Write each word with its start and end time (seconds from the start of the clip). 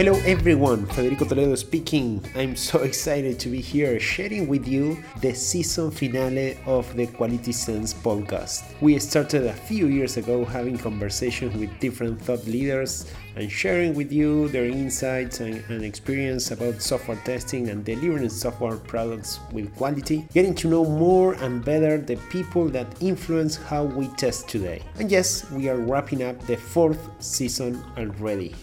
Hello 0.00 0.18
everyone, 0.24 0.86
Federico 0.86 1.26
Toledo 1.26 1.54
speaking. 1.56 2.24
I'm 2.34 2.56
so 2.56 2.78
excited 2.88 3.38
to 3.38 3.50
be 3.50 3.60
here 3.60 4.00
sharing 4.00 4.48
with 4.48 4.66
you 4.66 4.96
the 5.20 5.34
season 5.34 5.90
finale 5.90 6.56
of 6.64 6.90
the 6.96 7.06
Quality 7.06 7.52
Sense 7.52 7.92
podcast. 7.92 8.64
We 8.80 8.98
started 8.98 9.44
a 9.44 9.52
few 9.52 9.88
years 9.88 10.16
ago 10.16 10.42
having 10.46 10.78
conversations 10.78 11.54
with 11.54 11.78
different 11.80 12.18
thought 12.22 12.46
leaders 12.46 13.12
and 13.36 13.52
sharing 13.52 13.92
with 13.92 14.10
you 14.10 14.48
their 14.48 14.64
insights 14.64 15.40
and, 15.40 15.62
and, 15.68 15.84
experience 15.84 16.50
about 16.50 16.80
software 16.80 17.20
testing 17.26 17.68
and 17.68 17.84
delivering 17.84 18.30
software 18.30 18.78
products 18.78 19.38
with 19.52 19.70
quality, 19.76 20.26
getting 20.32 20.54
to 20.54 20.68
know 20.68 20.86
more 20.86 21.34
and 21.44 21.62
better 21.62 21.98
the 21.98 22.16
people 22.30 22.70
that 22.70 22.86
influence 23.02 23.56
how 23.56 23.84
we 23.84 24.08
test 24.16 24.48
today. 24.48 24.80
And 24.98 25.10
yes, 25.10 25.50
we 25.50 25.68
are 25.68 25.76
wrapping 25.76 26.22
up 26.22 26.40
the 26.46 26.56
fourth 26.56 27.06
season 27.18 27.84
already 27.98 28.54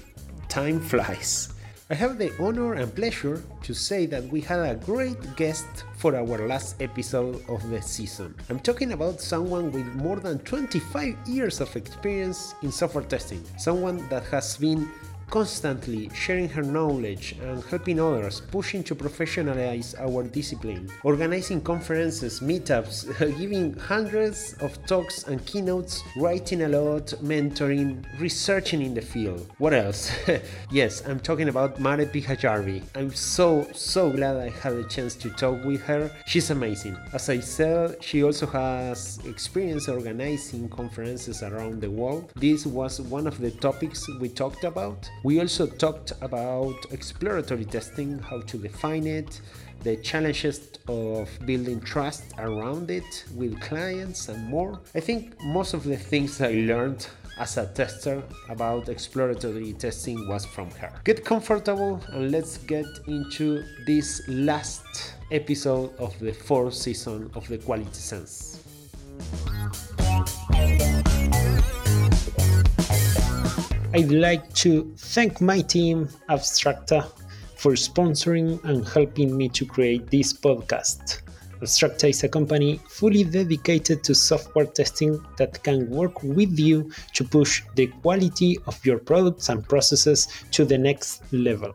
time 0.49 0.79
flies. 0.79 1.53
I 1.89 1.95
have 1.95 2.17
the 2.17 2.33
honor 2.37 2.73
and 2.73 2.93
pleasure 2.93 3.41
to 3.63 3.73
say 3.73 4.05
that 4.07 4.23
we 4.25 4.41
had 4.41 4.59
a 4.59 4.75
great 4.75 5.37
guest 5.37 5.65
for 5.95 6.15
our 6.17 6.47
last 6.47 6.81
episode 6.81 7.41
of 7.47 7.69
the 7.69 7.81
season. 7.81 8.35
I'm 8.49 8.59
talking 8.59 8.91
about 8.91 9.21
someone 9.21 9.71
with 9.71 9.85
more 9.95 10.17
than 10.17 10.39
25 10.39 11.15
years 11.25 11.61
of 11.61 11.73
experience 11.77 12.55
in 12.61 12.73
software 12.73 13.05
testing, 13.05 13.41
someone 13.57 14.05
that 14.09 14.25
has 14.25 14.57
been 14.57 14.89
constantly 15.29 16.09
sharing 16.13 16.49
her 16.49 16.63
knowledge 16.63 17.35
and 17.41 17.63
helping 17.65 17.99
others, 17.99 18.41
pushing 18.51 18.83
to 18.83 18.95
professionalize 18.95 19.93
our 19.99 20.23
discipline, 20.23 20.89
organizing 21.03 21.61
conferences, 21.61 22.39
meetups, 22.39 23.05
giving 23.39 23.73
hundreds 23.73 24.53
of 24.61 24.83
talks 24.85 25.23
and 25.23 25.45
keynotes, 25.45 26.03
writing 26.15 26.63
a 26.63 26.67
lot, 26.67 27.07
mentoring, 27.21 28.05
researching 28.19 28.81
in 28.81 28.93
the 28.93 29.01
field. 29.01 29.49
What 29.57 29.73
else? 29.73 30.11
yes, 30.71 31.05
I'm 31.05 31.19
talking 31.19 31.49
about 31.49 31.79
Maaret 31.79 32.11
Pyhäjärvi. 32.11 32.83
I'm 32.95 33.13
so, 33.13 33.67
so 33.73 34.09
glad 34.09 34.37
I 34.37 34.49
had 34.49 34.73
a 34.73 34.83
chance 34.85 35.15
to 35.15 35.29
talk 35.31 35.63
with 35.65 35.81
her. 35.83 36.11
She's 36.25 36.49
amazing. 36.49 36.97
As 37.13 37.29
I 37.29 37.39
said, 37.39 38.03
she 38.03 38.23
also 38.23 38.45
has 38.47 39.19
experience 39.25 39.87
organizing 39.87 40.69
conferences 40.69 41.43
around 41.43 41.81
the 41.81 41.91
world. 41.91 42.31
This 42.35 42.65
was 42.65 43.01
one 43.01 43.27
of 43.27 43.37
the 43.39 43.51
topics 43.51 44.07
we 44.19 44.29
talked 44.29 44.63
about. 44.63 45.09
We 45.23 45.39
also 45.39 45.67
talked 45.67 46.13
about 46.21 46.75
exploratory 46.91 47.65
testing, 47.65 48.19
how 48.19 48.41
to 48.41 48.57
define 48.57 49.07
it, 49.07 49.41
the 49.83 49.97
challenges 49.97 50.69
of 50.87 51.29
building 51.45 51.81
trust 51.81 52.23
around 52.37 52.91
it 52.91 53.25
with 53.35 53.59
clients, 53.61 54.29
and 54.29 54.47
more. 54.47 54.79
I 54.95 54.99
think 54.99 55.39
most 55.43 55.73
of 55.73 55.83
the 55.83 55.97
things 55.97 56.41
I 56.41 56.51
learned 56.51 57.07
as 57.39 57.57
a 57.57 57.67
tester 57.67 58.23
about 58.49 58.89
exploratory 58.89 59.73
testing 59.73 60.27
was 60.27 60.45
from 60.45 60.71
her. 60.71 60.91
Get 61.03 61.23
comfortable 61.23 62.01
and 62.09 62.31
let's 62.31 62.57
get 62.57 62.87
into 63.07 63.63
this 63.85 64.21
last 64.27 65.13
episode 65.31 65.95
of 65.97 66.17
the 66.19 66.33
fourth 66.33 66.73
season 66.73 67.29
of 67.35 67.47
the 67.47 67.57
Quality 67.57 67.93
Sense. 67.93 68.63
I'd 73.97 74.11
like 74.11 74.53
to 74.61 74.93
thank 74.95 75.41
my 75.41 75.59
team, 75.59 76.07
Abstracta, 76.29 77.11
for 77.55 77.71
sponsoring 77.71 78.63
and 78.63 78.87
helping 78.87 79.35
me 79.35 79.49
to 79.49 79.65
create 79.65 80.11
this 80.11 80.31
podcast. 80.33 81.23
Abstracta 81.61 82.07
is 82.07 82.23
a 82.23 82.29
company 82.29 82.79
fully 82.87 83.23
dedicated 83.23 84.03
to 84.03 84.13
software 84.13 84.67
testing 84.67 85.19
that 85.39 85.63
can 85.63 85.89
work 85.89 86.21
with 86.21 86.59
you 86.59 86.91
to 87.15 87.23
push 87.23 87.63
the 87.73 87.87
quality 87.87 88.59
of 88.67 88.85
your 88.85 88.99
products 88.99 89.49
and 89.49 89.67
processes 89.67 90.27
to 90.51 90.63
the 90.63 90.77
next 90.77 91.23
level. 91.33 91.73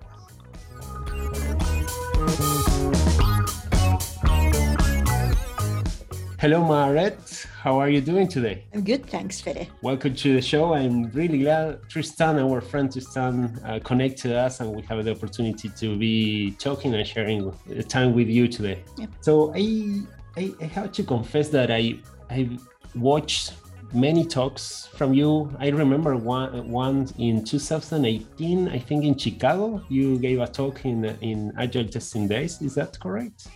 Hello, 6.43 6.61
Maaret. 6.61 7.47
How 7.63 7.79
are 7.79 7.89
you 7.89 8.01
doing 8.01 8.27
today? 8.27 8.65
I'm 8.75 8.83
good, 8.83 9.07
thanks, 9.07 9.41
Fede. 9.41 9.69
Welcome 9.81 10.17
to 10.17 10.35
the 10.35 10.43
show. 10.43 10.75
I'm 10.75 11.09
really 11.13 11.39
glad 11.39 11.89
Tristan, 11.89 12.37
our 12.41 12.61
friend 12.61 12.93
Tristan, 12.93 13.61
uh, 13.65 13.79
connected 13.85 14.33
us 14.33 14.59
and 14.59 14.75
we 14.75 14.83
have 14.83 15.05
the 15.05 15.13
opportunity 15.13 15.69
to 15.69 15.97
be 15.97 16.51
talking 16.59 16.95
and 16.95 17.07
sharing 17.07 17.53
time 17.87 18.13
with 18.13 18.27
you 18.27 18.49
today. 18.49 18.83
Yep. 18.99 19.11
So 19.21 19.55
I, 19.55 20.01
I, 20.37 20.53
I 20.61 20.65
have 20.65 20.91
to 20.91 21.05
confess 21.05 21.49
that 21.51 21.71
I 21.71 22.01
I 22.29 22.59
watched 22.97 23.53
many 23.95 24.25
talks 24.25 24.89
from 24.97 25.15
you. 25.15 25.49
I 25.61 25.69
remember 25.69 26.17
one 26.17 26.69
one 26.69 27.09
in 27.19 27.45
2018, 27.45 28.69
I 28.69 28.79
think 28.81 29.05
in 29.05 29.17
Chicago. 29.17 29.81
You 29.89 30.19
gave 30.19 30.41
a 30.41 30.49
talk 30.49 30.85
in 30.85 31.05
in 31.21 31.53
Agile 31.57 31.87
Testing 31.87 32.27
Days. 32.27 32.61
Is 32.61 32.75
that 32.75 32.99
correct? 32.99 33.47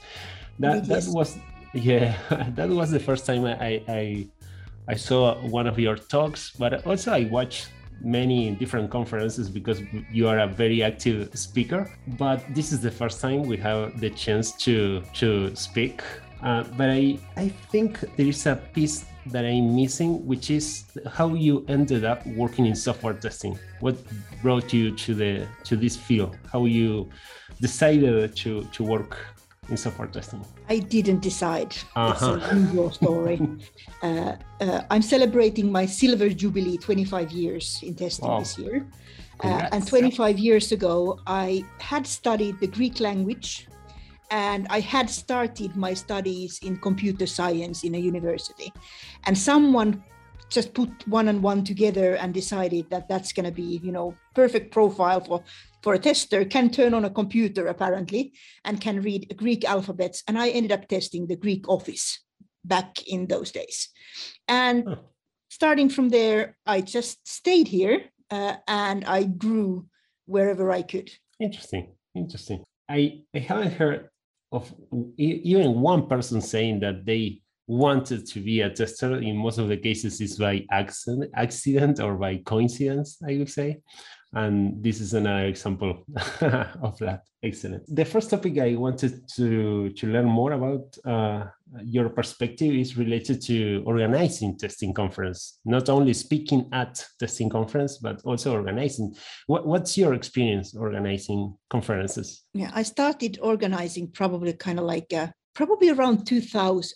That 0.60 0.86
that 0.86 1.04
was 1.08 1.36
yeah, 1.74 2.16
that 2.54 2.68
was 2.68 2.90
the 2.90 3.00
first 3.00 3.26
time 3.26 3.44
I, 3.44 3.82
I 3.88 4.28
I 4.88 4.94
saw 4.94 5.34
one 5.42 5.66
of 5.66 5.78
your 5.78 5.96
talks, 5.96 6.52
but 6.52 6.86
also 6.86 7.12
I 7.12 7.24
watched 7.24 7.70
many 8.00 8.50
different 8.52 8.90
conferences 8.90 9.48
because 9.48 9.80
you 10.12 10.28
are 10.28 10.38
a 10.40 10.46
very 10.46 10.82
active 10.82 11.30
speaker. 11.36 11.90
But 12.18 12.42
this 12.54 12.72
is 12.72 12.80
the 12.80 12.90
first 12.90 13.20
time 13.20 13.42
we 13.42 13.56
have 13.58 14.00
the 14.00 14.10
chance 14.10 14.52
to 14.64 15.02
to 15.14 15.54
speak. 15.56 16.02
Uh, 16.42 16.64
but 16.76 16.90
I 16.90 17.18
I 17.36 17.48
think 17.70 18.00
there 18.16 18.26
is 18.26 18.46
a 18.46 18.56
piece 18.74 19.06
that 19.32 19.44
I'm 19.44 19.74
missing, 19.74 20.24
which 20.24 20.50
is 20.50 20.84
how 21.10 21.34
you 21.34 21.64
ended 21.68 22.04
up 22.04 22.24
working 22.26 22.66
in 22.66 22.76
software 22.76 23.14
testing. 23.14 23.58
What 23.80 23.96
brought 24.42 24.72
you 24.72 24.94
to 24.94 25.14
the 25.14 25.46
to 25.64 25.76
this 25.76 25.96
field? 25.96 26.36
How 26.52 26.66
you 26.66 27.08
decided 27.60 28.36
to 28.36 28.64
to 28.64 28.84
work 28.84 29.35
in 29.68 29.76
software 29.76 30.08
testing? 30.08 30.44
I 30.68 30.78
didn't 30.78 31.20
decide. 31.20 31.76
Uh-huh. 31.94 32.34
It's 32.34 32.52
a 32.52 32.56
usual 32.56 32.90
story. 32.90 33.40
uh, 34.02 34.36
uh, 34.60 34.82
I'm 34.90 35.02
celebrating 35.02 35.70
my 35.70 35.86
silver 35.86 36.28
jubilee, 36.28 36.76
25 36.76 37.32
years 37.32 37.80
in 37.82 37.94
testing 37.94 38.28
wow. 38.28 38.40
this 38.40 38.58
year. 38.58 38.86
Uh, 39.40 39.68
and 39.72 39.86
25 39.86 40.38
years 40.38 40.72
ago, 40.72 41.20
I 41.26 41.64
had 41.78 42.06
studied 42.06 42.58
the 42.60 42.66
Greek 42.66 43.00
language 43.00 43.68
and 44.30 44.66
I 44.70 44.80
had 44.80 45.10
started 45.10 45.76
my 45.76 45.94
studies 45.94 46.58
in 46.62 46.78
computer 46.78 47.26
science 47.26 47.84
in 47.84 47.94
a 47.94 47.98
university. 47.98 48.72
And 49.26 49.36
someone 49.36 50.02
just 50.48 50.74
put 50.74 50.90
one 51.08 51.28
and 51.28 51.42
one 51.42 51.64
together 51.64 52.14
and 52.14 52.32
decided 52.32 52.88
that 52.90 53.08
that's 53.08 53.32
going 53.32 53.46
to 53.46 53.52
be, 53.52 53.80
you 53.82 53.92
know, 53.92 54.14
perfect 54.34 54.72
profile 54.72 55.20
for 55.20 55.42
for 55.86 55.94
a 55.94 56.00
tester 56.00 56.44
can 56.44 56.68
turn 56.68 56.94
on 56.94 57.04
a 57.04 57.10
computer 57.10 57.68
apparently 57.68 58.32
and 58.64 58.80
can 58.80 59.00
read 59.00 59.32
Greek 59.36 59.64
alphabets. 59.64 60.24
And 60.26 60.36
I 60.36 60.48
ended 60.48 60.72
up 60.72 60.88
testing 60.88 61.28
the 61.28 61.36
Greek 61.36 61.68
office 61.68 62.24
back 62.64 63.06
in 63.06 63.28
those 63.28 63.52
days. 63.52 63.90
And 64.48 64.96
starting 65.48 65.88
from 65.88 66.08
there, 66.08 66.56
I 66.66 66.80
just 66.80 67.28
stayed 67.28 67.68
here 67.68 68.00
uh, 68.32 68.56
and 68.66 69.04
I 69.04 69.22
grew 69.22 69.86
wherever 70.24 70.72
I 70.72 70.82
could. 70.82 71.08
Interesting. 71.38 71.94
Interesting. 72.16 72.64
I, 72.88 73.20
I 73.32 73.38
haven't 73.38 73.74
heard 73.74 74.08
of 74.50 74.74
even 75.16 75.80
one 75.80 76.08
person 76.08 76.40
saying 76.40 76.80
that 76.80 77.06
they 77.06 77.42
wanted 77.68 78.26
to 78.26 78.40
be 78.40 78.62
a 78.62 78.70
tester 78.70 79.20
in 79.20 79.36
most 79.36 79.58
of 79.58 79.68
the 79.68 79.76
cases 79.76 80.20
is 80.20 80.36
by 80.36 80.64
accident, 80.72 81.30
accident 81.36 81.98
or 81.98 82.14
by 82.14 82.36
coincidence 82.46 83.18
i 83.28 83.36
would 83.36 83.50
say 83.50 83.76
and 84.36 84.82
this 84.84 85.00
is 85.00 85.14
another 85.14 85.46
example 85.46 86.04
of 86.82 86.98
that. 86.98 87.22
Excellent. 87.42 87.82
The 87.94 88.04
first 88.04 88.30
topic 88.30 88.58
i 88.58 88.74
wanted 88.74 89.28
to 89.36 89.90
to 89.90 90.06
learn 90.06 90.26
more 90.26 90.52
about 90.52 90.84
uh, 91.04 91.46
your 91.82 92.08
perspective 92.10 92.72
is 92.74 92.96
related 92.96 93.40
to 93.42 93.82
organizing 93.86 94.58
testing 94.58 94.92
conference. 94.92 95.58
Not 95.64 95.88
only 95.88 96.12
speaking 96.12 96.68
at 96.72 97.04
testing 97.18 97.48
conference 97.48 97.98
but 97.98 98.20
also 98.24 98.52
organizing. 98.52 99.14
What, 99.46 99.66
what's 99.66 99.96
your 99.96 100.14
experience 100.14 100.74
organizing 100.76 101.56
conferences? 101.70 102.44
Yeah 102.52 102.70
i 102.74 102.82
started 102.82 103.38
organizing 103.42 104.10
probably 104.10 104.52
kind 104.52 104.78
of 104.78 104.84
like 104.84 105.12
a, 105.12 105.32
probably 105.54 105.88
around 105.90 106.26
2000 106.26 106.92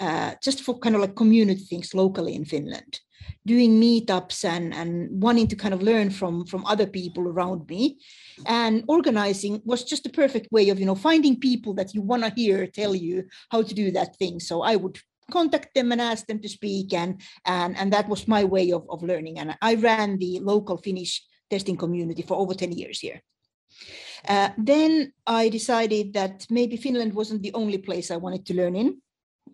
uh, 0.00 0.34
just 0.42 0.62
for 0.62 0.78
kind 0.78 0.94
of 0.94 1.00
like 1.00 1.16
community 1.16 1.64
things 1.64 1.94
locally 1.94 2.34
in 2.34 2.44
finland 2.44 3.00
doing 3.46 3.80
meetups 3.80 4.44
and 4.44 4.72
and 4.74 5.22
wanting 5.22 5.48
to 5.48 5.56
kind 5.56 5.74
of 5.74 5.82
learn 5.82 6.10
from 6.10 6.46
from 6.46 6.64
other 6.66 6.86
people 6.86 7.24
around 7.28 7.68
me. 7.68 7.98
And 8.46 8.84
organizing 8.88 9.60
was 9.64 9.84
just 9.84 10.06
a 10.06 10.10
perfect 10.10 10.50
way 10.52 10.68
of 10.70 10.78
you 10.78 10.86
know 10.86 10.94
finding 10.94 11.38
people 11.38 11.74
that 11.74 11.94
you 11.94 12.02
want 12.02 12.24
to 12.24 12.32
hear 12.34 12.66
tell 12.66 12.94
you 12.94 13.24
how 13.50 13.62
to 13.62 13.74
do 13.74 13.90
that 13.92 14.16
thing. 14.16 14.40
So 14.40 14.62
i 14.62 14.76
would 14.76 14.98
contact 15.30 15.74
them 15.74 15.92
and 15.92 16.00
ask 16.00 16.26
them 16.26 16.40
to 16.40 16.48
speak 16.48 16.92
and 16.92 17.20
and 17.46 17.76
and 17.78 17.92
that 17.92 18.08
was 18.08 18.28
my 18.28 18.44
way 18.44 18.70
of, 18.72 18.84
of 18.88 19.02
learning. 19.02 19.38
And 19.38 19.56
i 19.62 19.74
ran 19.74 20.18
the 20.18 20.40
local 20.40 20.76
finnish 20.76 21.22
testing 21.50 21.76
community 21.76 22.22
for 22.22 22.36
over 22.36 22.54
10 22.54 22.72
years 22.72 23.00
here. 23.00 23.20
Uh, 24.28 24.50
then 24.56 25.12
i 25.26 25.48
decided 25.48 26.12
that 26.12 26.46
maybe 26.48 26.76
finland 26.76 27.12
wasn't 27.12 27.42
the 27.42 27.54
only 27.54 27.78
place 27.78 28.10
i 28.10 28.16
wanted 28.16 28.46
to 28.46 28.54
learn 28.54 28.76
in 28.76 29.02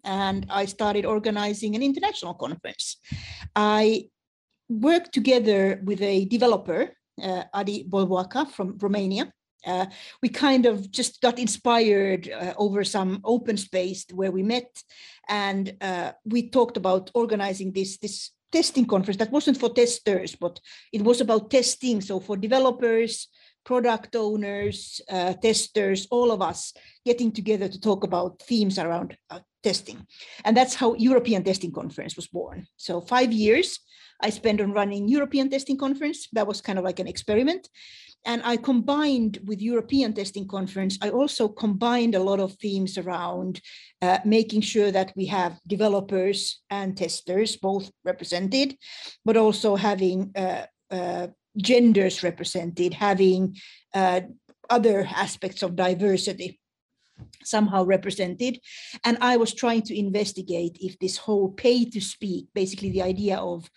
and 0.04 0.46
I 0.50 0.66
started 0.66 1.04
organizing 1.04 1.74
an 1.74 1.82
international 1.82 2.34
conference. 2.34 2.96
I 3.54 4.08
worked 4.68 5.12
together 5.12 5.80
with 5.84 6.02
a 6.02 6.26
developer 6.26 6.92
uh, 7.22 7.44
Adi 7.52 7.84
Bolboaca 7.84 8.50
from 8.50 8.76
Romania. 8.78 9.32
Uh, 9.66 9.86
we 10.22 10.28
kind 10.28 10.66
of 10.66 10.90
just 10.90 11.20
got 11.20 11.38
inspired 11.38 12.30
uh, 12.30 12.54
over 12.56 12.84
some 12.84 13.20
open 13.24 13.56
space 13.56 14.06
where 14.12 14.30
we 14.30 14.42
met 14.42 14.82
and 15.28 15.76
uh, 15.80 16.12
we 16.24 16.48
talked 16.48 16.76
about 16.76 17.10
organizing 17.14 17.72
this 17.72 17.98
this 17.98 18.30
testing 18.52 18.86
conference 18.86 19.18
that 19.18 19.32
wasn't 19.32 19.58
for 19.58 19.68
testers 19.74 20.36
but 20.36 20.58
it 20.92 21.02
was 21.02 21.20
about 21.20 21.50
testing 21.50 22.00
so 22.00 22.20
for 22.20 22.36
developers 22.36 23.28
product 23.68 24.16
owners 24.16 24.78
uh, 25.10 25.34
testers 25.34 26.06
all 26.10 26.30
of 26.32 26.40
us 26.40 26.72
getting 27.04 27.30
together 27.30 27.68
to 27.68 27.78
talk 27.78 28.02
about 28.02 28.40
themes 28.48 28.78
around 28.78 29.14
uh, 29.28 29.40
testing. 29.62 29.98
And 30.44 30.56
that's 30.56 30.74
how 30.80 30.94
european 30.94 31.44
testing 31.44 31.72
conference 31.80 32.16
was 32.16 32.28
born. 32.28 32.66
So 32.76 32.92
five 33.14 33.30
years 33.44 33.68
i 34.26 34.30
spent 34.30 34.60
on 34.62 34.72
running 34.72 35.06
european 35.16 35.50
testing 35.50 35.78
conference. 35.86 36.28
That 36.32 36.46
was 36.46 36.62
kind 36.66 36.78
of 36.78 36.84
like 36.84 37.00
an 37.02 37.08
experiment. 37.14 37.68
And 38.24 38.42
I 38.44 38.56
combined 38.56 39.38
with 39.48 39.62
European 39.62 40.12
Testing 40.12 40.48
Conference, 40.48 40.98
I 41.00 41.10
also 41.10 41.48
combined 41.48 42.14
a 42.14 42.24
lot 42.30 42.40
of 42.40 42.50
themes 42.54 42.98
around 42.98 43.60
uh, 44.02 44.18
making 44.24 44.62
sure 44.62 44.90
that 44.90 45.12
we 45.16 45.26
have 45.26 45.60
developers 45.66 46.60
and 46.68 46.96
testers 46.96 47.56
both 47.56 47.90
represented, 48.04 48.76
but 49.24 49.36
also 49.36 49.76
having 49.76 50.32
uh, 50.36 50.64
uh, 50.90 51.28
genders 51.58 52.22
represented, 52.22 52.94
having 52.94 53.56
uh, 53.94 54.20
other 54.70 55.08
aspects 55.14 55.62
of 55.62 55.76
diversity 55.76 56.60
somehow 57.44 57.84
represented. 57.84 58.60
And 59.04 59.18
I 59.20 59.36
was 59.36 59.54
trying 59.54 59.82
to 59.82 59.98
investigate 59.98 60.78
if 60.80 60.98
this 60.98 61.16
whole 61.16 61.50
pay 61.50 61.84
to 61.86 62.00
speak, 62.00 62.46
basically 62.54 62.90
the 62.90 63.02
idea 63.02 63.36
of 63.38 63.68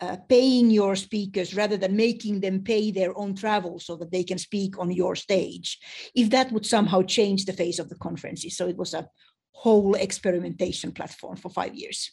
uh, 0.00 0.16
paying 0.28 0.70
your 0.70 0.96
speakers 0.96 1.54
rather 1.54 1.76
than 1.76 1.96
making 1.96 2.40
them 2.40 2.62
pay 2.62 2.90
their 2.90 3.16
own 3.16 3.34
travel 3.34 3.78
so 3.78 3.96
that 3.96 4.10
they 4.10 4.24
can 4.24 4.38
speak 4.38 4.78
on 4.78 4.90
your 4.90 5.16
stage, 5.16 5.78
if 6.14 6.30
that 6.30 6.52
would 6.52 6.66
somehow 6.66 7.02
change 7.02 7.44
the 7.44 7.52
face 7.52 7.78
of 7.78 7.88
the 7.88 7.94
conferences. 7.96 8.56
So 8.56 8.68
it 8.68 8.76
was 8.76 8.94
a 8.94 9.08
whole 9.52 9.94
experimentation 9.94 10.92
platform 10.92 11.36
for 11.36 11.48
five 11.48 11.74
years. 11.74 12.10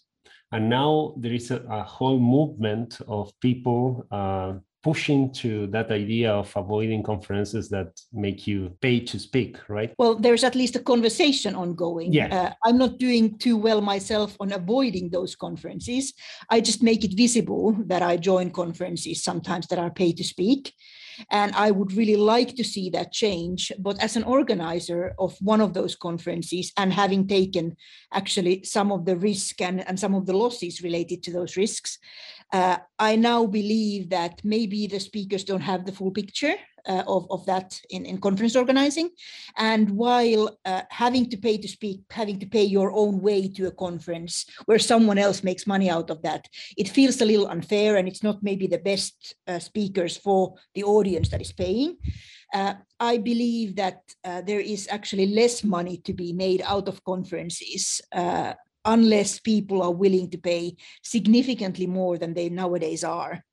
And 0.51 0.69
now 0.69 1.15
there 1.17 1.33
is 1.33 1.49
a, 1.51 1.63
a 1.69 1.83
whole 1.83 2.19
movement 2.19 2.99
of 3.07 3.31
people 3.39 4.05
uh, 4.11 4.53
pushing 4.83 5.31
to 5.31 5.67
that 5.67 5.91
idea 5.91 6.31
of 6.31 6.51
avoiding 6.55 7.03
conferences 7.03 7.69
that 7.69 7.99
make 8.11 8.47
you 8.47 8.75
pay 8.81 8.99
to 8.99 9.19
speak, 9.19 9.57
right? 9.69 9.93
Well, 9.97 10.15
there's 10.15 10.43
at 10.43 10.55
least 10.55 10.75
a 10.75 10.79
conversation 10.79 11.55
ongoing. 11.55 12.11
Yeah. 12.11 12.35
Uh, 12.35 12.53
I'm 12.65 12.77
not 12.77 12.97
doing 12.97 13.37
too 13.37 13.57
well 13.57 13.81
myself 13.81 14.35
on 14.39 14.51
avoiding 14.51 15.09
those 15.09 15.35
conferences. 15.35 16.13
I 16.49 16.61
just 16.61 16.81
make 16.81 17.03
it 17.03 17.15
visible 17.15 17.75
that 17.85 18.01
I 18.01 18.17
join 18.17 18.49
conferences 18.51 19.23
sometimes 19.23 19.67
that 19.67 19.79
are 19.79 19.91
paid 19.91 20.17
to 20.17 20.23
speak. 20.23 20.73
And 21.29 21.53
I 21.55 21.71
would 21.71 21.93
really 21.93 22.15
like 22.15 22.55
to 22.55 22.63
see 22.63 22.89
that 22.91 23.11
change. 23.11 23.71
But 23.79 24.01
as 24.01 24.15
an 24.15 24.23
organizer 24.23 25.13
of 25.19 25.37
one 25.41 25.61
of 25.61 25.73
those 25.73 25.95
conferences 25.95 26.71
and 26.77 26.93
having 26.93 27.27
taken 27.27 27.75
actually 28.13 28.63
some 28.63 28.91
of 28.91 29.05
the 29.05 29.15
risk 29.15 29.61
and, 29.61 29.87
and 29.87 29.99
some 29.99 30.15
of 30.15 30.25
the 30.25 30.37
losses 30.37 30.81
related 30.81 31.23
to 31.23 31.31
those 31.31 31.57
risks, 31.57 31.97
uh, 32.53 32.77
I 32.99 33.15
now 33.15 33.45
believe 33.45 34.09
that 34.09 34.41
maybe 34.43 34.87
the 34.87 34.99
speakers 34.99 35.43
don't 35.43 35.61
have 35.61 35.85
the 35.85 35.93
full 35.93 36.11
picture 36.11 36.55
uh, 36.87 37.03
of, 37.07 37.27
of 37.29 37.45
that 37.45 37.79
in, 37.89 38.05
in 38.05 38.19
conference 38.19 38.55
organizing. 38.55 39.09
And 39.57 39.89
while 39.91 40.57
uh, 40.65 40.83
having 40.89 41.29
to 41.29 41.37
pay 41.37 41.57
to 41.57 41.67
speak, 41.67 42.01
having 42.09 42.39
to 42.39 42.45
pay 42.45 42.63
your 42.63 42.91
own 42.91 43.21
way 43.21 43.47
to 43.49 43.67
a 43.67 43.71
conference 43.71 44.45
where 44.65 44.79
someone 44.79 45.17
else 45.17 45.43
makes 45.43 45.67
money 45.67 45.89
out 45.89 46.09
of 46.09 46.21
that, 46.23 46.47
it 46.77 46.89
feels 46.89 47.21
a 47.21 47.25
little 47.25 47.47
unfair 47.47 47.97
and 47.97 48.07
it's 48.07 48.23
not 48.23 48.43
maybe 48.43 48.67
the 48.67 48.77
best 48.77 49.35
uh, 49.47 49.59
speakers 49.59 50.17
for 50.17 50.55
the 50.75 50.83
audience 50.83 51.29
that 51.29 51.41
is 51.41 51.51
paying. 51.51 51.97
Uh, 52.53 52.73
I 52.99 53.17
believe 53.17 53.75
that 53.77 54.01
uh, 54.23 54.41
there 54.41 54.59
is 54.59 54.87
actually 54.91 55.27
less 55.27 55.63
money 55.63 55.97
to 56.05 56.13
be 56.13 56.33
made 56.33 56.61
out 56.65 56.87
of 56.87 57.03
conferences 57.03 58.01
uh, 58.11 58.53
unless 58.83 59.39
people 59.39 59.81
are 59.81 59.93
willing 59.93 60.29
to 60.31 60.37
pay 60.37 60.75
significantly 61.03 61.87
more 61.87 62.17
than 62.17 62.33
they 62.33 62.49
nowadays 62.49 63.03
are 63.03 63.43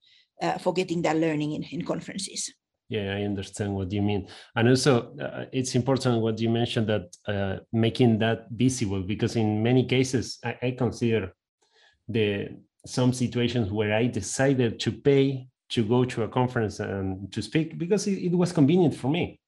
uh, 0.43 0.59
for 0.59 0.73
getting 0.73 1.03
that 1.03 1.17
learning 1.17 1.53
in, 1.53 1.63
in 1.65 1.85
conferences. 1.85 2.53
Yeah, 2.88 3.17
I 3.17 3.23
understand 3.23 3.75
what 3.75 3.93
you 3.93 4.00
mean. 4.00 4.29
And 4.56 4.69
also, 4.69 5.14
uh, 5.19 5.44
it's 5.52 5.75
important 5.75 6.23
what 6.23 6.40
you 6.40 6.49
mentioned 6.49 6.87
that 6.88 7.17
uh, 7.26 7.58
making 7.70 8.19
that 8.20 8.46
visible, 8.50 9.02
because 9.02 9.37
in 9.37 9.62
many 9.62 9.85
cases, 9.85 10.38
I, 10.43 10.56
I, 10.62 10.70
consider 10.70 11.35
the 12.08 12.49
some 12.87 13.12
situations 13.12 13.70
where 13.70 13.93
I 13.94 14.06
decided 14.06 14.81
to 14.81 14.93
pay 14.93 15.49
to 15.70 15.85
go 15.85 16.06
to 16.06 16.23
a 16.23 16.29
conference 16.29 16.81
and 16.81 17.31
to 17.32 17.43
speak 17.43 17.76
because 17.76 18.06
it, 18.06 18.19
it 18.19 18.32
was 18.32 18.52
convenient 18.52 18.94
for 18.94 19.11
me. 19.11 19.38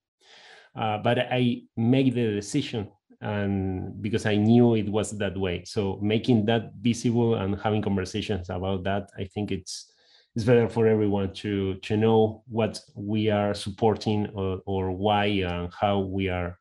Uh, 0.77 0.99
but 0.99 1.19
I 1.19 1.63
made 1.79 2.15
the 2.15 2.35
decision 2.35 2.89
and 3.23 4.01
because 4.03 4.27
I 4.27 4.37
knew 4.37 4.75
it 4.75 4.89
was 4.89 5.17
that 5.19 5.37
way. 5.37 5.65
So 5.65 5.99
making 6.03 6.45
that 6.47 6.73
visible 6.79 7.37
and 7.37 7.59
having 7.59 7.81
conversations 7.81 8.51
about 8.51 8.85
that, 8.85 9.09
I 9.19 9.25
think 9.25 9.51
it's 9.51 9.90
it's 10.35 10.45
better 10.45 10.69
for 10.69 10.87
everyone 10.87 11.33
to 11.35 11.75
to 11.77 11.97
know 11.97 12.43
what 12.49 12.81
we 12.95 13.31
are 13.31 13.55
supporting 13.55 14.29
or, 14.35 14.61
or 14.67 14.93
why 14.93 15.27
and 15.27 15.73
how 15.79 15.99
we 15.99 16.29
are 16.29 16.59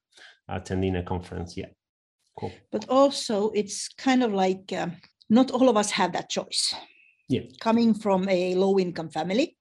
attending 0.47 0.95
a 0.95 1.03
conference. 1.03 1.55
Yeah, 1.55 1.69
cool. 2.37 2.51
But 2.71 2.89
also, 2.89 3.51
it's 3.51 3.89
kind 3.89 4.23
of 4.23 4.33
like 4.33 4.73
um, 4.73 4.93
not 5.29 5.51
all 5.51 5.69
of 5.69 5.77
us 5.77 5.91
have 5.91 6.13
that 6.13 6.29
choice. 6.29 6.73
Yeah, 7.27 7.41
coming 7.59 7.93
from 7.93 8.27
a 8.27 8.55
low 8.55 8.79
income 8.79 9.11
family, 9.11 9.55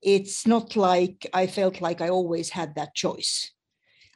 it's 0.00 0.46
not 0.46 0.76
like 0.76 1.28
I 1.34 1.48
felt 1.48 1.80
like 1.80 2.00
I 2.00 2.10
always 2.10 2.50
had 2.50 2.76
that 2.76 2.94
choice 2.94 3.50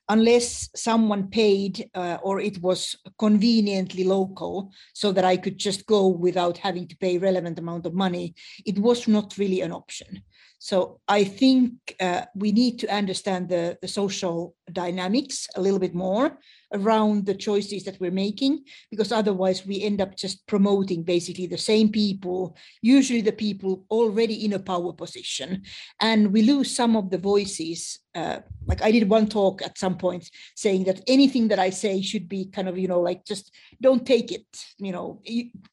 unless 0.09 0.69
someone 0.75 1.29
paid 1.29 1.91
uh, 1.95 2.19
or 2.23 2.41
it 2.41 2.61
was 2.63 2.97
conveniently 3.19 4.05
local 4.05 4.73
so 4.95 5.13
that 5.13 5.25
I 5.25 5.37
could 5.37 5.59
just 5.59 5.87
go 5.87 6.09
without 6.09 6.59
having 6.59 6.89
to 6.89 6.97
pay 6.97 7.19
relevant 7.19 7.59
amount 7.59 7.87
of 7.87 7.95
money, 7.95 8.35
it 8.65 8.79
was 8.79 9.07
not 9.07 9.37
really 9.39 9.61
an 9.61 9.73
option. 9.73 10.23
So 10.61 11.01
I 11.07 11.23
think 11.23 11.73
uh, 12.01 12.23
we 12.35 12.51
need 12.51 12.81
to 12.81 12.93
understand 12.93 13.49
the, 13.49 13.79
the 13.81 13.87
social 13.87 14.57
dynamics 14.73 15.47
a 15.55 15.61
little 15.61 15.79
bit 15.79 15.95
more 15.95 16.39
around 16.75 17.27
the 17.27 17.35
choices 17.35 17.85
that 17.85 17.99
we're 18.01 18.11
making, 18.11 18.65
because 18.91 19.13
otherwise 19.13 19.65
we 19.65 19.83
end 19.83 20.01
up 20.01 20.17
just 20.17 20.47
promoting 20.47 21.03
basically 21.05 21.47
the 21.47 21.57
same 21.57 21.91
people, 21.91 22.57
usually 22.83 23.23
the 23.23 23.33
people 23.33 23.85
already 23.91 24.45
in 24.45 24.53
a 24.53 24.59
power 24.59 24.93
position, 24.93 25.63
and 26.01 26.33
we 26.33 26.43
lose 26.43 26.75
some 26.75 26.97
of 26.97 27.09
the 27.09 27.19
voices. 27.19 28.01
Uh, 28.15 28.41
like 28.67 28.83
I 28.83 28.91
did 28.91 29.09
one 29.09 29.29
talk 29.29 29.63
at 29.63 29.79
some 29.79 29.97
point 29.97 30.29
saying 30.57 30.85
that 30.85 31.01
anything 31.07 31.49
that 31.49 31.61
I 31.61 31.71
say 31.71 32.03
should 32.03 32.29
be 32.29 32.47
kind 32.47 32.69
of, 32.69 32.77
you 32.77 32.89
know, 32.89 33.01
like 33.01 33.25
just 33.25 33.55
don't 33.81 34.05
take 34.05 34.33
it, 34.33 34.45
you 34.79 34.91
know, 34.91 35.23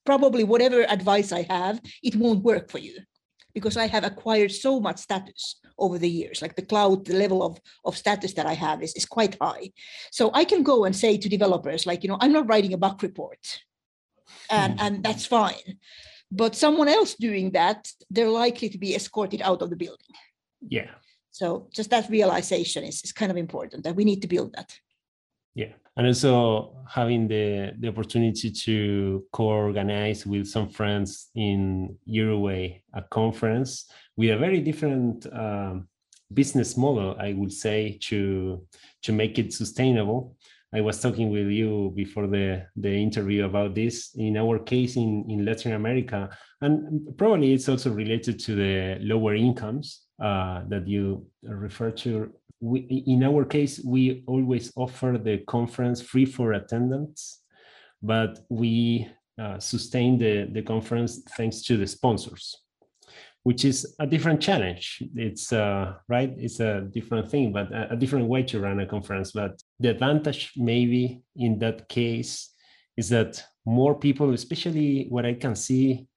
probably 0.06 0.44
whatever 0.44 0.84
advice 0.84 1.32
I 1.32 1.42
have, 1.50 1.82
it 2.04 2.16
won't 2.16 2.44
work 2.44 2.70
for 2.70 2.78
you 2.78 3.00
because 3.56 3.78
I 3.78 3.88
have 3.88 4.04
acquired 4.04 4.52
so 4.52 4.80
much 4.80 5.00
status 5.00 5.60
over 5.80 5.98
the 5.98 6.10
years. 6.10 6.42
Like 6.42 6.56
the 6.56 6.62
cloud, 6.62 7.06
the 7.06 7.16
level 7.16 7.42
of, 7.42 7.60
of 7.86 7.98
status 7.98 8.34
that 8.34 8.46
I 8.46 8.54
have 8.54 8.84
is, 8.84 8.94
is 8.94 9.06
quite 9.06 9.38
high. 9.42 9.72
So 10.12 10.30
I 10.34 10.44
can 10.44 10.62
go 10.62 10.86
and 10.86 10.96
say 10.96 11.18
to 11.18 11.30
developers, 11.30 11.88
like, 11.88 12.04
you 12.04 12.10
know, 12.10 12.18
I'm 12.20 12.34
not 12.34 12.48
writing 12.48 12.74
a 12.74 12.78
bug 12.78 13.02
report. 13.02 13.62
And, 14.52 14.78
mm. 14.78 14.82
and 14.84 15.04
that's 15.04 15.26
fine. 15.26 15.80
But 16.32 16.56
someone 16.56 16.90
else 16.90 17.16
doing 17.16 17.52
that, 17.52 17.88
they're 18.12 18.30
likely 18.30 18.70
to 18.70 18.78
be 18.78 18.94
escorted 18.94 19.42
out 19.42 19.62
of 19.62 19.70
the 19.70 19.76
building. 19.76 20.16
Yeah. 20.68 20.92
So 21.32 21.70
just 21.74 21.90
that 21.90 22.10
realization 22.10 22.84
is, 22.84 23.02
is 23.04 23.14
kind 23.14 23.32
of 23.32 23.38
important 23.38 23.86
that 23.86 23.96
we 23.96 24.06
need 24.06 24.22
to 24.22 24.28
build 24.28 24.54
that. 24.54 24.78
Yeah 25.54 25.74
and 25.98 26.08
also 26.08 26.86
having 26.88 27.28
the 27.28 27.72
the 27.80 27.88
opportunity 27.88 28.52
to 28.52 29.24
co-organize 29.32 30.26
with 30.26 30.48
some 30.48 30.70
friends 30.70 31.30
in 31.36 31.98
Uruguay 32.06 32.82
a 32.94 33.02
conference 33.02 33.90
with 34.18 34.32
a 34.32 34.38
very 34.38 34.62
different 34.62 35.26
um, 35.34 35.88
business 36.34 36.78
model, 36.78 37.16
I 37.20 37.34
would 37.34 37.52
say, 37.52 37.98
to 38.04 38.66
to 39.04 39.14
make 39.14 39.40
it 39.40 39.54
sustainable. 39.54 40.36
I 40.74 40.82
was 40.82 41.00
talking 41.00 41.30
with 41.30 41.48
you 41.48 41.94
before 41.96 42.28
the, 42.28 42.66
the 42.76 42.90
interview 42.90 43.46
about 43.46 43.76
this. 43.76 44.14
In 44.16 44.36
our 44.36 44.60
case 44.60 44.98
in, 44.98 45.26
in 45.30 45.46
Latin 45.46 45.72
America, 45.72 46.30
and 46.60 47.18
probably 47.18 47.54
it's 47.54 47.70
also 47.70 47.92
related 47.92 48.40
to 48.40 48.56
the 48.56 48.98
lower 49.00 49.36
incomes 49.36 50.05
uh, 50.22 50.64
that 50.68 50.88
you 50.88 51.28
refer 51.44 51.92
to 51.92 52.34
we, 52.60 52.80
in 53.08 53.24
our 53.24 53.46
case, 53.46 53.82
we 53.84 54.24
always 54.28 54.72
offer 54.76 55.20
the 55.22 55.40
conference 55.40 56.02
free 56.02 56.26
for 56.26 56.54
attendance, 56.54 57.42
but 58.02 58.40
we 58.50 59.08
uh, 59.40 59.60
sustain 59.60 60.18
the, 60.18 60.48
the 60.52 60.62
conference 60.62 61.22
thanks 61.38 61.62
to 61.64 61.78
the 61.78 61.88
sponsors, 61.88 62.56
which 63.44 63.66
is 63.66 63.96
a 64.00 64.08
different 64.08 64.42
challenge. 64.42 65.04
It's 65.16 65.52
uh, 65.52 65.96
right, 66.08 66.34
it's 66.38 66.60
a 66.60 66.82
different 66.92 67.30
thing, 67.30 67.52
but 67.52 67.72
a, 67.72 67.94
a 67.94 67.96
different 67.96 68.28
way 68.28 68.44
to 68.44 68.60
run 68.60 68.80
a 68.80 68.88
conference. 68.88 69.32
But 69.32 69.62
the 69.80 69.90
advantage, 69.90 70.54
maybe 70.56 71.22
in 71.36 71.60
that 71.60 71.90
case, 71.90 72.52
is 72.98 73.10
that 73.10 73.44
more 73.66 73.96
people, 73.96 74.34
especially 74.34 75.08
what 75.10 75.26
I 75.26 75.34
can 75.34 75.56
see 75.56 76.08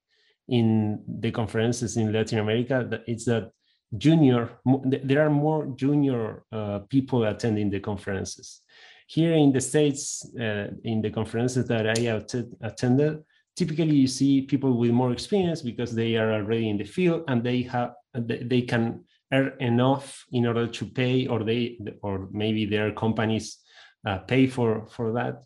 in 0.48 1.02
the 1.06 1.30
conferences 1.30 1.96
in 1.96 2.12
Latin 2.12 2.38
America, 2.38 3.02
it's 3.06 3.24
that 3.26 3.50
junior 3.96 4.50
there 4.84 5.24
are 5.24 5.30
more 5.30 5.66
junior 5.76 6.42
uh, 6.52 6.80
people 6.90 7.24
attending 7.24 7.70
the 7.70 7.80
conferences. 7.80 8.60
Here 9.06 9.32
in 9.32 9.52
the 9.52 9.60
states 9.60 10.28
uh, 10.38 10.68
in 10.84 11.00
the 11.00 11.10
conferences 11.10 11.66
that 11.68 11.88
i 11.88 11.98
have 12.00 12.26
attended 12.60 13.22
typically 13.58 13.96
you 13.96 14.06
see 14.06 14.42
people 14.42 14.78
with 14.78 14.92
more 14.92 15.12
experience 15.12 15.62
because 15.62 15.92
they 15.92 16.16
are 16.16 16.32
already 16.32 16.68
in 16.68 16.78
the 16.78 16.84
field 16.84 17.24
and 17.26 17.42
they 17.42 17.62
have 17.62 17.92
they 18.14 18.62
can 18.62 19.04
earn 19.32 19.52
enough 19.60 20.24
in 20.32 20.46
order 20.46 20.66
to 20.66 20.86
pay 20.86 21.26
or 21.26 21.42
they 21.42 21.78
or 22.02 22.28
maybe 22.30 22.64
their 22.64 22.92
companies 22.92 23.58
uh, 24.06 24.18
pay 24.18 24.46
for 24.46 24.86
for 24.86 25.12
that. 25.12 25.42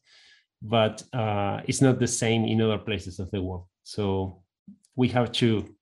But 0.60 1.02
uh, 1.12 1.62
it's 1.66 1.80
not 1.80 1.98
the 1.98 2.06
same 2.06 2.44
in 2.44 2.60
other 2.60 2.78
places 2.78 3.18
of 3.18 3.30
the 3.30 3.42
world. 3.42 3.66
So 3.82 4.42
we 4.94 5.08
have 5.08 5.32
to 5.32 5.74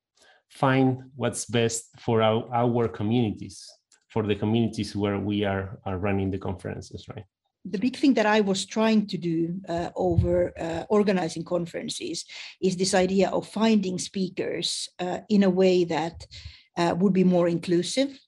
find 0.51 0.99
what's 1.17 1.47
best 1.47 1.89
for 1.99 2.23
our, 2.23 2.49
our 2.55 2.89
communities, 2.89 3.69
for 4.09 4.27
the 4.27 4.35
communities 4.35 4.95
where 4.95 5.19
we 5.19 5.45
are, 5.45 5.79
are 5.87 5.99
running 5.99 6.31
the 6.31 6.39
conferences, 6.39 7.07
right? 7.09 7.25
the 7.65 7.79
big 7.79 7.97
thing 7.97 8.15
that 8.15 8.27
I 8.27 8.41
was 8.41 8.65
trying 8.65 9.07
to 9.09 9.19
do 9.19 9.61
uh, 9.69 9.91
over 9.95 10.53
uh, 10.59 10.85
organizing 10.89 11.45
conferences 11.45 12.25
is 12.61 12.77
this 12.77 12.95
idea 12.95 13.29
of 13.29 13.47
finding 13.47 13.99
speakers 13.99 14.89
uh, 14.99 15.19
in 15.29 15.43
a 15.43 15.51
way 15.51 15.85
that 15.85 16.27
uh, 16.77 16.95
would 16.99 17.13
be 17.13 17.25
more 17.25 17.49
inclusive 17.49 18.19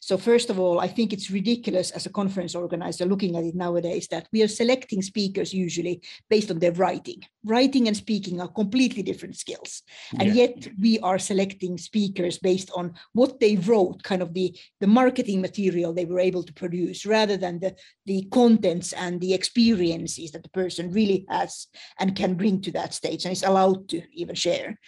so 0.00 0.16
first 0.16 0.50
of 0.50 0.58
all, 0.58 0.80
I 0.80 0.88
think 0.88 1.12
it's 1.12 1.30
ridiculous 1.30 1.90
as 1.90 2.06
a 2.06 2.10
conference 2.10 2.54
organizer 2.54 3.04
looking 3.04 3.36
at 3.36 3.44
it 3.44 3.54
nowadays 3.54 4.08
that 4.08 4.28
we 4.32 4.42
are 4.42 4.48
selecting 4.48 5.02
speakers 5.02 5.52
usually 5.52 6.02
based 6.30 6.50
on 6.50 6.58
their 6.58 6.72
writing. 6.72 7.22
Writing 7.44 7.88
and 7.88 7.96
speaking 7.96 8.40
are 8.40 8.48
completely 8.48 9.02
different 9.02 9.36
skills. 9.36 9.82
And 10.18 10.28
yeah. 10.28 10.46
yet 10.46 10.68
we 10.80 10.98
are 11.00 11.18
selecting 11.18 11.78
speakers 11.78 12.38
based 12.38 12.70
on 12.74 12.94
what 13.12 13.40
they 13.40 13.56
wrote, 13.56 14.02
kind 14.02 14.22
of 14.22 14.34
the, 14.34 14.56
the 14.80 14.86
marketing 14.86 15.40
material 15.40 15.92
they 15.92 16.04
were 16.04 16.20
able 16.20 16.42
to 16.42 16.52
produce, 16.52 17.06
rather 17.06 17.36
than 17.36 17.60
the, 17.60 17.74
the 18.06 18.28
contents 18.32 18.92
and 18.92 19.20
the 19.20 19.34
experiences 19.34 20.32
that 20.32 20.42
the 20.42 20.50
person 20.50 20.90
really 20.92 21.26
has 21.28 21.66
and 21.98 22.16
can 22.16 22.34
bring 22.34 22.60
to 22.62 22.72
that 22.72 22.94
stage 22.94 23.24
and 23.24 23.32
is 23.32 23.42
allowed 23.42 23.88
to 23.88 24.02
even 24.12 24.34
share. 24.34 24.78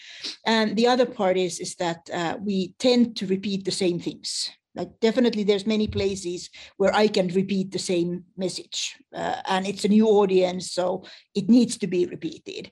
And 0.46 0.76
the 0.76 0.86
other 0.86 1.06
part 1.06 1.36
is, 1.36 1.60
is 1.60 1.74
that 1.76 2.08
uh, 2.12 2.36
we 2.40 2.74
tend 2.78 3.16
to 3.16 3.26
repeat 3.26 3.64
the 3.64 3.70
same 3.70 3.98
things 3.98 4.50
definitely 5.00 5.44
there's 5.44 5.66
many 5.66 5.86
places 5.86 6.50
where 6.76 6.94
i 6.94 7.06
can 7.06 7.28
repeat 7.28 7.70
the 7.70 7.78
same 7.78 8.24
message 8.36 8.96
uh, 9.14 9.36
and 9.46 9.66
it's 9.66 9.84
a 9.84 9.88
new 9.88 10.06
audience 10.06 10.72
so 10.72 11.04
it 11.34 11.48
needs 11.48 11.76
to 11.78 11.86
be 11.86 12.06
repeated. 12.06 12.70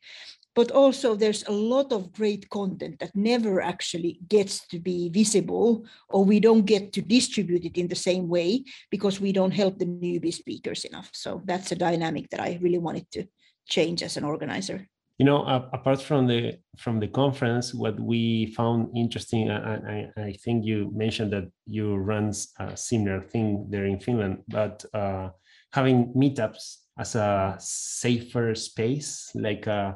But 0.54 0.72
also 0.72 1.14
there's 1.14 1.44
a 1.46 1.52
lot 1.52 1.92
of 1.92 2.12
great 2.12 2.50
content 2.50 2.98
that 2.98 3.14
never 3.14 3.60
actually 3.60 4.18
gets 4.28 4.66
to 4.68 4.80
be 4.80 5.08
visible 5.08 5.86
or 6.08 6.24
we 6.24 6.40
don't 6.40 6.66
get 6.66 6.92
to 6.94 7.02
distribute 7.02 7.64
it 7.64 7.76
in 7.76 7.88
the 7.88 7.94
same 7.94 8.28
way 8.28 8.64
because 8.90 9.20
we 9.20 9.32
don't 9.32 9.52
help 9.52 9.78
the 9.78 9.86
newbie 9.86 10.34
speakers 10.34 10.84
enough. 10.84 11.10
So 11.12 11.42
that's 11.44 11.70
a 11.70 11.76
dynamic 11.76 12.30
that 12.30 12.40
i 12.40 12.58
really 12.60 12.78
wanted 12.78 13.06
to 13.12 13.24
change 13.68 14.02
as 14.02 14.16
an 14.16 14.24
organizer 14.24 14.88
you 15.18 15.24
know 15.24 15.42
uh, 15.42 15.68
apart 15.72 16.00
from 16.00 16.26
the 16.26 16.58
from 16.76 17.00
the 17.00 17.08
conference 17.08 17.74
what 17.74 17.98
we 17.98 18.46
found 18.54 18.88
interesting 18.96 19.50
I, 19.50 19.74
I, 19.74 20.10
I, 20.16 20.32
think 20.32 20.64
you 20.64 20.90
mentioned 20.94 21.32
that 21.32 21.50
you 21.66 21.96
run 21.96 22.32
a 22.60 22.76
similar 22.76 23.20
thing 23.20 23.66
there 23.68 23.84
in 23.84 23.98
finland 23.98 24.44
but 24.48 24.84
uh, 24.94 25.30
having 25.72 26.14
meetups 26.14 26.76
as 26.98 27.16
a 27.16 27.56
safer 27.58 28.54
space 28.54 29.30
like 29.34 29.66
uh, 29.66 29.94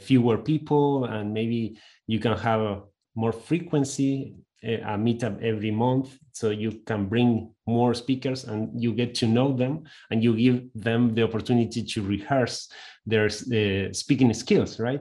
fewer 0.00 0.38
people 0.38 1.04
and 1.04 1.32
maybe 1.32 1.78
you 2.06 2.18
can 2.18 2.36
have 2.36 2.82
more 3.14 3.32
frequency 3.32 4.34
a 4.64 4.96
meetup 4.96 5.42
every 5.42 5.70
month 5.70 6.16
so 6.32 6.50
you 6.50 6.72
can 6.86 7.06
bring 7.06 7.50
more 7.66 7.94
speakers 7.94 8.44
and 8.44 8.70
you 8.80 8.92
get 8.92 9.14
to 9.14 9.26
know 9.26 9.52
them 9.52 9.84
and 10.10 10.22
you 10.22 10.36
give 10.36 10.62
them 10.74 11.14
the 11.14 11.22
opportunity 11.22 11.82
to 11.82 12.02
rehearse 12.02 12.68
their 13.06 13.26
uh, 13.26 13.92
speaking 13.92 14.32
skills 14.32 14.80
right? 14.80 15.00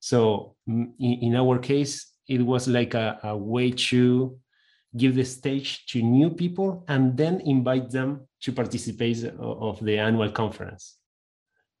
So 0.00 0.56
in, 0.66 0.94
in, 0.98 1.36
our 1.36 1.58
case 1.58 2.12
it 2.28 2.40
was 2.40 2.66
like 2.68 2.94
a, 2.94 3.18
a 3.22 3.36
way 3.36 3.70
to 3.70 4.38
give 4.96 5.14
the 5.14 5.24
stage 5.24 5.86
to 5.86 6.02
new 6.02 6.30
people 6.30 6.84
and 6.88 7.16
then 7.16 7.40
invite 7.40 7.90
them 7.90 8.26
to 8.42 8.52
participate 8.52 9.24
of 9.38 9.82
the 9.84 9.98
annual 9.98 10.30
conference. 10.30 10.96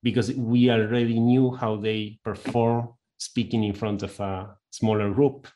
Because 0.02 0.32
we 0.32 0.70
already 0.70 1.18
knew 1.18 1.54
how 1.54 1.76
they 1.76 2.18
perform 2.24 2.88
speaking 3.18 3.64
in 3.64 3.72
front 3.72 4.02
of 4.02 4.18
a 4.20 4.56
smaller 4.70 5.10
group 5.12 5.46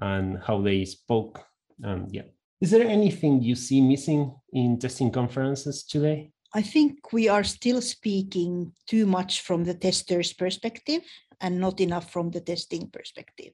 and 0.00 0.38
how 0.46 0.60
they 0.60 0.84
spoke. 0.84 1.44
Um, 1.84 2.08
yeah. 2.10 2.22
Is 2.60 2.70
there 2.70 2.86
anything 2.86 3.42
you 3.42 3.54
see 3.54 3.80
missing 3.80 4.34
in 4.52 4.78
testing 4.78 5.12
conferences 5.12 5.84
today? 5.84 6.32
I 6.54 6.62
think 6.62 7.12
we 7.12 7.28
are 7.28 7.44
still 7.44 7.80
speaking 7.80 8.72
too 8.86 9.06
much 9.06 9.42
from 9.42 9.64
the 9.64 9.74
tester's 9.74 10.32
perspective 10.32 11.02
and 11.40 11.60
not 11.60 11.80
enough 11.80 12.10
from 12.10 12.30
the 12.30 12.40
testing 12.40 12.88
perspective. 12.90 13.52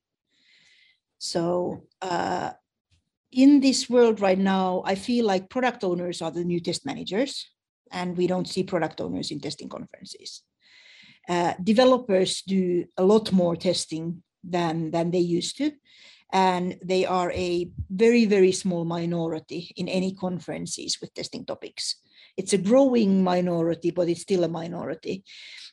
So, 1.18 1.86
uh, 2.00 2.52
in 3.32 3.60
this 3.60 3.90
world 3.90 4.20
right 4.20 4.38
now, 4.38 4.82
I 4.86 4.94
feel 4.94 5.26
like 5.26 5.50
product 5.50 5.82
owners 5.82 6.22
are 6.22 6.30
the 6.30 6.44
new 6.44 6.60
test 6.60 6.86
managers, 6.86 7.50
and 7.90 8.16
we 8.16 8.28
don't 8.28 8.48
see 8.48 8.62
product 8.62 9.00
owners 9.00 9.32
in 9.32 9.40
testing 9.40 9.68
conferences. 9.68 10.42
Uh, 11.28 11.54
developers 11.62 12.42
do 12.42 12.84
a 12.96 13.04
lot 13.04 13.32
more 13.32 13.56
testing 13.56 14.22
than, 14.44 14.92
than 14.92 15.10
they 15.10 15.18
used 15.18 15.56
to 15.58 15.72
and 16.34 16.76
they 16.84 17.06
are 17.06 17.30
a 17.32 17.70
very 17.88 18.26
very 18.26 18.52
small 18.52 18.84
minority 18.84 19.72
in 19.76 19.88
any 19.88 20.12
conferences 20.14 20.98
with 21.00 21.14
testing 21.14 21.46
topics. 21.46 21.96
It's 22.36 22.52
a 22.52 22.58
growing 22.58 23.22
minority 23.22 23.92
but 23.92 24.08
it's 24.08 24.22
still 24.22 24.44
a 24.44 24.48
minority. 24.48 25.24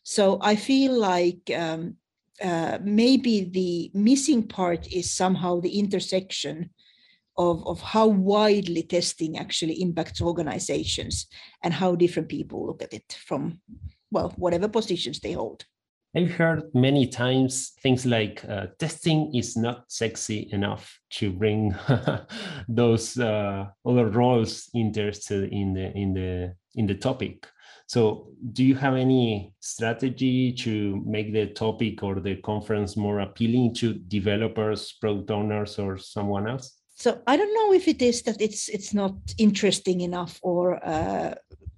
So 0.03 0.39
i 0.41 0.55
feel 0.55 0.93
like 0.97 1.51
um, 1.55 1.97
uh, 2.43 2.77
maybe 2.83 3.43
the 3.43 3.91
missing 3.93 4.47
part 4.47 4.87
is 4.91 5.11
somehow 5.11 5.59
the 5.59 5.77
intersection 5.79 6.71
of, 7.37 7.65
of 7.67 7.81
how 7.81 8.07
widely 8.07 8.83
testing 8.83 9.37
actually 9.37 9.81
impacts 9.81 10.21
organizations 10.21 11.27
and 11.63 11.73
how 11.73 11.95
different 11.95 12.29
people 12.29 12.65
look 12.65 12.81
at 12.81 12.93
it 12.93 13.17
from 13.25 13.59
well 14.11 14.33
whatever 14.37 14.67
positions 14.67 15.19
they 15.19 15.33
hold 15.33 15.65
I've 16.13 16.31
heard 16.31 16.75
many 16.75 17.07
times 17.07 17.71
things 17.81 18.05
like 18.05 18.43
uh, 18.47 18.67
testing 18.77 19.33
is 19.33 19.55
not 19.55 19.85
sexy 19.87 20.49
enough 20.51 20.99
to 21.11 21.31
bring 21.31 21.73
those 22.67 23.17
uh, 23.17 23.67
other 23.85 24.07
roles 24.07 24.69
interested 24.75 25.51
in 25.53 25.73
the 25.73 25.91
in 25.95 26.13
the 26.13 26.55
in 26.75 26.87
the 26.87 26.95
topic. 26.95 27.47
So, 27.87 28.27
do 28.53 28.63
you 28.63 28.75
have 28.75 28.95
any 28.95 29.53
strategy 29.59 30.53
to 30.53 31.01
make 31.05 31.33
the 31.33 31.47
topic 31.47 32.03
or 32.03 32.19
the 32.21 32.37
conference 32.37 32.95
more 32.95 33.19
appealing 33.19 33.73
to 33.75 33.93
developers, 33.93 34.93
product 34.93 35.31
owners, 35.31 35.77
or 35.77 35.97
someone 35.97 36.47
else? 36.47 36.77
So, 36.95 37.21
I 37.27 37.35
don't 37.35 37.53
know 37.53 37.73
if 37.73 37.87
it 37.87 38.01
is 38.01 38.21
that 38.23 38.41
it's 38.41 38.69
it's 38.69 38.93
not 38.93 39.15
interesting 39.37 40.01
enough 40.01 40.39
or 40.41 40.85
uh, 40.85 41.35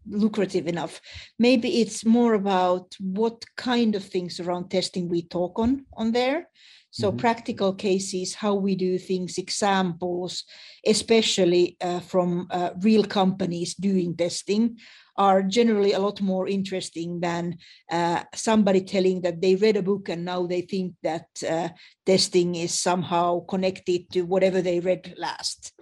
lucrative 0.07 0.67
enough. 0.67 1.01
Maybe 1.39 1.81
it's 1.81 2.05
more 2.05 2.33
about 2.33 2.95
what 2.99 3.45
kind 3.55 3.95
of 3.95 4.03
things 4.03 4.39
around 4.39 4.69
testing 4.69 5.09
we 5.09 5.23
talk 5.23 5.59
on 5.59 5.85
on 5.95 6.11
there. 6.11 6.47
So 6.91 7.09
mm-hmm. 7.09 7.17
practical 7.17 7.73
cases, 7.73 8.35
how 8.35 8.53
we 8.53 8.75
do 8.75 8.99
things, 8.99 9.39
examples, 9.39 10.43
especially 10.85 11.75
uh, 11.81 12.01
from 12.01 12.45
uh, 12.51 12.69
real 12.81 13.03
companies 13.03 13.73
doing 13.73 14.15
testing, 14.15 14.77
are 15.17 15.41
generally 15.41 15.93
a 15.93 15.99
lot 15.99 16.21
more 16.21 16.47
interesting 16.47 17.19
than 17.19 17.57
uh, 17.91 18.23
somebody 18.35 18.81
telling 18.81 19.21
that 19.21 19.41
they 19.41 19.55
read 19.55 19.77
a 19.77 19.81
book 19.81 20.09
and 20.09 20.25
now 20.25 20.45
they 20.45 20.61
think 20.61 20.93
that 21.01 21.25
uh, 21.47 21.69
testing 22.05 22.55
is 22.55 22.73
somehow 22.73 23.39
connected 23.45 24.09
to 24.11 24.21
whatever 24.21 24.61
they 24.61 24.79
read 24.79 25.13
last 25.17 25.73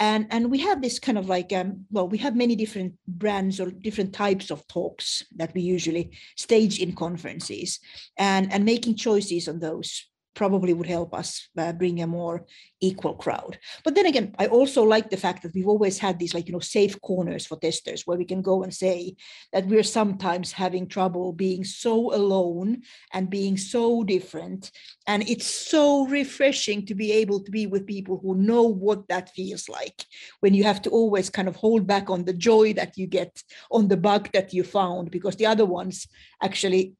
and 0.00 0.26
and 0.30 0.50
we 0.50 0.58
have 0.58 0.80
this 0.80 0.98
kind 0.98 1.18
of 1.18 1.28
like 1.28 1.52
um, 1.52 1.84
well 1.90 2.08
we 2.08 2.18
have 2.18 2.34
many 2.34 2.56
different 2.56 2.94
brands 3.06 3.60
or 3.60 3.70
different 3.70 4.12
types 4.12 4.50
of 4.50 4.66
talks 4.66 5.22
that 5.36 5.54
we 5.54 5.60
usually 5.60 6.16
stage 6.36 6.80
in 6.80 6.94
conferences 6.96 7.78
and 8.18 8.52
and 8.52 8.64
making 8.64 8.96
choices 8.96 9.46
on 9.46 9.60
those 9.60 10.09
probably 10.34 10.72
would 10.72 10.86
help 10.86 11.14
us 11.14 11.48
uh, 11.58 11.72
bring 11.72 12.00
a 12.00 12.06
more 12.06 12.46
equal 12.80 13.14
crowd. 13.14 13.58
But 13.84 13.94
then 13.94 14.06
again, 14.06 14.34
I 14.38 14.46
also 14.46 14.82
like 14.82 15.10
the 15.10 15.16
fact 15.16 15.42
that 15.42 15.54
we've 15.54 15.68
always 15.68 15.98
had 15.98 16.18
these 16.18 16.34
like, 16.34 16.46
you 16.46 16.52
know, 16.52 16.60
safe 16.60 17.00
corners 17.00 17.46
for 17.46 17.58
testers 17.58 18.06
where 18.06 18.16
we 18.16 18.24
can 18.24 18.42
go 18.42 18.62
and 18.62 18.72
say 18.72 19.16
that 19.52 19.66
we're 19.66 19.82
sometimes 19.82 20.52
having 20.52 20.86
trouble 20.86 21.32
being 21.32 21.64
so 21.64 22.14
alone 22.14 22.82
and 23.12 23.28
being 23.28 23.56
so 23.56 24.02
different. 24.04 24.70
And 25.06 25.28
it's 25.28 25.46
so 25.46 26.06
refreshing 26.06 26.86
to 26.86 26.94
be 26.94 27.12
able 27.12 27.42
to 27.42 27.50
be 27.50 27.66
with 27.66 27.86
people 27.86 28.18
who 28.22 28.34
know 28.34 28.62
what 28.62 29.08
that 29.08 29.30
feels 29.30 29.68
like 29.68 30.04
when 30.40 30.54
you 30.54 30.64
have 30.64 30.80
to 30.82 30.90
always 30.90 31.28
kind 31.28 31.48
of 31.48 31.56
hold 31.56 31.86
back 31.86 32.08
on 32.08 32.24
the 32.24 32.32
joy 32.32 32.72
that 32.74 32.96
you 32.96 33.06
get 33.06 33.42
on 33.70 33.88
the 33.88 33.96
bug 33.96 34.30
that 34.32 34.54
you 34.54 34.62
found 34.62 35.10
because 35.10 35.36
the 35.36 35.46
other 35.46 35.66
ones 35.66 36.06
actually 36.42 36.94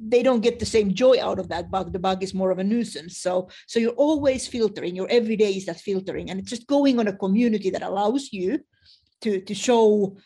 they 0.00 0.22
don't 0.22 0.40
get 0.40 0.58
the 0.58 0.66
same 0.66 0.94
joy 0.94 1.16
out 1.20 1.38
of 1.38 1.48
that 1.48 1.70
bug. 1.70 1.92
The 1.92 1.98
bug 1.98 2.22
is 2.22 2.34
more 2.34 2.50
of 2.50 2.58
a 2.58 2.64
nuisance. 2.64 3.18
So 3.18 3.48
so 3.66 3.78
you're 3.78 3.92
always 3.92 4.46
filtering. 4.46 4.96
Your 4.96 5.08
every 5.10 5.36
day 5.36 5.52
is 5.52 5.66
that 5.66 5.80
filtering. 5.80 6.30
And 6.30 6.40
it's 6.40 6.50
just 6.50 6.66
going 6.66 6.98
on 6.98 7.08
a 7.08 7.16
community 7.16 7.70
that 7.70 7.82
allows 7.82 8.32
you 8.32 8.60
to 9.22 9.40
to 9.40 9.54
show 9.54 10.16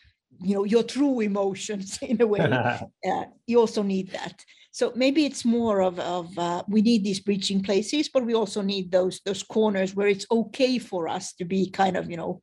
you 0.41 0.55
know 0.55 0.63
your 0.63 0.83
true 0.83 1.19
emotions 1.21 1.99
in 2.01 2.21
a 2.21 2.27
way. 2.27 2.39
Uh, 3.03 3.25
you 3.47 3.59
also 3.59 3.81
need 3.81 4.11
that. 4.11 4.43
So 4.73 4.93
maybe 4.95 5.25
it's 5.25 5.43
more 5.43 5.81
of, 5.81 5.99
of 5.99 6.37
uh, 6.37 6.63
we 6.67 6.81
need 6.81 7.03
these 7.03 7.19
breaching 7.19 7.61
places 7.61 8.09
but 8.09 8.25
we 8.25 8.33
also 8.33 8.61
need 8.61 8.91
those 8.91 9.19
those 9.25 9.43
corners 9.43 9.95
where 9.95 10.07
it's 10.07 10.25
okay 10.31 10.79
for 10.79 11.07
us 11.07 11.33
to 11.33 11.45
be 11.45 11.69
kind 11.69 11.97
of 11.97 12.09
you 12.09 12.17
know 12.17 12.41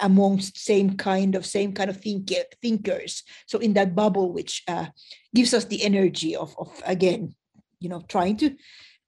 amongst 0.00 0.58
same 0.58 0.96
kind 0.96 1.34
of 1.34 1.46
same 1.46 1.72
kind 1.72 1.90
of 1.90 2.00
think, 2.00 2.32
thinkers. 2.62 3.22
So 3.46 3.58
in 3.58 3.74
that 3.74 3.94
bubble 3.94 4.32
which 4.32 4.62
uh, 4.68 4.86
gives 5.34 5.54
us 5.54 5.64
the 5.64 5.82
energy 5.82 6.36
of, 6.36 6.54
of 6.58 6.70
again 6.86 7.34
you 7.80 7.88
know 7.88 8.02
trying 8.08 8.36
to 8.38 8.54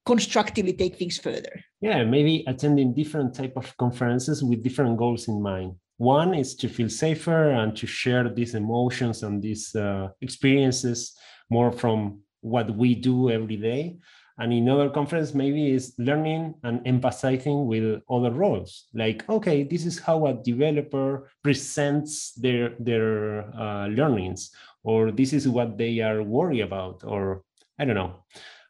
constructively 0.05 0.73
take 0.73 0.97
things 0.97 1.17
further. 1.17 1.63
Yeah 1.81 2.03
maybe 2.03 2.43
attending 2.47 2.93
different 2.93 3.33
type 3.33 3.53
of 3.55 3.75
conferences 3.77 4.43
with 4.43 4.63
different 4.63 4.97
goals 4.97 5.27
in 5.27 5.41
mind. 5.41 5.75
One 5.97 6.33
is 6.33 6.55
to 6.55 6.69
feel 6.69 6.89
safer 6.89 7.51
and 7.51 7.75
to 7.75 7.85
share 7.85 8.29
these 8.29 8.55
emotions 8.55 9.23
and 9.23 9.41
these 9.41 9.75
uh, 9.75 10.07
experiences 10.21 11.13
more 11.49 11.71
from 11.73 12.21
what 12.41 12.75
we 12.75 12.95
do 12.95 13.29
every 13.29 13.57
day 13.57 13.97
and 14.39 14.53
in 14.53 14.69
other 14.69 14.89
conference 14.89 15.33
maybe 15.33 15.71
is 15.71 15.93
learning 15.97 16.55
and 16.63 16.81
emphasizing 16.85 17.67
with 17.67 18.01
other 18.09 18.31
roles. 18.31 18.87
Like 18.93 19.27
okay 19.29 19.63
this 19.63 19.85
is 19.85 19.99
how 19.99 20.27
a 20.27 20.33
developer 20.33 21.29
presents 21.43 22.33
their 22.33 22.73
their 22.79 23.53
uh, 23.55 23.87
learnings 23.87 24.51
or 24.83 25.11
this 25.11 25.33
is 25.33 25.47
what 25.47 25.77
they 25.77 25.99
are 25.99 26.23
worried 26.23 26.61
about 26.61 27.03
or 27.03 27.43
i 27.77 27.85
don't 27.85 27.95
know. 27.95 28.15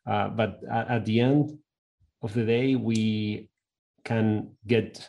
Uh, 0.06 0.30
but 0.30 0.60
at, 0.72 0.90
at 0.90 1.06
the 1.06 1.20
end 1.20 1.58
of 2.24 2.34
the 2.34 2.46
day 2.46 2.76
we 2.76 3.50
can 4.04 4.50
get 4.66 5.08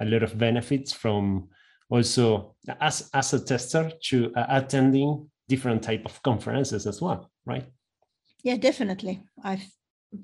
a 0.00 0.04
lot 0.04 0.22
of 0.22 0.36
benefits 0.36 0.92
from 0.92 1.48
also 1.88 2.54
as 2.80 3.08
as 3.14 3.32
a 3.32 3.40
tester 3.40 3.90
to 4.02 4.30
uh, 4.34 4.46
attending 4.50 5.30
different 5.48 5.82
type 5.82 6.04
of 6.04 6.22
conferences 6.22 6.86
as 6.86 7.00
well 7.00 7.30
right? 7.46 7.64
Yeah 8.42 8.56
definitely. 8.56 9.22
I've 9.42 9.64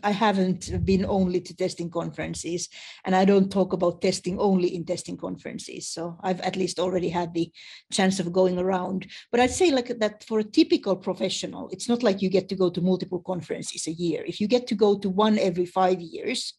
I 0.03 0.11
haven't 0.11 0.85
been 0.85 1.05
only 1.05 1.41
to 1.41 1.57
testing 1.57 1.91
conferences, 1.91 2.69
and 3.05 3.15
I 3.15 3.25
don't 3.25 3.51
talk 3.51 3.73
about 3.73 4.01
testing 4.01 4.39
only 4.39 4.75
in 4.75 4.85
testing 4.85 5.17
conferences. 5.17 5.89
So 5.89 6.19
I've 6.23 6.41
at 6.41 6.57
least 6.57 6.79
already 6.79 7.09
had 7.09 7.35
the 7.35 7.51
chance 7.91 8.21
of 8.21 8.33
going 8.33 8.59
around. 8.59 9.07
But 9.31 9.41
I'd 9.41 9.51
say 9.51 9.71
like 9.71 9.99
that 9.99 10.25
for 10.25 10.39
a 10.39 10.45
typical 10.45 10.97
professional, 10.97 11.69
it's 11.71 11.89
not 11.89 12.03
like 12.03 12.23
you 12.23 12.31
get 12.31 12.49
to 12.49 12.57
go 12.57 12.71
to 12.71 12.81
multiple 12.81 13.21
conferences 13.21 13.87
a 13.87 13.93
year. 13.93 14.25
If 14.27 14.41
you 14.41 14.49
get 14.49 14.67
to 14.69 14.75
go 14.75 14.99
to 14.99 15.11
one 15.11 15.39
every 15.39 15.67
five 15.67 16.01
years, 16.01 16.55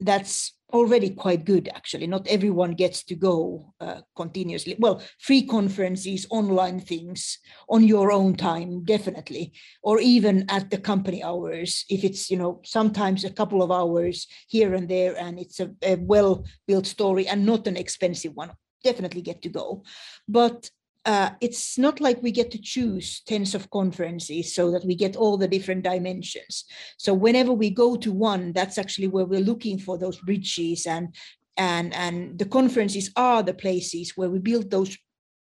that's 0.00 0.55
already 0.72 1.10
quite 1.10 1.44
good 1.44 1.68
actually. 1.74 2.06
Not 2.06 2.26
everyone 2.26 2.72
gets 2.72 3.04
to 3.04 3.14
go 3.14 3.72
uh, 3.80 4.00
continuously. 4.16 4.76
Well 4.78 5.02
free 5.20 5.46
conferences 5.46 6.26
online 6.30 6.80
things 6.80 7.38
on 7.68 7.86
your 7.86 8.12
own 8.12 8.34
time 8.34 8.84
definitely. 8.84 9.52
Or 9.82 10.00
even 10.00 10.44
at 10.48 10.70
the 10.70 10.78
company 10.78 11.22
hours 11.22 11.84
if 11.88 12.04
it's 12.04 12.30
you 12.30 12.36
know 12.36 12.60
sometimes 12.64 13.24
a 13.24 13.30
couple 13.30 13.62
of 13.62 13.70
hours 13.70 14.26
here 14.48 14.74
and 14.74 14.88
there 14.88 15.16
and 15.16 15.38
it's 15.38 15.60
a, 15.60 15.70
a 15.82 15.96
well 15.96 16.44
built 16.66 16.86
story 16.86 17.26
and 17.28 17.46
not 17.46 17.66
an 17.66 17.76
expensive 17.76 18.34
one 18.34 18.50
definitely 18.84 19.22
get 19.22 19.42
to 19.42 19.48
go. 19.48 19.82
But 20.28 20.70
uh, 21.06 21.30
it's 21.40 21.78
not 21.78 22.00
like 22.00 22.20
we 22.20 22.32
get 22.32 22.50
to 22.50 22.60
choose 22.60 23.22
tens 23.26 23.54
of 23.54 23.70
conferences 23.70 24.52
so 24.52 24.72
that 24.72 24.84
we 24.84 24.96
get 24.96 25.14
all 25.14 25.36
the 25.36 25.46
different 25.46 25.84
dimensions. 25.84 26.64
So 26.98 27.14
whenever 27.14 27.52
we 27.52 27.70
go 27.70 27.96
to 27.96 28.12
one, 28.12 28.52
that's 28.52 28.76
actually 28.76 29.06
where 29.06 29.24
we're 29.24 29.40
looking 29.40 29.78
for 29.78 29.96
those 29.96 30.18
bridges 30.18 30.84
and 30.84 31.14
and 31.56 31.94
and 31.94 32.38
the 32.38 32.44
conferences 32.44 33.10
are 33.16 33.42
the 33.42 33.54
places 33.54 34.12
where 34.16 34.28
we 34.28 34.40
build 34.40 34.70
those 34.70 34.98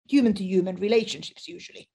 human 0.08 0.32
to 0.34 0.44
human 0.44 0.76
relationships 0.76 1.46
usually, 1.46 1.88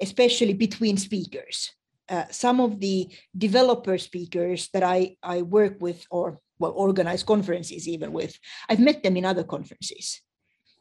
especially 0.00 0.54
between 0.54 0.96
speakers. 0.96 1.72
Uh, 2.08 2.24
some 2.30 2.60
of 2.60 2.80
the 2.80 3.08
developer 3.36 3.98
speakers 3.98 4.68
that 4.72 4.82
I, 4.82 5.16
I 5.22 5.42
work 5.42 5.76
with 5.80 6.06
or 6.10 6.40
well 6.58 6.72
organize 6.76 7.24
conferences 7.24 7.88
even 7.88 8.12
with, 8.12 8.38
I've 8.68 8.80
met 8.80 9.02
them 9.02 9.16
in 9.16 9.24
other 9.24 9.44
conferences. 9.44 10.20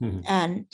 Mm-hmm. 0.02 0.22
And 0.26 0.66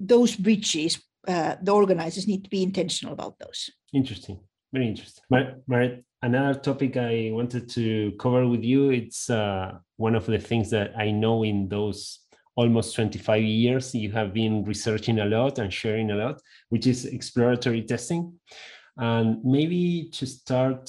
those 0.00 0.34
bridges, 0.34 1.00
uh, 1.28 1.56
the 1.62 1.72
organizers 1.72 2.26
need 2.26 2.44
to 2.44 2.50
be 2.50 2.62
intentional 2.62 3.12
about 3.12 3.38
those. 3.38 3.70
Interesting, 3.92 4.40
very 4.72 4.88
interesting. 4.88 5.22
Maaret, 5.30 6.02
another 6.22 6.58
topic 6.58 6.96
I 6.96 7.30
wanted 7.32 7.68
to 7.70 8.12
cover 8.18 8.46
with 8.46 8.64
you, 8.64 8.90
it's 8.90 9.30
uh, 9.30 9.72
one 9.96 10.14
of 10.14 10.26
the 10.26 10.38
things 10.38 10.70
that 10.70 10.92
I 10.96 11.10
know 11.10 11.44
in 11.44 11.68
those 11.68 12.20
almost 12.56 12.94
25 12.94 13.42
years 13.42 13.94
you 13.94 14.10
have 14.12 14.34
been 14.34 14.64
researching 14.64 15.20
a 15.20 15.24
lot 15.24 15.58
and 15.58 15.72
sharing 15.72 16.10
a 16.10 16.16
lot, 16.16 16.40
which 16.68 16.86
is 16.86 17.06
exploratory 17.06 17.82
testing. 17.82 18.34
And 18.96 19.42
maybe 19.42 20.10
to 20.12 20.26
start 20.26 20.84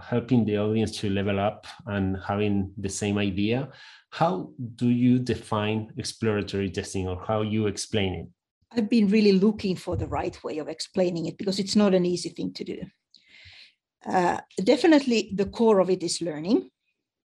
helping 0.00 0.44
the 0.44 0.58
audience 0.58 0.92
to 0.98 1.10
level 1.10 1.40
up 1.40 1.66
and 1.86 2.16
having 2.24 2.70
the 2.76 2.88
same 2.88 3.18
idea, 3.18 3.70
how 4.10 4.50
do 4.76 4.88
you 4.88 5.18
define 5.18 5.92
exploratory 5.96 6.70
testing 6.70 7.08
or 7.08 7.20
how 7.26 7.42
you 7.42 7.66
explain 7.66 8.14
it? 8.14 8.28
I've 8.72 8.90
been 8.90 9.08
really 9.08 9.32
looking 9.32 9.76
for 9.76 9.96
the 9.96 10.08
right 10.08 10.42
way 10.42 10.58
of 10.58 10.68
explaining 10.68 11.26
it 11.26 11.38
because 11.38 11.58
it's 11.58 11.76
not 11.76 11.94
an 11.94 12.04
easy 12.04 12.30
thing 12.30 12.52
to 12.54 12.64
do. 12.64 12.82
Uh, 14.04 14.38
definitely, 14.62 15.32
the 15.34 15.46
core 15.46 15.80
of 15.80 15.90
it 15.90 16.02
is 16.02 16.22
learning. 16.22 16.70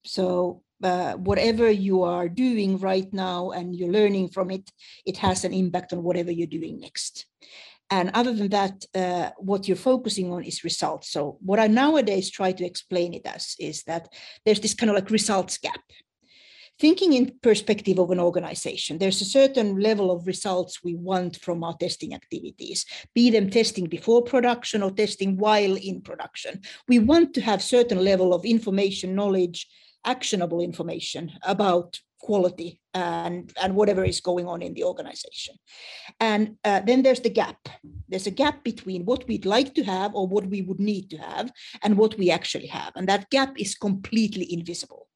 So, 0.05 0.63
uh, 0.83 1.15
whatever 1.15 1.71
you 1.71 2.05
are 2.05 2.29
doing 2.29 2.79
right 2.79 3.13
now 3.13 3.51
and 3.51 3.75
you're 3.75 3.91
learning 3.91 4.29
from 4.29 4.51
it, 4.51 4.71
it 5.05 5.17
has 5.17 5.45
an 5.45 5.53
impact 5.53 5.93
on 5.93 6.05
whatever 6.05 6.31
you're 6.31 6.47
doing 6.47 6.79
next. 6.81 7.27
And 7.91 8.11
other 8.15 8.35
than 8.35 8.51
that, 8.51 8.85
uh, 8.95 9.31
what 9.39 9.67
you're 9.67 9.77
focusing 9.77 10.31
on 10.33 10.45
is 10.45 10.63
results. 10.63 11.11
So, 11.11 11.39
what 11.41 11.59
I 11.59 11.67
nowadays 11.67 12.31
try 12.31 12.53
to 12.53 12.65
explain 12.65 13.15
it 13.15 13.27
as 13.27 13.57
is 13.59 13.83
that 13.85 14.09
there's 14.45 14.61
this 14.61 14.75
kind 14.75 14.91
of 14.91 14.97
like 14.97 15.11
results 15.11 15.59
gap 15.59 15.81
thinking 16.79 17.13
in 17.13 17.33
perspective 17.43 17.99
of 17.99 18.11
an 18.11 18.21
organization 18.21 18.99
there's 18.99 19.21
a 19.21 19.25
certain 19.25 19.81
level 19.81 20.11
of 20.11 20.27
results 20.27 20.83
we 20.83 20.95
want 20.95 21.37
from 21.37 21.65
our 21.65 21.77
testing 21.79 22.15
activities 22.15 22.85
be 23.15 23.31
them 23.31 23.51
testing 23.51 23.87
before 23.87 24.23
production 24.23 24.83
or 24.83 24.91
testing 24.91 25.37
while 25.37 25.77
in 25.77 26.01
production 26.01 26.61
we 26.89 26.99
want 26.99 27.35
to 27.35 27.41
have 27.41 27.63
certain 27.63 28.05
level 28.05 28.33
of 28.33 28.45
information 28.45 29.15
knowledge 29.15 29.67
actionable 30.05 30.61
information 30.61 31.33
about 31.43 32.01
quality 32.21 32.81
and, 32.95 33.53
and 33.63 33.75
whatever 33.75 34.05
is 34.05 34.21
going 34.21 34.47
on 34.47 34.63
in 34.63 34.75
the 34.75 34.85
organization. 34.85 35.55
And 36.21 36.57
uh, 36.65 36.81
then 36.81 37.03
there's 37.03 37.21
the 37.21 37.31
gap. 37.31 37.69
There's 38.09 38.27
a 38.27 38.33
gap 38.33 38.65
between 38.65 39.05
what 39.05 39.27
we'd 39.29 39.47
like 39.47 39.75
to 39.75 39.85
have 39.85 40.15
or 40.15 40.27
what 40.27 40.47
we 40.47 40.63
would 40.63 40.81
need 40.81 41.11
to 41.11 41.19
have 41.19 41.53
and 41.83 41.97
what 41.97 42.19
we 42.19 42.31
actually 42.31 42.67
have. 42.67 42.93
And 42.97 43.09
that 43.09 43.31
gap 43.31 43.59
is 43.59 43.75
completely 43.75 44.53
invisible. 44.53 45.08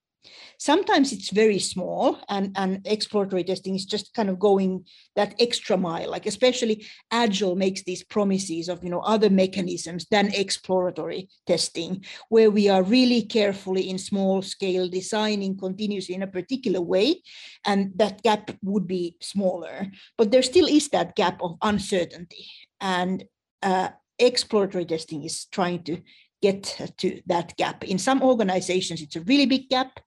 Sometimes 0.59 1.13
it's 1.13 1.31
very 1.31 1.59
small, 1.59 2.19
and, 2.29 2.53
and 2.57 2.87
exploratory 2.87 3.43
testing 3.43 3.75
is 3.75 3.85
just 3.85 4.15
kind 4.15 4.29
of 4.29 4.39
going 4.39 4.85
that 5.17 5.35
extra 5.41 5.77
mile. 5.77 6.11
Like 6.11 6.27
especially 6.27 6.87
Agile 7.11 7.57
makes 7.57 7.83
these 7.83 8.05
promises 8.05 8.69
of 8.69 8.85
you 8.85 8.91
know 8.91 9.01
other 9.01 9.31
mechanisms 9.31 10.07
than 10.11 10.33
exploratory 10.33 11.29
testing, 11.47 12.05
where 12.29 12.51
we 12.51 12.69
are 12.69 12.83
really 12.83 13.23
carefully 13.23 13.91
in 13.91 13.99
small 13.99 14.43
scale 14.43 14.89
designing 14.89 15.59
continuously 15.59 16.15
in 16.15 16.23
a 16.23 16.29
particular 16.29 16.81
way, 16.81 17.23
and 17.67 17.91
that 17.97 18.23
gap 18.23 18.51
would 18.63 18.87
be 18.87 19.17
smaller. 19.21 19.89
But 20.17 20.31
there 20.31 20.43
still 20.43 20.67
is 20.67 20.89
that 20.91 21.17
gap 21.17 21.43
of 21.43 21.57
uncertainty, 21.63 22.47
and 22.81 23.25
uh, 23.63 23.89
exploratory 24.19 24.85
testing 24.85 25.25
is 25.25 25.47
trying 25.47 25.83
to 25.85 25.99
get 26.41 26.77
to 26.99 27.21
that 27.27 27.57
gap. 27.57 27.85
In 27.85 27.99
some 27.99 28.23
organizations, 28.23 29.01
it's 29.01 29.17
a 29.17 29.23
really 29.23 29.47
big 29.47 29.69
gap 29.69 30.01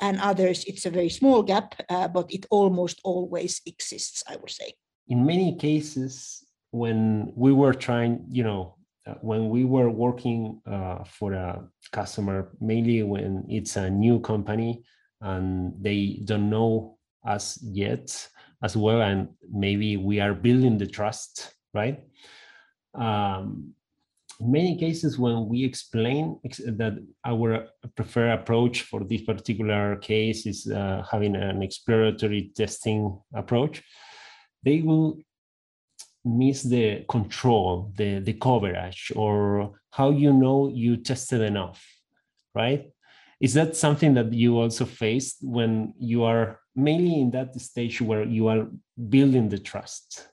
and 0.00 0.20
others 0.20 0.64
it's 0.64 0.86
a 0.86 0.90
very 0.90 1.08
small 1.08 1.42
gap, 1.42 1.74
uh, 1.88 2.08
but 2.08 2.32
it 2.32 2.46
almost 2.50 3.00
always 3.04 3.60
exists, 3.66 4.22
I 4.28 4.36
would 4.36 4.50
say. 4.50 4.74
In 5.08 5.24
many 5.24 5.56
cases, 5.56 6.44
when 6.70 7.32
we 7.36 7.52
were 7.52 7.74
trying, 7.74 8.26
you 8.28 8.42
know, 8.42 8.76
uh, 9.06 9.14
when 9.20 9.48
we 9.48 9.64
were 9.64 9.88
working 9.88 10.60
uh, 10.66 11.04
for 11.04 11.32
a 11.32 11.68
customer, 11.92 12.50
mainly 12.60 13.02
when 13.02 13.44
it's 13.48 13.76
a 13.76 13.88
new 13.88 14.18
company 14.20 14.82
and 15.20 15.72
they 15.80 16.20
don't 16.24 16.50
know 16.50 16.98
us 17.26 17.58
yet 17.62 18.28
as 18.62 18.76
well, 18.76 19.02
and 19.02 19.28
maybe 19.50 19.96
we 19.96 20.20
are 20.20 20.34
building 20.34 20.76
the 20.76 20.86
trust, 20.86 21.54
right? 21.72 22.02
Um, 22.94 23.74
many 24.40 24.76
cases 24.76 25.18
when 25.18 25.48
we 25.48 25.64
explain 25.64 26.38
that 26.66 26.94
our 27.24 27.68
preferred 27.94 28.32
approach 28.32 28.82
for 28.82 29.04
this 29.04 29.22
particular 29.22 29.96
case 29.96 30.46
is 30.46 30.66
uh, 30.70 31.02
having 31.10 31.36
an 31.36 31.62
exploratory 31.62 32.52
testing 32.54 33.18
approach 33.34 33.82
they 34.62 34.82
will 34.82 35.18
miss 36.24 36.64
the 36.64 37.04
control 37.08 37.92
the 37.96 38.18
the 38.18 38.32
coverage 38.32 39.12
or 39.14 39.72
how 39.96 40.10
you 40.10 40.32
know 40.32 40.68
you 40.68 40.98
tested 40.98 41.40
enough, 41.40 41.82
right? 42.54 42.90
Is 43.40 43.54
that 43.54 43.76
something 43.76 44.14
that 44.14 44.32
you 44.32 44.58
also 44.58 44.84
faced 44.84 45.38
when 45.40 45.94
you 45.98 46.24
are 46.24 46.60
mainly 46.74 47.20
in 47.20 47.30
that 47.30 47.58
stage 47.60 48.00
where 48.00 48.24
you 48.24 48.48
are 48.48 48.68
building 49.08 49.48
the 49.48 49.58
trust? 49.58 50.28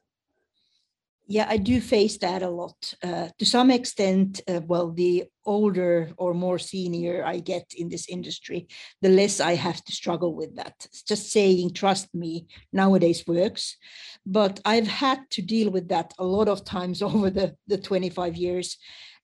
Yeah, 1.25 1.45
I 1.47 1.55
do 1.55 1.79
face 1.79 2.17
that 2.17 2.43
a 2.43 2.49
lot. 2.49 2.93
Uh, 3.01 3.29
to 3.39 3.45
some 3.45 3.71
extent, 3.71 4.41
uh, 4.47 4.59
well, 4.67 4.91
the 4.91 5.23
older 5.45 6.11
or 6.17 6.33
more 6.33 6.59
senior 6.59 7.23
I 7.25 7.39
get 7.39 7.73
in 7.77 7.87
this 7.87 8.09
industry, 8.09 8.67
the 9.01 9.07
less 9.09 9.39
I 9.39 9.55
have 9.55 9.81
to 9.85 9.93
struggle 9.93 10.35
with 10.35 10.55
that. 10.57 10.73
It's 10.85 11.01
just 11.01 11.31
saying, 11.31 11.73
trust 11.73 12.13
me, 12.13 12.47
nowadays 12.73 13.25
works. 13.25 13.77
But 14.25 14.59
I've 14.65 14.87
had 14.87 15.29
to 15.31 15.41
deal 15.41 15.71
with 15.71 15.87
that 15.89 16.13
a 16.19 16.25
lot 16.25 16.49
of 16.49 16.65
times 16.65 17.01
over 17.09 17.29
the, 17.29 17.55
the 17.67 17.77
25 17.77 18.35
years. 18.35 18.77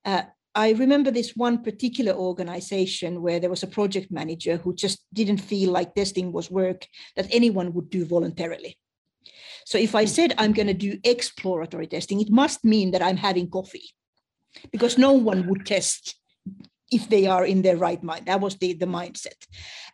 Uh, 0.06 0.24
I 0.56 0.72
remember 0.72 1.12
this 1.12 1.36
one 1.36 1.64
particular 1.64 2.14
organization 2.14 3.22
where 3.22 3.40
there 3.40 3.50
was 3.50 3.64
a 3.64 3.68
project 3.68 4.10
manager 4.10 4.58
who 4.58 4.74
just 4.74 5.06
didn't 5.14 5.38
feel 5.38 5.72
like 5.72 5.94
testing 5.94 6.32
was 6.32 6.50
work 6.50 6.88
that 7.18 7.28
anyone 7.30 7.74
would 7.74 7.90
do 7.90 8.06
voluntarily. 8.06 8.78
So 9.66 9.78
if 9.78 9.96
I 9.96 10.06
said 10.06 10.34
I'm 10.38 10.54
going 10.54 10.68
to 10.68 10.74
do 10.74 11.00
exploratory 11.04 11.88
testing, 11.88 12.22
it 12.22 12.32
must 12.32 12.64
mean 12.64 12.92
that 12.92 13.04
I'm 13.04 13.18
having 13.18 13.50
coffee 13.50 13.90
because 14.72 14.98
no 14.98 15.14
one 15.14 15.48
would 15.48 15.66
test 15.66 16.16
if 16.92 17.08
they 17.10 17.28
are 17.28 17.46
in 17.46 17.62
their 17.62 17.78
right 17.78 18.02
mind. 18.04 18.26
That 18.26 18.42
was 18.42 18.56
the, 18.58 18.74
the 18.74 18.86
mindset. 18.86 19.46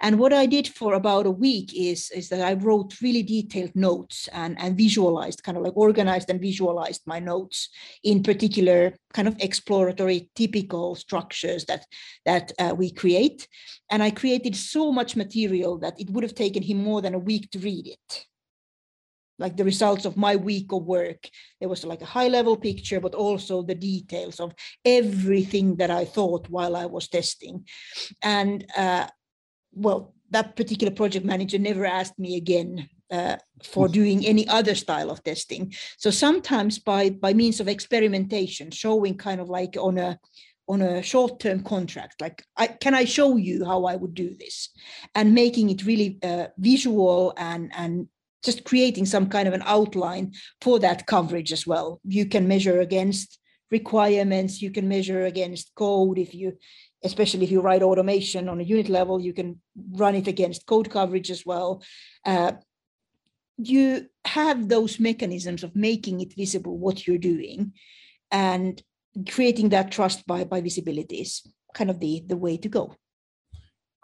And 0.01 0.19
what 0.19 0.33
I 0.33 0.45
did 0.45 0.67
for 0.67 0.93
about 0.93 1.25
a 1.25 1.31
week 1.31 1.73
is, 1.75 2.09
is 2.11 2.29
that 2.29 2.41
I 2.41 2.53
wrote 2.53 3.01
really 3.01 3.23
detailed 3.23 3.75
notes 3.75 4.29
and, 4.31 4.57
and 4.59 4.77
visualized, 4.77 5.43
kind 5.43 5.57
of 5.57 5.63
like 5.63 5.75
organized 5.75 6.29
and 6.29 6.39
visualized 6.39 7.01
my 7.05 7.19
notes 7.19 7.69
in 8.03 8.23
particular 8.23 8.95
kind 9.13 9.27
of 9.27 9.35
exploratory 9.39 10.29
typical 10.35 10.95
structures 10.95 11.65
that, 11.65 11.85
that 12.25 12.51
uh, 12.59 12.73
we 12.77 12.91
create. 12.91 13.47
And 13.89 14.01
I 14.01 14.11
created 14.11 14.55
so 14.55 14.91
much 14.91 15.15
material 15.15 15.77
that 15.79 15.99
it 15.99 16.09
would 16.09 16.23
have 16.23 16.35
taken 16.35 16.63
him 16.63 16.83
more 16.83 17.01
than 17.01 17.13
a 17.13 17.19
week 17.19 17.51
to 17.51 17.59
read 17.59 17.87
it 17.87 18.25
like 19.37 19.57
the 19.57 19.63
results 19.63 20.05
of 20.05 20.17
my 20.17 20.35
week 20.35 20.71
of 20.71 20.83
work. 20.83 21.29
There 21.59 21.69
was 21.69 21.85
like 21.85 22.01
a 22.01 22.05
high 22.05 22.27
level 22.27 22.57
picture, 22.57 22.99
but 22.99 23.15
also 23.15 23.61
the 23.61 23.75
details 23.75 24.39
of 24.39 24.53
everything 24.83 25.75
that 25.77 25.91
I 25.91 26.05
thought 26.05 26.49
while 26.49 26.75
I 26.75 26.85
was 26.85 27.07
testing. 27.07 27.65
And 28.21 28.65
uh, 28.77 29.07
well, 29.73 30.13
that 30.31 30.55
particular 30.55 30.93
project 30.93 31.25
manager 31.25 31.59
never 31.59 31.85
asked 31.85 32.17
me 32.17 32.37
again 32.37 32.89
uh, 33.11 33.37
for 33.63 33.87
doing 33.87 34.25
any 34.25 34.47
other 34.47 34.75
style 34.75 35.11
of 35.11 35.23
testing. 35.23 35.73
So 35.97 36.09
sometimes 36.09 36.79
by 36.79 37.11
by 37.11 37.33
means 37.33 37.59
of 37.59 37.67
experimentation, 37.67 38.71
showing 38.71 39.17
kind 39.17 39.39
of 39.41 39.49
like 39.49 39.75
on 39.77 39.97
a 39.97 40.19
on 40.67 40.81
a 40.81 41.03
short-term 41.03 41.63
contract 41.63 42.19
like 42.19 42.43
I, 42.57 42.65
can 42.67 42.95
i 42.95 43.05
show 43.05 43.37
you 43.37 43.65
how 43.65 43.85
i 43.85 43.95
would 43.95 44.15
do 44.15 44.35
this 44.35 44.69
and 45.13 45.35
making 45.35 45.69
it 45.69 45.85
really 45.85 46.17
uh, 46.23 46.47
visual 46.57 47.33
and 47.37 47.71
and 47.75 48.07
just 48.45 48.63
creating 48.63 49.05
some 49.05 49.27
kind 49.27 49.47
of 49.47 49.53
an 49.53 49.63
outline 49.65 50.33
for 50.61 50.79
that 50.79 51.07
coverage 51.07 51.51
as 51.51 51.65
well. 51.67 51.99
You 52.03 52.25
can 52.27 52.47
measure 52.47 52.79
against 52.79 53.39
requirements, 53.71 54.61
you 54.61 54.71
can 54.71 54.87
measure 54.87 55.25
against 55.25 55.73
code 55.75 56.17
if 56.17 56.33
you 56.33 56.57
especially 57.03 57.43
if 57.43 57.51
you 57.51 57.61
write 57.61 57.83
automation 57.83 58.49
on 58.49 58.59
a 58.59 58.63
unit 58.63 58.89
level, 58.89 59.21
you 59.21 59.31
can 59.31 59.61
run 59.91 60.15
it 60.15 60.27
against 60.27 60.65
code 60.65 60.89
coverage 60.89 61.29
as 61.29 61.45
well. 61.45 61.83
Uh, 62.25 62.53
you 63.57 64.07
have 64.25 64.67
those 64.67 64.99
mechanisms 64.99 65.63
of 65.63 65.75
making 65.75 66.19
it 66.19 66.33
visible 66.35 66.77
what 66.77 67.05
you're 67.05 67.17
doing 67.17 67.73
and 68.31 68.81
creating 69.29 69.69
that 69.69 69.91
trust 69.91 70.25
by, 70.25 70.43
by 70.43 70.61
visibility 70.61 71.17
is 71.21 71.41
kind 71.73 71.89
of 71.89 71.99
the, 71.99 72.23
the 72.25 72.35
way 72.35 72.57
to 72.57 72.67
go 72.67 72.95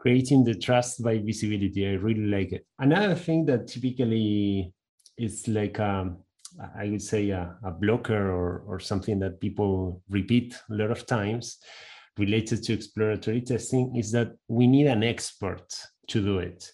creating 0.02 0.44
the 0.44 0.56
trust 0.56 1.04
by 1.04 1.20
visibility. 1.20 1.88
I 1.88 1.94
really 1.94 2.26
like 2.26 2.52
it. 2.52 2.66
Another 2.80 3.14
thing 3.14 3.46
that 3.46 3.68
typically 3.68 4.74
is 5.16 5.48
like 5.48 5.80
um, 5.80 6.18
I 6.76 6.90
would 6.90 7.04
say 7.04 7.30
a, 7.30 7.56
a, 7.64 7.70
blocker 7.70 8.32
or, 8.32 8.64
or 8.68 8.80
something 8.80 9.20
that 9.20 9.40
people 9.40 10.02
repeat 10.10 10.60
a 10.72 10.74
lot 10.74 10.90
of 10.90 11.06
times 11.06 11.60
related 12.18 12.64
to 12.64 12.74
exploratory 12.74 13.42
testing 13.42 13.96
is 13.96 14.12
that 14.14 14.32
we 14.48 14.66
need 14.66 14.88
an 14.88 15.04
expert 15.04 15.72
to 16.08 16.20
do 16.20 16.40
it 16.40 16.72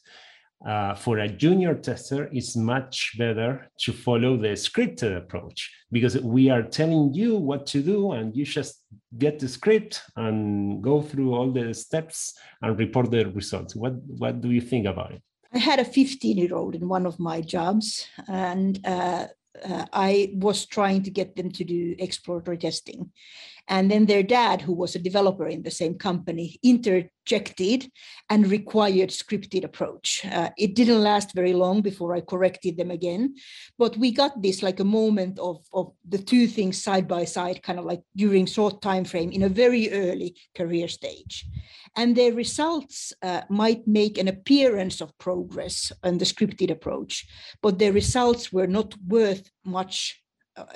uh, 0.66 0.96
for 0.96 1.20
a 1.20 1.30
junior 1.30 1.76
tester, 1.76 2.30
it's 2.32 2.56
much 2.56 3.16
better 3.18 3.70
to 3.80 3.94
follow 3.94 4.38
the 4.38 4.50
scripted 4.50 5.16
approach 5.16 5.72
because 5.92 6.20
we 6.22 6.50
are 6.50 6.64
telling 6.64 7.14
you 7.14 7.36
what 7.36 7.68
to 7.68 7.82
do 7.82 8.14
and 8.14 8.36
you 8.36 8.46
just 8.46 8.84
get 9.18 9.40
the 9.40 9.48
script 9.48 10.02
and 10.16 10.82
go 10.82 11.02
through 11.02 11.34
all 11.34 11.52
the 11.52 11.74
steps 11.74 12.34
and 12.62 12.78
report 12.78 13.12
the 13.12 13.26
results. 13.28 13.76
What, 13.76 13.94
what 14.06 14.42
do 14.42 14.52
you 14.52 14.62
think 14.62 14.86
about 14.86 15.14
it? 15.14 15.22
I 15.54 15.60
had 15.60 15.80
a 15.80 15.86
15 15.86 16.38
year 16.38 16.54
old 16.54 16.76
in 16.76 16.88
one 16.88 17.06
of 17.06 17.20
my 17.20 17.42
jobs, 17.42 18.06
and 18.28 18.80
uh, 18.86 19.28
uh, 19.66 19.86
I 19.94 20.34
was 20.36 20.66
trying 20.66 21.04
to 21.04 21.12
get 21.12 21.36
them 21.36 21.52
to 21.52 21.64
do 21.64 21.96
exploratory 22.00 22.58
testing. 22.58 23.12
And 23.68 23.92
then 23.92 24.06
their 24.06 24.24
dad, 24.24 24.62
who 24.62 24.74
was 24.74 24.96
a 24.96 25.00
developer 25.00 25.48
in 25.48 25.64
the 25.64 25.72
same 25.72 25.96
company, 25.96 26.58
interjected 26.64 27.92
and 28.30 28.48
required 28.50 29.10
scripted 29.10 29.66
approach. 29.66 30.26
Uh, 30.26 30.50
it 30.58 30.74
didn't 30.74 31.04
last 31.04 31.34
very 31.34 31.54
long 31.54 31.82
before 31.82 32.16
I 32.16 32.22
corrected 32.22 32.78
them 32.78 32.92
again, 32.92 33.36
but 33.78 33.98
we 33.98 34.12
got 34.12 34.42
this 34.42 34.64
like 34.64 34.80
a 34.80 34.86
moment 34.86 35.38
of, 35.40 35.66
of 35.74 35.92
the 36.08 36.18
two 36.18 36.48
things 36.48 36.82
side 36.82 37.08
by 37.08 37.26
side, 37.26 37.62
kind 37.62 37.80
of 37.80 37.86
like 37.86 38.02
during 38.16 38.46
short 38.46 38.82
time 38.82 39.04
frame 39.04 39.32
in 39.32 39.44
a 39.44 39.50
very 39.50 39.92
early 39.92 40.36
career 40.56 40.88
stage. 40.88 41.46
And 41.96 42.16
their 42.16 42.34
results 42.34 43.12
uh, 43.22 43.42
might 43.50 43.86
make 43.88 44.18
an 44.18 44.28
appearance 44.28 45.02
of 45.02 45.18
progress 45.18 45.92
on 46.04 46.20
the 46.20 46.26
scripted 46.26 46.72
approach, 46.72 47.28
but 47.62 47.80
their 47.80 47.92
results 47.92 48.54
were 48.54 48.68
not 48.68 48.96
worth 49.08 49.50
much 49.66 50.22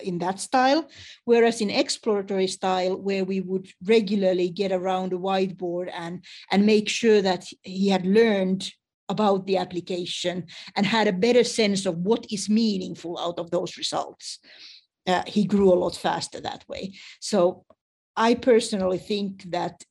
in 0.03 0.19
that 0.19 0.39
style. 0.39 0.87
Whereas 1.25 1.61
in 1.61 1.69
exploratory 1.69 2.47
style, 2.47 2.95
where 2.97 3.25
we 3.25 3.41
would 3.41 3.69
regularly 3.83 4.49
get 4.49 4.71
around 4.71 5.13
a 5.13 5.17
whiteboard 5.17 5.91
and, 5.93 6.23
and 6.51 6.65
make 6.65 6.89
sure 6.89 7.21
that 7.21 7.45
he 7.63 7.89
had 7.89 8.05
learned 8.05 8.71
about 9.09 9.45
the 9.45 9.57
application 9.57 10.45
and 10.75 10.85
had 10.85 11.07
a 11.07 11.13
better 11.13 11.43
sense 11.43 11.85
of 11.85 11.97
what 11.97 12.25
is 12.31 12.49
meaningful 12.49 13.19
out 13.19 13.39
of 13.39 13.51
those 13.51 13.77
results. 13.77 14.39
Uh, 15.05 15.23
he 15.27 15.45
grew 15.45 15.73
a 15.73 15.81
lot 15.83 15.95
faster 15.95 16.39
that 16.39 16.63
way. 16.69 16.93
So 17.19 17.65
I 18.15 18.35
personally 18.35 18.99
think 18.99 19.43
that 19.51 19.83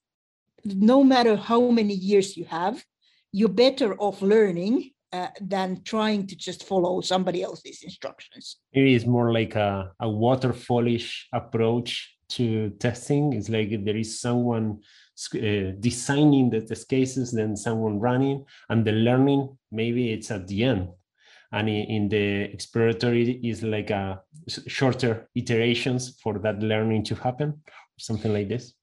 no 0.65 1.03
matter 1.05 1.37
how 1.37 1.71
many 1.71 1.95
years 1.95 2.37
you 2.37 2.45
have, 2.47 2.85
you're 3.33 3.49
better 3.49 3.95
off 3.97 4.23
learning 4.23 4.91
uh, 5.13 5.29
than 5.41 5.83
trying 5.85 6.27
to 6.27 6.37
just 6.37 6.65
follow 6.65 7.01
somebody 7.01 7.43
else's 7.43 7.83
instructions. 7.83 8.57
It 8.73 8.87
is 8.87 9.07
more 9.07 9.33
like 9.33 9.57
a, 9.57 9.93
a 10.01 10.09
waterfallish 10.09 11.27
approach 11.33 12.17
to 12.31 12.71
testing. 12.79 13.33
It's 13.33 13.49
like 13.49 13.85
there 13.85 13.97
is 13.97 14.21
someone 14.21 14.81
uh, 15.35 15.73
designing 15.81 16.51
the 16.51 16.61
test 16.61 16.89
cases, 16.89 17.33
then 17.33 17.57
someone 17.57 17.99
running, 17.99 18.45
and 18.69 18.85
the 18.85 18.93
learning 18.93 19.59
maybe 19.73 20.13
it's 20.13 20.31
at 20.31 20.47
the 20.47 20.65
end. 20.65 20.89
And 21.53 21.69
in 21.69 22.09
the 22.09 22.43
exploratory 22.43 23.41
is 23.43 23.65
like 23.65 23.91
a 23.91 24.23
shorter 24.69 25.29
iterations 25.35 26.17
for 26.23 26.39
that 26.39 26.61
learning 26.61 27.03
to 27.05 27.17
happen, 27.17 27.63
something 27.99 28.33
like 28.33 28.49
this 28.49 28.75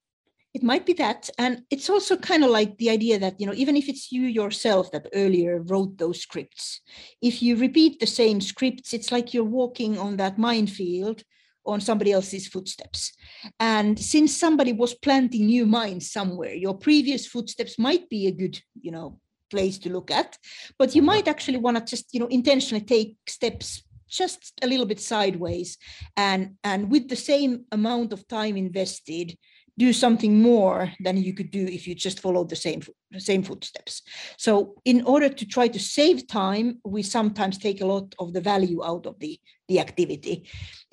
it 0.58 0.64
might 0.64 0.88
be 0.88 0.94
that 0.94 1.30
and 1.38 1.62
it's 1.70 1.88
also 1.88 2.18
kind 2.18 2.44
of 2.44 2.50
like 2.50 2.76
the 2.78 2.90
idea 2.90 3.20
that 3.20 3.40
you 3.40 3.46
know 3.46 3.58
even 3.64 3.76
if 3.78 3.88
it's 3.88 4.12
you 4.12 4.24
yourself 4.24 4.92
that 4.92 5.08
earlier 5.14 5.62
wrote 5.70 5.96
those 5.98 6.20
scripts 6.28 6.82
if 7.22 7.44
you 7.44 7.56
repeat 7.56 8.00
the 8.00 8.08
same 8.22 8.42
scripts 8.42 8.92
it's 8.92 9.12
like 9.12 9.34
you're 9.34 9.56
walking 9.62 10.00
on 10.00 10.18
that 10.18 10.40
minefield 10.40 11.22
on 11.68 11.82
somebody 11.82 12.14
else's 12.14 12.48
footsteps. 12.48 13.12
And 13.60 14.00
since 14.00 14.36
somebody 14.36 14.72
was 14.72 14.94
planting 14.94 15.46
new 15.48 15.66
mines 15.66 16.10
somewhere 16.12 16.54
your 16.54 16.76
previous 16.88 17.28
footsteps 17.28 17.78
might 17.78 18.10
be 18.10 18.28
a 18.28 18.32
good 18.32 18.60
you 18.82 18.92
know 18.92 19.20
place 19.50 19.78
to 19.80 19.90
look 19.90 20.12
at 20.12 20.38
but 20.80 20.94
you 20.96 21.02
might 21.02 21.28
actually 21.28 21.62
want 21.66 21.78
to 21.78 21.84
just 21.96 22.14
you 22.14 22.20
know 22.20 22.28
intentionally 22.28 22.84
take 22.84 23.16
steps 23.28 23.84
just 24.10 24.54
a 24.62 24.68
little 24.68 24.86
bit 24.86 25.00
sideways 25.00 25.78
and 26.18 26.56
and 26.64 26.92
with 26.92 27.08
the 27.08 27.16
same 27.32 27.66
amount 27.72 28.12
of 28.14 28.28
time 28.28 28.58
invested 28.58 29.38
do 29.78 29.94
something 29.94 30.42
more 30.42 30.92
than 31.00 31.18
you 31.18 31.34
could 31.34 31.52
do 31.52 31.66
if 31.66 31.88
you 31.88 31.96
just 31.96 32.20
followed 32.20 32.50
the 32.50 32.56
same 32.56 32.82
the 33.12 33.20
same 33.20 33.44
footsteps. 33.44 34.02
So 34.38 34.76
in 34.84 35.04
order 35.04 35.30
to 35.30 35.46
try 35.46 35.68
to 35.70 35.80
save 35.80 36.28
time, 36.28 36.80
we 36.84 37.04
sometimes 37.04 37.58
take 37.58 37.82
a 37.82 37.86
lot 37.86 38.14
of 38.20 38.34
the 38.34 38.42
value 38.42 38.84
out 38.84 39.06
of 39.06 39.20
the, 39.20 39.40
the 39.70 39.80
activity. 39.80 40.50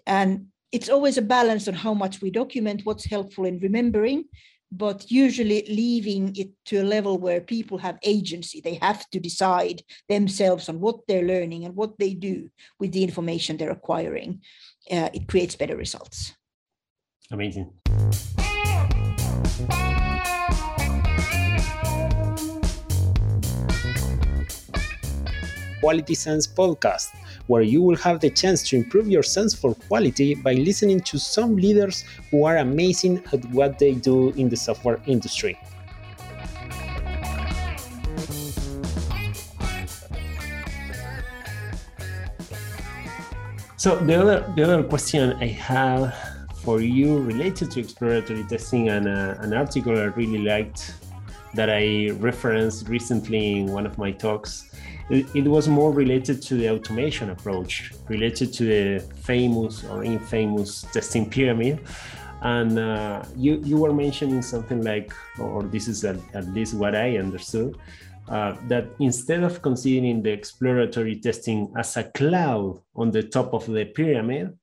And 0.07 0.47
it's 0.71 0.89
always 0.89 1.19
a 1.19 1.23
balance 1.23 1.67
on 1.67 1.75
how 1.75 1.95
much 1.95 2.21
we 2.21 2.31
document, 2.31 2.83
what's 2.85 3.05
helpful 3.05 3.47
in 3.47 3.59
remembering, 3.59 4.25
but 4.71 5.11
usually 5.11 5.65
leaving 5.69 6.35
it 6.37 6.51
to 6.67 6.83
a 6.83 6.85
level 6.85 7.19
where 7.19 7.41
people 7.41 7.79
have 7.79 7.99
agency. 8.03 8.61
They 8.61 8.75
have 8.75 9.09
to 9.11 9.21
decide 9.21 9.83
themselves 10.09 10.69
on 10.69 10.81
what 10.81 11.07
they're 11.07 11.27
learning 11.27 11.65
and 11.65 11.77
what 11.77 11.99
they 11.99 12.15
do 12.15 12.49
with 12.81 12.93
the 12.93 13.05
information 13.05 13.57
they're 13.57 13.71
acquiring. 13.71 14.41
Uh, 14.91 15.11
it 15.15 15.29
creates 15.29 15.57
better 15.57 15.77
results. 15.77 16.35
Amazing. 17.31 17.73
Quality 25.85 26.15
Sense 26.15 26.47
podcast, 26.47 27.09
where 27.47 27.61
you 27.61 27.83
will 27.83 27.97
have 27.97 28.19
the 28.19 28.31
chance 28.31 28.63
to 28.71 28.77
improve 28.77 29.07
your 29.07 29.23
sense 29.23 29.55
for 29.55 29.75
quality 29.75 30.35
by 30.35 30.55
listening 30.55 31.01
to 31.01 31.19
some 31.19 31.57
leaders 31.57 32.07
who 32.31 32.47
are 32.47 32.57
amazing 32.57 33.23
at 33.35 33.45
what 33.51 33.79
they 33.79 33.93
do 33.93 34.31
in 34.31 34.49
the 34.49 34.57
software 34.57 34.99
industry. 35.05 35.61
So 43.77 43.97
the 43.99 44.15
other 44.23 44.53
the 44.57 44.63
other 44.65 44.83
question 44.85 45.35
I 45.39 45.49
have 45.49 46.17
for 46.65 46.81
you 46.81 47.19
related 47.19 47.71
to 47.73 47.81
exploratory 47.81 48.45
testing 48.45 48.89
and 48.89 49.07
uh, 49.07 49.35
an 49.41 49.53
article 49.53 49.99
I 49.99 50.05
really 50.17 50.39
liked 50.39 50.95
that 51.53 51.69
I 51.69 52.09
referenced 52.13 52.89
recently 52.89 53.59
in 53.59 53.67
one 53.67 53.85
of 53.85 53.99
my 53.99 54.13
talks. 54.13 54.74
It, 55.11 55.47
was 55.47 55.69
more 55.69 55.93
related 55.93 56.41
to 56.43 56.55
the 56.55 56.71
automation 56.71 57.31
approach, 57.31 57.93
related 58.09 58.53
to 58.55 58.65
the 58.65 59.01
famous 59.23 59.85
or 59.85 60.03
infamous 60.03 60.83
testing 60.93 61.29
pyramid. 61.29 61.81
And 62.41 62.79
uh, 62.79 63.23
you, 63.37 63.61
you 63.65 63.77
were 63.77 63.93
mentioning 63.93 64.41
something 64.43 64.83
like, 64.83 65.13
or 65.39 65.63
this 65.63 65.89
is 65.89 66.05
at, 66.05 66.17
at 66.35 66.47
least 66.49 66.75
what 66.75 66.95
I 66.95 67.19
understood, 67.19 67.77
uh, 68.29 68.57
that 68.69 68.87
instead 68.99 69.43
of 69.43 69.61
considering 69.61 70.23
the 70.23 70.31
exploratory 70.31 71.17
testing 71.17 71.73
as 71.77 71.97
a 71.99 72.05
cloud 72.05 72.81
on 72.97 73.11
the 73.11 73.23
top 73.23 73.53
of 73.53 73.67
the 73.67 73.85
pyramid, 73.85 74.57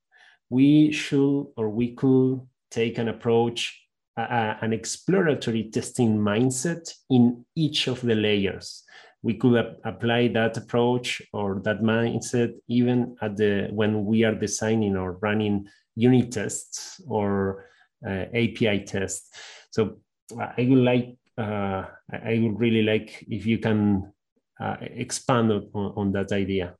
we 0.50 0.92
should 0.92 1.46
or 1.56 1.70
we 1.70 1.94
could 1.94 2.42
take 2.72 2.98
an 2.98 3.10
approach 3.10 3.78
uh, 4.18 4.56
an 4.62 4.74
exploratory 4.74 5.70
testing 5.72 6.18
mindset 6.18 6.94
in 7.10 7.46
each 7.56 7.88
of 7.88 8.02
the 8.02 8.16
layers. 8.16 8.84
We 9.24 9.36
could 9.36 9.58
ap- 9.58 9.80
apply 9.84 10.30
that 10.30 10.58
approach 10.58 11.22
or 11.34 11.62
that 11.64 11.82
mindset 11.82 12.54
even 12.68 13.16
at 13.22 13.38
the 13.38 13.70
when 13.72 14.06
we 14.06 14.24
are 14.24 14.34
designing 14.36 14.98
or 14.98 15.14
running 15.14 15.68
unit 15.96 16.32
tests 16.32 17.02
or 17.08 17.66
uh, 18.06 18.26
API 18.34 18.84
tests. 18.86 19.30
So 19.72 20.00
I 20.40 20.66
would 20.68 20.84
like 20.84 21.18
uh, 21.38 21.86
I 22.12 22.40
would 22.42 22.60
really 22.60 22.84
like 22.84 23.26
if 23.28 23.46
you 23.46 23.58
can 23.58 24.12
uh, 24.60 24.78
expand 24.82 25.52
on, 25.52 25.94
on 25.96 26.12
that 26.14 26.32
idea 26.32 26.76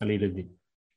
a 0.00 0.06
little 0.06 0.30
bit. 0.30 0.46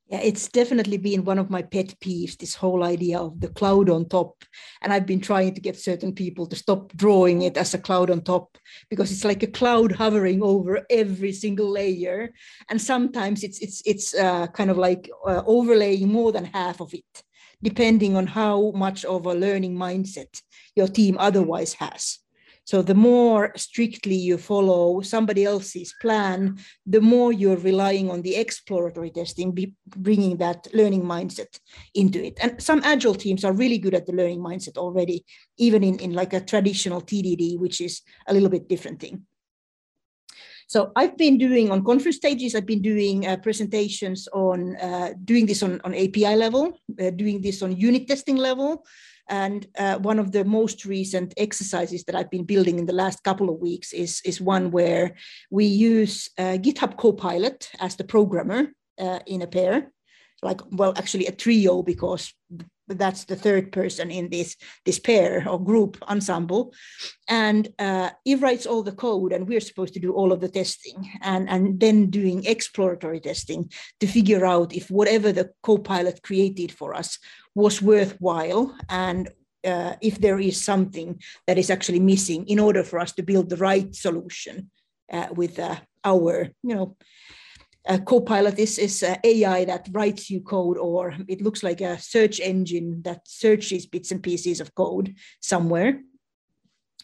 Yeah, 0.09 0.21
it's 0.21 0.47
definitely 0.47 0.97
been 0.97 1.25
one 1.25 1.37
of 1.37 1.49
my 1.49 1.61
pet 1.61 1.93
peeves, 1.99 2.37
this 2.37 2.55
whole 2.55 2.85
idea 2.85 3.19
of 3.19 3.41
the 3.41 3.49
cloud 3.49 3.89
on 3.89 4.07
top. 4.07 4.45
And 4.81 4.93
I've 4.93 5.05
been 5.05 5.19
trying 5.19 5.53
to 5.53 5.59
get 5.59 5.77
certain 5.77 6.13
people 6.13 6.47
to 6.47 6.55
stop 6.55 6.93
drawing 6.95 7.41
it 7.41 7.57
as 7.57 7.73
a 7.73 7.77
cloud 7.77 8.09
on 8.09 8.21
top 8.21 8.57
because 8.89 9.11
it's 9.11 9.25
like 9.25 9.43
a 9.43 9.47
cloud 9.47 9.91
hovering 9.91 10.41
over 10.41 10.85
every 10.89 11.33
single 11.33 11.69
layer. 11.69 12.33
And 12.69 12.81
sometimes 12.81 13.43
it's 13.43 13.59
it's 13.59 13.81
it's 13.85 14.13
uh, 14.15 14.47
kind 14.47 14.71
of 14.71 14.77
like 14.77 15.09
uh, 15.27 15.43
overlaying 15.45 16.07
more 16.07 16.31
than 16.31 16.45
half 16.45 16.79
of 16.79 16.93
it, 16.93 17.23
depending 17.61 18.15
on 18.15 18.27
how 18.27 18.71
much 18.71 19.03
of 19.03 19.25
a 19.25 19.33
learning 19.33 19.75
mindset 19.75 20.41
your 20.73 20.87
team 20.87 21.17
otherwise 21.19 21.73
has. 21.73 22.19
So 22.67 22.81
the 22.81 22.95
more 22.95 23.53
strictly 23.55 24.15
you 24.15 24.37
follow 24.37 24.99
somebody 24.99 25.45
else's 25.45 25.95
plan, 26.01 26.57
the 26.85 26.99
more 26.99 27.31
you're 27.31 27.55
relying 27.55 28.11
on 28.11 28.21
the 28.23 28.35
exploratory 28.35 29.09
testing, 29.09 29.55
bringing 29.95 30.35
that 30.39 30.67
learning 30.73 31.03
mindset 31.03 31.61
into 31.93 32.21
it. 32.21 32.37
And 32.41 32.61
some 32.61 32.81
agile 32.83 33.15
teams 33.15 33.45
are 33.45 33.53
really 33.53 33.77
good 33.77 33.93
at 33.93 34.05
the 34.05 34.11
learning 34.11 34.41
mindset 34.41 34.75
already, 34.75 35.23
even 35.57 35.81
in, 35.81 35.97
in 35.99 36.11
like 36.11 36.33
a 36.33 36.41
traditional 36.41 37.01
TDD, 37.01 37.57
which 37.57 37.79
is 37.79 38.01
a 38.27 38.33
little 38.33 38.49
bit 38.49 38.67
different 38.67 38.99
thing. 38.99 39.25
So 40.67 40.91
I've 40.97 41.15
been 41.15 41.37
doing 41.37 41.71
on 41.71 41.85
conference 41.85 42.17
stages, 42.17 42.53
I've 42.53 42.65
been 42.65 42.81
doing 42.81 43.25
uh, 43.25 43.37
presentations 43.37 44.27
on 44.33 44.75
uh, 44.75 45.13
doing 45.23 45.45
this 45.45 45.63
on, 45.63 45.79
on 45.85 45.95
API 45.95 46.35
level, 46.35 46.77
uh, 47.01 47.11
doing 47.11 47.39
this 47.39 47.61
on 47.61 47.77
unit 47.77 48.09
testing 48.09 48.35
level, 48.35 48.83
and 49.29 49.67
uh, 49.77 49.97
one 49.97 50.19
of 50.19 50.31
the 50.31 50.45
most 50.45 50.85
recent 50.85 51.33
exercises 51.37 52.03
that 52.05 52.15
I've 52.15 52.31
been 52.31 52.45
building 52.45 52.79
in 52.79 52.85
the 52.85 52.93
last 52.93 53.23
couple 53.23 53.49
of 53.49 53.59
weeks 53.59 53.93
is, 53.93 54.21
is 54.23 54.39
one 54.39 54.71
where 54.71 55.15
we 55.49 55.65
use 55.65 56.29
uh, 56.37 56.57
GitHub 56.57 56.97
Copilot 56.97 57.69
as 57.79 57.95
the 57.95 58.03
programmer 58.03 58.67
uh, 58.99 59.19
in 59.25 59.41
a 59.41 59.47
pair, 59.47 59.91
like, 60.41 60.61
well, 60.71 60.93
actually 60.97 61.27
a 61.27 61.31
trio, 61.31 61.81
because 61.81 62.33
that's 62.87 63.25
the 63.25 63.35
third 63.35 63.71
person 63.71 64.11
in 64.11 64.29
this, 64.29 64.55
this 64.85 64.99
pair 64.99 65.47
or 65.47 65.63
group 65.63 65.97
ensemble. 66.09 66.73
And 67.27 67.67
uh, 67.79 68.11
he 68.23 68.35
writes 68.35 68.65
all 68.65 68.83
the 68.83 68.91
code, 68.91 69.33
and 69.33 69.47
we're 69.47 69.59
supposed 69.59 69.93
to 69.95 69.99
do 69.99 70.13
all 70.13 70.31
of 70.31 70.41
the 70.41 70.49
testing 70.49 71.09
and, 71.21 71.49
and 71.49 71.79
then 71.79 72.09
doing 72.09 72.45
exploratory 72.45 73.19
testing 73.19 73.69
to 73.99 74.07
figure 74.07 74.45
out 74.45 74.73
if 74.73 74.89
whatever 74.89 75.31
the 75.31 75.51
Copilot 75.63 76.21
created 76.23 76.71
for 76.71 76.93
us 76.93 77.19
was 77.55 77.81
worthwhile 77.81 78.75
and 78.89 79.29
uh, 79.65 79.95
if 80.01 80.19
there 80.19 80.39
is 80.39 80.63
something 80.63 81.19
that 81.45 81.57
is 81.57 81.69
actually 81.69 81.99
missing 81.99 82.47
in 82.47 82.59
order 82.59 82.83
for 82.83 82.99
us 82.99 83.11
to 83.13 83.23
build 83.23 83.49
the 83.49 83.57
right 83.57 83.93
solution 83.95 84.69
uh, 85.11 85.27
with 85.31 85.59
uh, 85.59 85.75
our, 86.03 86.49
you 86.63 86.75
know, 86.75 86.95
uh, 87.87 87.97
Copilot 87.99 88.59
is, 88.59 88.77
is 88.77 89.03
uh, 89.03 89.15
AI 89.23 89.65
that 89.65 89.87
writes 89.91 90.29
you 90.29 90.41
code, 90.41 90.77
or 90.77 91.15
it 91.27 91.41
looks 91.41 91.63
like 91.63 91.81
a 91.81 91.99
search 91.99 92.39
engine 92.39 93.01
that 93.03 93.27
searches 93.27 93.85
bits 93.85 94.11
and 94.11 94.21
pieces 94.21 94.59
of 94.59 94.75
code 94.75 95.15
somewhere. 95.39 96.01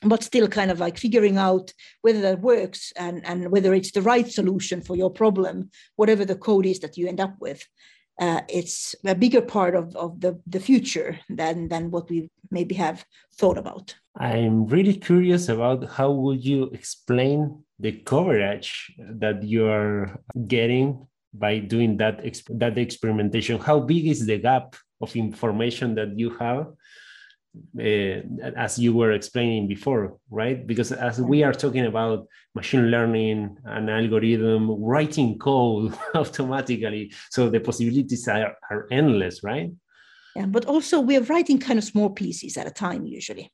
But 0.02 0.24
still, 0.24 0.48
kind 0.50 0.70
of 0.70 0.82
like 0.82 0.98
figuring 0.98 1.38
out 1.38 1.74
whether 2.02 2.20
that 2.22 2.42
works 2.42 2.92
and, 2.98 3.26
and 3.26 3.52
whether 3.52 3.74
it's 3.74 3.92
the 3.92 4.02
right 4.02 4.30
solution 4.30 4.82
for 4.82 4.98
your 4.98 5.10
problem, 5.10 5.70
whatever 5.96 6.26
the 6.26 6.36
code 6.36 6.66
is 6.66 6.80
that 6.80 6.98
you 6.98 7.08
end 7.08 7.22
up 7.22 7.36
with 7.40 7.66
uh, 8.20 8.42
it's 8.48 8.96
a 9.06 9.16
bigger 9.16 9.42
part 9.42 9.76
of, 9.76 9.96
of 9.96 10.20
the, 10.20 10.40
the 10.48 10.60
future 10.60 11.20
than, 11.30 11.68
than 11.68 11.92
what 11.92 12.10
we 12.10 12.30
maybe 12.52 12.76
have 12.76 13.06
thought 13.36 13.58
about. 13.58 13.96
I'm 14.16 14.68
really 14.68 14.94
curious 14.94 15.50
about 15.50 15.90
how 15.90 16.12
would 16.12 16.46
you 16.46 16.66
explain 16.66 17.64
the 17.80 17.94
coverage 17.94 18.94
that 18.98 19.44
you 19.44 19.68
are 19.68 20.20
getting 20.48 21.08
by 21.34 21.60
doing 21.60 21.98
that, 21.98 22.24
that 22.50 22.78
experimentation? 22.78 23.60
How 23.60 23.80
big 23.80 24.08
is 24.08 24.26
the 24.26 24.38
gap 24.38 24.76
of 25.02 25.16
information 25.16 25.96
that 25.96 26.18
you 26.18 26.30
have 26.38 26.68
uh, 27.80 28.54
as 28.56 28.78
you 28.78 28.94
were 28.94 29.12
explaining 29.14 29.68
before, 29.68 30.18
right? 30.30 30.66
Because 30.66 30.92
as 30.92 31.20
we 31.20 31.44
are 31.44 31.54
talking 31.54 31.86
about 31.86 32.28
machine 32.54 32.92
learning, 32.92 33.58
an 33.66 33.90
algorithm, 33.90 34.70
writing 34.70 35.40
code 35.40 35.98
automatically, 36.16 37.12
so 37.32 37.50
the 37.50 37.60
possibilities 37.60 38.28
are, 38.28 38.56
are 38.70 38.88
endless, 38.92 39.44
right? 39.44 39.72
Yeah, 40.36 40.46
but 40.46 40.66
also 40.66 41.00
we're 41.00 41.22
writing 41.22 41.60
kind 41.60 41.80
of 41.80 41.86
small 41.86 42.12
pieces 42.12 42.58
at 42.58 42.68
a 42.68 42.72
time 42.72 43.06
usually. 43.06 43.52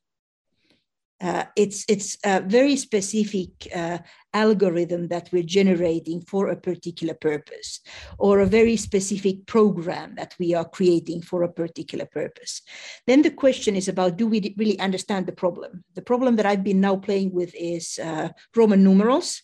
Uh, 1.20 1.44
it's 1.54 1.84
it's 1.88 2.16
a 2.24 2.40
very 2.40 2.76
specific 2.76 3.50
uh, 3.74 3.98
algorithm 4.32 5.08
that 5.08 5.28
we're 5.32 5.42
generating 5.42 6.20
for 6.22 6.48
a 6.48 6.56
particular 6.56 7.14
purpose 7.14 7.80
or 8.18 8.40
a 8.40 8.46
very 8.46 8.76
specific 8.76 9.44
program 9.46 10.14
that 10.14 10.34
we 10.38 10.54
are 10.54 10.64
creating 10.64 11.20
for 11.20 11.42
a 11.42 11.52
particular 11.52 12.06
purpose 12.06 12.62
then 13.06 13.22
the 13.22 13.30
question 13.30 13.76
is 13.76 13.88
about 13.88 14.16
do 14.16 14.26
we 14.26 14.54
really 14.56 14.78
understand 14.78 15.26
the 15.26 15.32
problem 15.32 15.84
the 15.94 16.02
problem 16.02 16.36
that 16.36 16.46
i've 16.46 16.64
been 16.64 16.80
now 16.80 16.96
playing 16.96 17.32
with 17.32 17.52
is 17.54 17.98
uh, 18.02 18.28
roman 18.56 18.82
numerals 18.82 19.42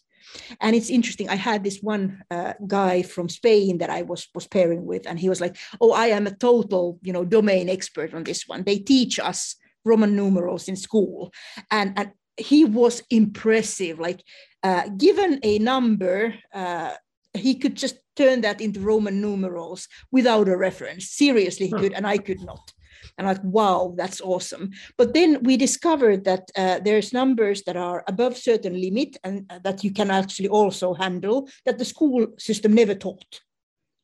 and 0.61 0.75
it's 0.75 0.91
interesting. 0.91 1.29
I 1.29 1.37
had 1.37 1.63
this 1.63 1.81
one 1.81 2.23
uh, 2.31 2.55
guy 2.67 3.03
from 3.03 3.29
Spain 3.29 3.79
that 3.79 3.91
I 3.91 4.03
was 4.03 4.29
was 4.35 4.47
pairing 4.47 4.85
with, 4.85 5.07
and 5.07 5.19
he 5.19 5.29
was 5.29 5.41
like, 5.41 5.57
"Oh, 5.81 5.93
I 5.93 6.07
am 6.07 6.27
a 6.27 6.35
total, 6.35 6.99
you 7.03 7.13
know, 7.13 7.25
domain 7.25 7.69
expert 7.69 8.13
on 8.13 8.25
this 8.25 8.47
one. 8.47 8.65
They 8.65 8.79
teach 8.79 9.19
us 9.19 9.57
Roman 9.87 10.17
numerals 10.17 10.69
in 10.69 10.77
school. 10.77 11.33
And, 11.71 11.93
and 11.97 12.11
he 12.37 12.65
was 12.65 13.03
impressive. 13.11 13.99
Like, 13.99 14.23
uh, 14.63 14.89
given 14.97 15.41
a 15.43 15.59
number, 15.59 16.35
uh, 16.53 16.95
he 17.35 17.55
could 17.55 17.77
just 17.77 17.97
turn 18.17 18.41
that 18.41 18.61
into 18.61 18.81
Roman 18.81 19.21
numerals 19.21 19.89
without 20.11 20.49
a 20.49 20.57
reference. 20.57 21.11
Seriously, 21.11 21.67
he 21.67 21.73
could, 21.73 21.93
and 21.93 22.07
I 22.07 22.19
could 22.19 22.41
not. 22.41 22.73
And 23.19 23.29
I'm 23.29 23.37
like, 23.37 23.45
wow, 23.45 23.95
that's 23.97 24.21
awesome. 24.21 24.71
But 24.99 25.15
then 25.15 25.43
we 25.43 25.57
discovered 25.57 26.25
that 26.25 26.51
uh, 26.57 26.81
there's 26.81 27.13
numbers 27.13 27.63
that 27.65 27.77
are 27.77 28.05
above 28.09 28.37
certain 28.37 28.81
limit 28.81 29.17
and 29.23 29.47
uh, 29.51 29.59
that 29.65 29.85
you 29.85 29.93
can 29.93 30.11
actually 30.11 30.49
also 30.49 30.95
handle 30.95 31.49
that 31.65 31.79
the 31.79 31.85
school 31.85 32.27
system 32.39 32.75
never 32.75 32.95
taught. 32.95 33.41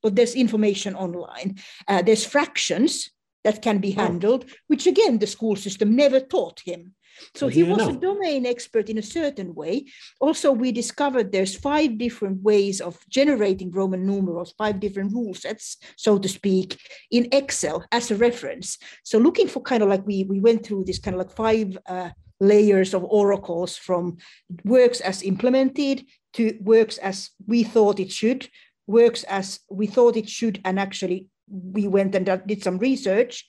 But 0.02 0.16
there's 0.16 0.34
information 0.34 0.94
online. 0.94 1.56
Uh, 1.88 2.02
there's 2.02 2.24
fractions 2.24 3.10
that 3.44 3.62
can 3.62 3.78
be 3.78 3.94
oh. 3.96 4.02
handled, 4.02 4.44
which 4.68 4.86
again, 4.86 5.18
the 5.18 5.26
school 5.26 5.56
system 5.56 5.96
never 5.96 6.20
taught 6.20 6.60
him. 6.64 6.94
So 7.34 7.48
he 7.48 7.62
was 7.62 7.86
a 7.86 7.92
domain 7.92 8.46
expert 8.46 8.88
in 8.88 8.96
a 8.96 9.02
certain 9.02 9.54
way. 9.54 9.86
Also, 10.18 10.50
we 10.50 10.72
discovered 10.72 11.30
there's 11.30 11.54
five 11.54 11.98
different 11.98 12.42
ways 12.42 12.80
of 12.80 12.98
generating 13.08 13.70
Roman 13.70 14.06
numerals, 14.06 14.54
five 14.56 14.80
different 14.80 15.12
rule 15.12 15.34
sets, 15.34 15.76
so 15.96 16.18
to 16.18 16.28
speak, 16.28 16.80
in 17.10 17.28
Excel 17.30 17.84
as 17.92 18.10
a 18.10 18.16
reference. 18.16 18.78
So 19.04 19.18
looking 19.18 19.46
for 19.46 19.60
kind 19.60 19.82
of 19.82 19.90
like 19.90 20.06
we, 20.06 20.24
we 20.24 20.40
went 20.40 20.64
through 20.64 20.84
this 20.84 20.98
kind 20.98 21.14
of 21.14 21.18
like 21.18 21.36
five 21.36 21.76
uh, 21.86 22.10
layers 22.40 22.94
of 22.94 23.04
oracles 23.04 23.76
from 23.76 24.16
works 24.64 25.00
as 25.00 25.22
implemented 25.22 26.06
to 26.32 26.58
works 26.62 26.96
as 26.98 27.30
we 27.46 27.62
thought 27.62 28.00
it 28.00 28.10
should 28.10 28.48
works 28.86 29.24
as 29.24 29.60
we 29.70 29.86
thought 29.86 30.16
it 30.16 30.28
should, 30.28 30.60
and 30.64 30.78
actually 30.78 31.26
we 31.52 31.86
went 31.86 32.14
and 32.14 32.42
did 32.46 32.62
some 32.62 32.78
research 32.78 33.46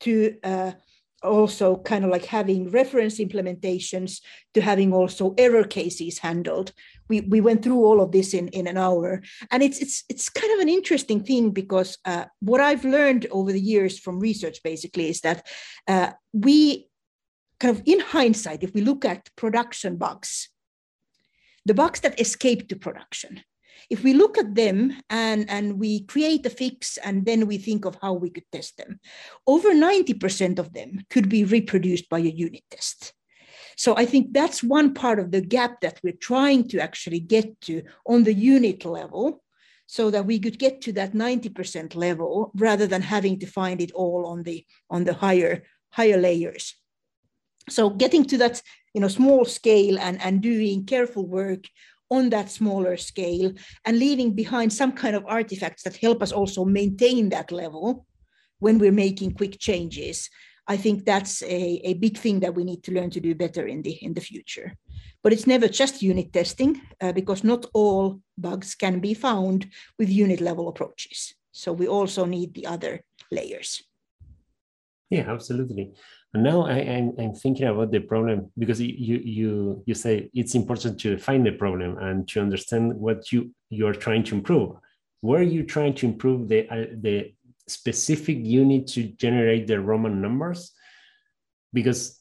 to 0.00 0.36
uh, 0.42 0.72
also 1.22 1.76
kind 1.76 2.04
of 2.04 2.10
like 2.10 2.26
having 2.26 2.70
reference 2.70 3.18
implementations 3.18 4.20
to 4.52 4.60
having 4.60 4.92
also 4.92 5.34
error 5.38 5.64
cases 5.64 6.18
handled. 6.18 6.72
We, 7.08 7.22
we 7.22 7.40
went 7.40 7.62
through 7.62 7.82
all 7.82 8.00
of 8.00 8.12
this 8.12 8.34
in, 8.34 8.48
in 8.48 8.66
an 8.66 8.76
hour. 8.76 9.22
And 9.50 9.62
it's, 9.62 9.78
it's, 9.78 10.04
it's 10.08 10.28
kind 10.28 10.52
of 10.52 10.60
an 10.60 10.68
interesting 10.68 11.22
thing 11.22 11.50
because 11.50 11.98
uh, 12.04 12.26
what 12.40 12.60
I've 12.60 12.84
learned 12.84 13.26
over 13.30 13.52
the 13.52 13.60
years 13.60 13.98
from 13.98 14.20
research 14.20 14.62
basically 14.62 15.08
is 15.08 15.22
that 15.22 15.46
uh, 15.88 16.12
we 16.32 16.88
kind 17.60 17.76
of 17.76 17.82
in 17.86 18.00
hindsight, 18.00 18.62
if 18.62 18.74
we 18.74 18.82
look 18.82 19.04
at 19.04 19.30
production 19.36 19.96
bugs, 19.96 20.48
the 21.64 21.74
bugs 21.74 22.00
that 22.00 22.20
escape 22.20 22.68
to 22.68 22.76
production, 22.76 23.42
if 23.90 24.04
we 24.04 24.14
look 24.14 24.38
at 24.38 24.54
them 24.54 24.96
and, 25.10 25.48
and 25.50 25.78
we 25.78 26.04
create 26.04 26.46
a 26.46 26.50
fix 26.50 26.96
and 26.98 27.24
then 27.26 27.46
we 27.46 27.58
think 27.58 27.84
of 27.84 27.98
how 28.00 28.14
we 28.14 28.30
could 28.30 28.44
test 28.52 28.76
them, 28.76 29.00
over 29.46 29.70
90% 29.72 30.58
of 30.58 30.72
them 30.72 31.00
could 31.10 31.28
be 31.28 31.44
reproduced 31.44 32.08
by 32.08 32.18
a 32.18 32.22
unit 32.22 32.62
test. 32.70 33.12
So 33.76 33.96
I 33.96 34.06
think 34.06 34.32
that's 34.32 34.62
one 34.62 34.94
part 34.94 35.18
of 35.18 35.30
the 35.30 35.40
gap 35.40 35.80
that 35.80 36.00
we're 36.02 36.12
trying 36.12 36.68
to 36.68 36.80
actually 36.80 37.20
get 37.20 37.60
to 37.62 37.82
on 38.06 38.24
the 38.24 38.34
unit 38.34 38.84
level 38.84 39.42
so 39.86 40.10
that 40.10 40.26
we 40.26 40.38
could 40.38 40.58
get 40.58 40.80
to 40.82 40.92
that 40.92 41.12
90% 41.12 41.94
level 41.94 42.50
rather 42.54 42.86
than 42.86 43.02
having 43.02 43.38
to 43.40 43.46
find 43.46 43.80
it 43.80 43.92
all 43.92 44.26
on 44.26 44.42
the 44.42 44.64
on 44.88 45.04
the 45.04 45.14
higher 45.14 45.64
higher 45.90 46.16
layers 46.16 46.74
so 47.68 47.90
getting 47.90 48.24
to 48.24 48.38
that 48.38 48.62
you 48.94 49.00
know 49.00 49.08
small 49.08 49.44
scale 49.44 49.98
and 49.98 50.20
and 50.22 50.42
doing 50.42 50.84
careful 50.84 51.26
work 51.26 51.64
on 52.10 52.30
that 52.30 52.50
smaller 52.50 52.96
scale 52.96 53.52
and 53.84 53.98
leaving 53.98 54.34
behind 54.34 54.72
some 54.72 54.92
kind 54.92 55.16
of 55.16 55.24
artifacts 55.26 55.82
that 55.82 55.96
help 55.96 56.22
us 56.22 56.32
also 56.32 56.64
maintain 56.64 57.28
that 57.30 57.50
level 57.50 58.06
when 58.58 58.78
we're 58.78 58.92
making 58.92 59.32
quick 59.32 59.58
changes. 59.58 60.30
I 60.66 60.76
think 60.76 61.04
that's 61.04 61.42
a, 61.42 61.80
a 61.84 61.94
big 61.94 62.16
thing 62.16 62.40
that 62.40 62.54
we 62.54 62.64
need 62.64 62.82
to 62.84 62.92
learn 62.92 63.10
to 63.10 63.20
do 63.20 63.34
better 63.34 63.66
in 63.66 63.82
the 63.82 63.92
in 64.02 64.14
the 64.14 64.20
future. 64.20 64.74
But 65.22 65.32
it's 65.32 65.46
never 65.46 65.68
just 65.68 66.02
unit 66.02 66.32
testing 66.32 66.80
uh, 67.00 67.12
because 67.12 67.44
not 67.44 67.66
all 67.74 68.20
bugs 68.38 68.74
can 68.74 69.00
be 69.00 69.14
found 69.14 69.68
with 69.98 70.08
unit 70.08 70.40
level 70.40 70.68
approaches. 70.68 71.34
So 71.52 71.72
we 71.72 71.86
also 71.86 72.24
need 72.24 72.54
the 72.54 72.66
other 72.66 73.02
layers. 73.30 73.82
Yeah 75.10 75.30
absolutely 75.30 75.92
now 76.34 76.66
I, 76.66 76.78
am 76.78 77.14
I'm, 77.18 77.26
I'm 77.26 77.34
thinking 77.34 77.66
about 77.68 77.92
the 77.92 78.00
problem 78.00 78.50
because 78.58 78.80
you 78.80 79.20
you 79.24 79.82
you 79.86 79.94
say 79.94 80.30
it's 80.34 80.54
important 80.54 80.98
to 81.00 81.16
find 81.16 81.46
the 81.46 81.52
problem 81.52 81.98
and 81.98 82.26
to 82.28 82.40
understand 82.40 82.94
what 82.94 83.30
you 83.30 83.52
you 83.70 83.86
are 83.86 83.94
trying 83.94 84.24
to 84.24 84.34
improve. 84.34 84.76
Where 85.20 85.40
are 85.40 85.44
you 85.44 85.62
trying 85.62 85.94
to 85.94 86.06
improve 86.06 86.48
the 86.48 86.68
uh, 86.68 86.86
the 87.00 87.34
specific 87.68 88.38
unit 88.40 88.88
to 88.88 89.04
generate 89.04 89.68
the 89.68 89.80
Roman 89.80 90.20
numbers? 90.20 90.72
Because 91.72 92.20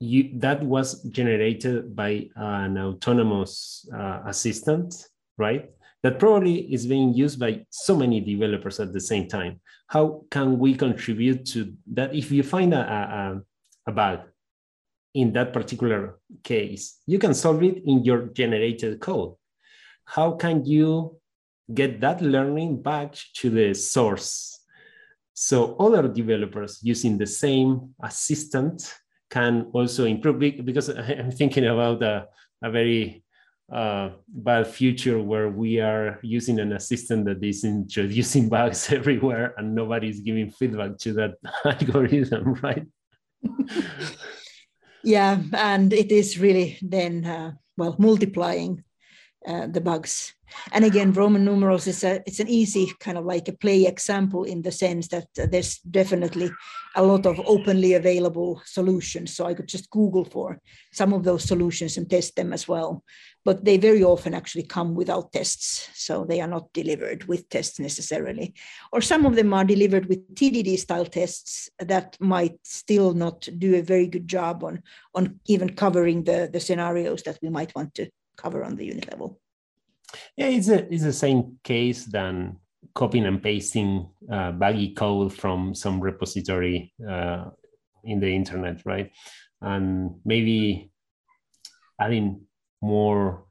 you 0.00 0.38
that 0.40 0.62
was 0.62 1.02
generated 1.04 1.96
by 1.96 2.28
an 2.36 2.76
autonomous 2.76 3.88
uh, 3.92 4.20
assistant, 4.26 5.08
right? 5.38 5.70
That 6.02 6.18
probably 6.18 6.72
is 6.72 6.86
being 6.86 7.14
used 7.14 7.40
by 7.40 7.64
so 7.70 7.96
many 7.96 8.20
developers 8.20 8.78
at 8.80 8.92
the 8.92 9.00
same 9.00 9.28
time 9.28 9.60
how 9.88 10.24
can 10.30 10.58
we 10.58 10.74
contribute 10.74 11.44
to 11.46 11.74
that? 11.92 12.14
If 12.14 12.30
you 12.30 12.42
find 12.42 12.72
a, 12.72 12.80
a, 12.80 13.90
a 13.90 13.92
bug 13.92 14.20
in 15.14 15.32
that 15.32 15.52
particular 15.52 16.20
case 16.44 17.00
you 17.06 17.18
can 17.18 17.34
solve 17.34 17.62
it 17.62 17.82
in 17.84 18.04
your 18.04 18.28
generated 18.28 19.00
code. 19.00 19.34
How 20.04 20.32
can 20.32 20.64
you 20.64 21.18
get 21.72 22.00
that 22.00 22.22
learning 22.22 22.82
back 22.82 23.16
to 23.34 23.50
the 23.50 23.74
source? 23.74 24.60
So 25.34 25.76
other 25.76 26.08
developers 26.08 26.80
using 26.82 27.18
the 27.18 27.26
same 27.26 27.94
assistant 28.02 28.94
can 29.30 29.70
also 29.72 30.04
improve 30.04 30.38
because 30.38 30.88
i'm 31.18 31.30
thinking 31.30 31.66
about 31.66 32.02
a, 32.02 32.26
a 32.62 32.70
very 32.70 33.22
uh, 33.72 34.10
bad 34.28 34.66
future 34.66 35.20
where 35.20 35.48
we 35.48 35.80
are 35.80 36.18
using 36.22 36.58
an 36.58 36.72
assistant 36.72 37.26
that 37.26 37.42
is 37.42 37.64
introducing 37.64 38.48
bugs 38.54 38.90
everywhere 38.92 39.54
and 39.58 39.74
nobody's 39.74 40.20
giving 40.20 40.50
feedback 40.50 40.96
to 40.98 41.12
that 41.12 41.34
algorithm, 41.64 42.54
right? 42.62 42.86
yeah, 45.04 45.40
and 45.52 45.92
it 45.92 46.10
is 46.10 46.38
really 46.38 46.78
then, 46.82 47.24
uh, 47.24 47.52
well, 47.76 47.94
multiplying 47.98 48.84
uh, 49.46 49.66
the 49.66 49.80
bugs. 49.80 50.34
And 50.72 50.84
again, 50.84 51.12
Roman 51.12 51.44
numerals 51.44 51.86
is 51.86 52.04
a 52.04 52.22
it's 52.26 52.40
an 52.40 52.48
easy 52.48 52.90
kind 53.00 53.18
of 53.18 53.24
like 53.24 53.48
a 53.48 53.52
play 53.52 53.86
example 53.86 54.44
in 54.44 54.62
the 54.62 54.72
sense 54.72 55.08
that 55.08 55.28
uh, 55.40 55.46
there's 55.50 55.78
definitely 55.78 56.50
a 56.96 57.02
lot 57.02 57.26
of 57.26 57.40
openly 57.46 57.94
available 57.94 58.60
solutions. 58.64 59.36
So 59.36 59.46
I 59.46 59.54
could 59.54 59.68
just 59.68 59.90
Google 59.90 60.24
for 60.24 60.60
some 60.92 61.12
of 61.12 61.24
those 61.24 61.44
solutions 61.44 61.96
and 61.96 62.08
test 62.08 62.36
them 62.36 62.52
as 62.52 62.66
well. 62.66 63.04
But 63.48 63.64
they 63.64 63.78
very 63.78 64.04
often 64.04 64.34
actually 64.34 64.64
come 64.64 64.94
without 64.94 65.32
tests, 65.32 65.88
so 65.94 66.26
they 66.26 66.42
are 66.42 66.46
not 66.46 66.70
delivered 66.74 67.24
with 67.24 67.48
tests 67.48 67.80
necessarily. 67.80 68.52
Or 68.92 69.00
some 69.00 69.24
of 69.24 69.36
them 69.36 69.54
are 69.54 69.64
delivered 69.64 70.04
with 70.04 70.34
TDD 70.34 70.78
style 70.78 71.06
tests 71.06 71.70
that 71.78 72.18
might 72.20 72.58
still 72.62 73.14
not 73.14 73.48
do 73.56 73.76
a 73.76 73.80
very 73.80 74.06
good 74.06 74.28
job 74.28 74.62
on 74.64 74.82
on 75.14 75.40
even 75.46 75.70
covering 75.70 76.24
the 76.24 76.50
the 76.52 76.60
scenarios 76.60 77.22
that 77.22 77.38
we 77.40 77.48
might 77.48 77.74
want 77.74 77.94
to 77.94 78.10
cover 78.36 78.62
on 78.62 78.76
the 78.76 78.84
unit 78.84 79.10
level. 79.10 79.40
Yeah, 80.36 80.48
it's 80.48 80.68
a 80.68 80.92
it's 80.92 81.04
the 81.04 81.20
same 81.26 81.58
case 81.64 82.04
than 82.04 82.58
copying 82.94 83.24
and 83.24 83.42
pasting 83.42 84.10
uh, 84.30 84.52
baggy 84.52 84.92
code 84.92 85.32
from 85.32 85.74
some 85.74 86.02
repository 86.02 86.92
uh, 87.00 87.44
in 88.04 88.20
the 88.20 88.28
internet, 88.28 88.82
right? 88.84 89.10
And 89.62 90.20
maybe 90.26 90.90
adding 91.98 92.47
more 92.80 93.44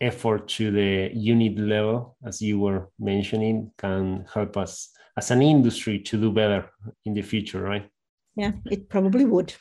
effort 0.00 0.48
to 0.48 0.70
the 0.70 1.10
unit 1.14 1.58
level, 1.58 2.16
as 2.24 2.42
you 2.42 2.60
were 2.60 2.88
mentioning, 2.98 3.72
can 3.78 4.26
help 4.32 4.56
us 4.56 4.90
as 5.16 5.30
an 5.30 5.42
industry 5.42 5.98
to 6.00 6.20
do 6.20 6.30
better 6.30 6.70
in 7.04 7.14
the 7.14 7.22
future, 7.22 7.62
right? 7.62 7.88
Yeah, 8.36 8.52
it 8.66 8.88
probably 8.88 9.24
would. 9.24 9.54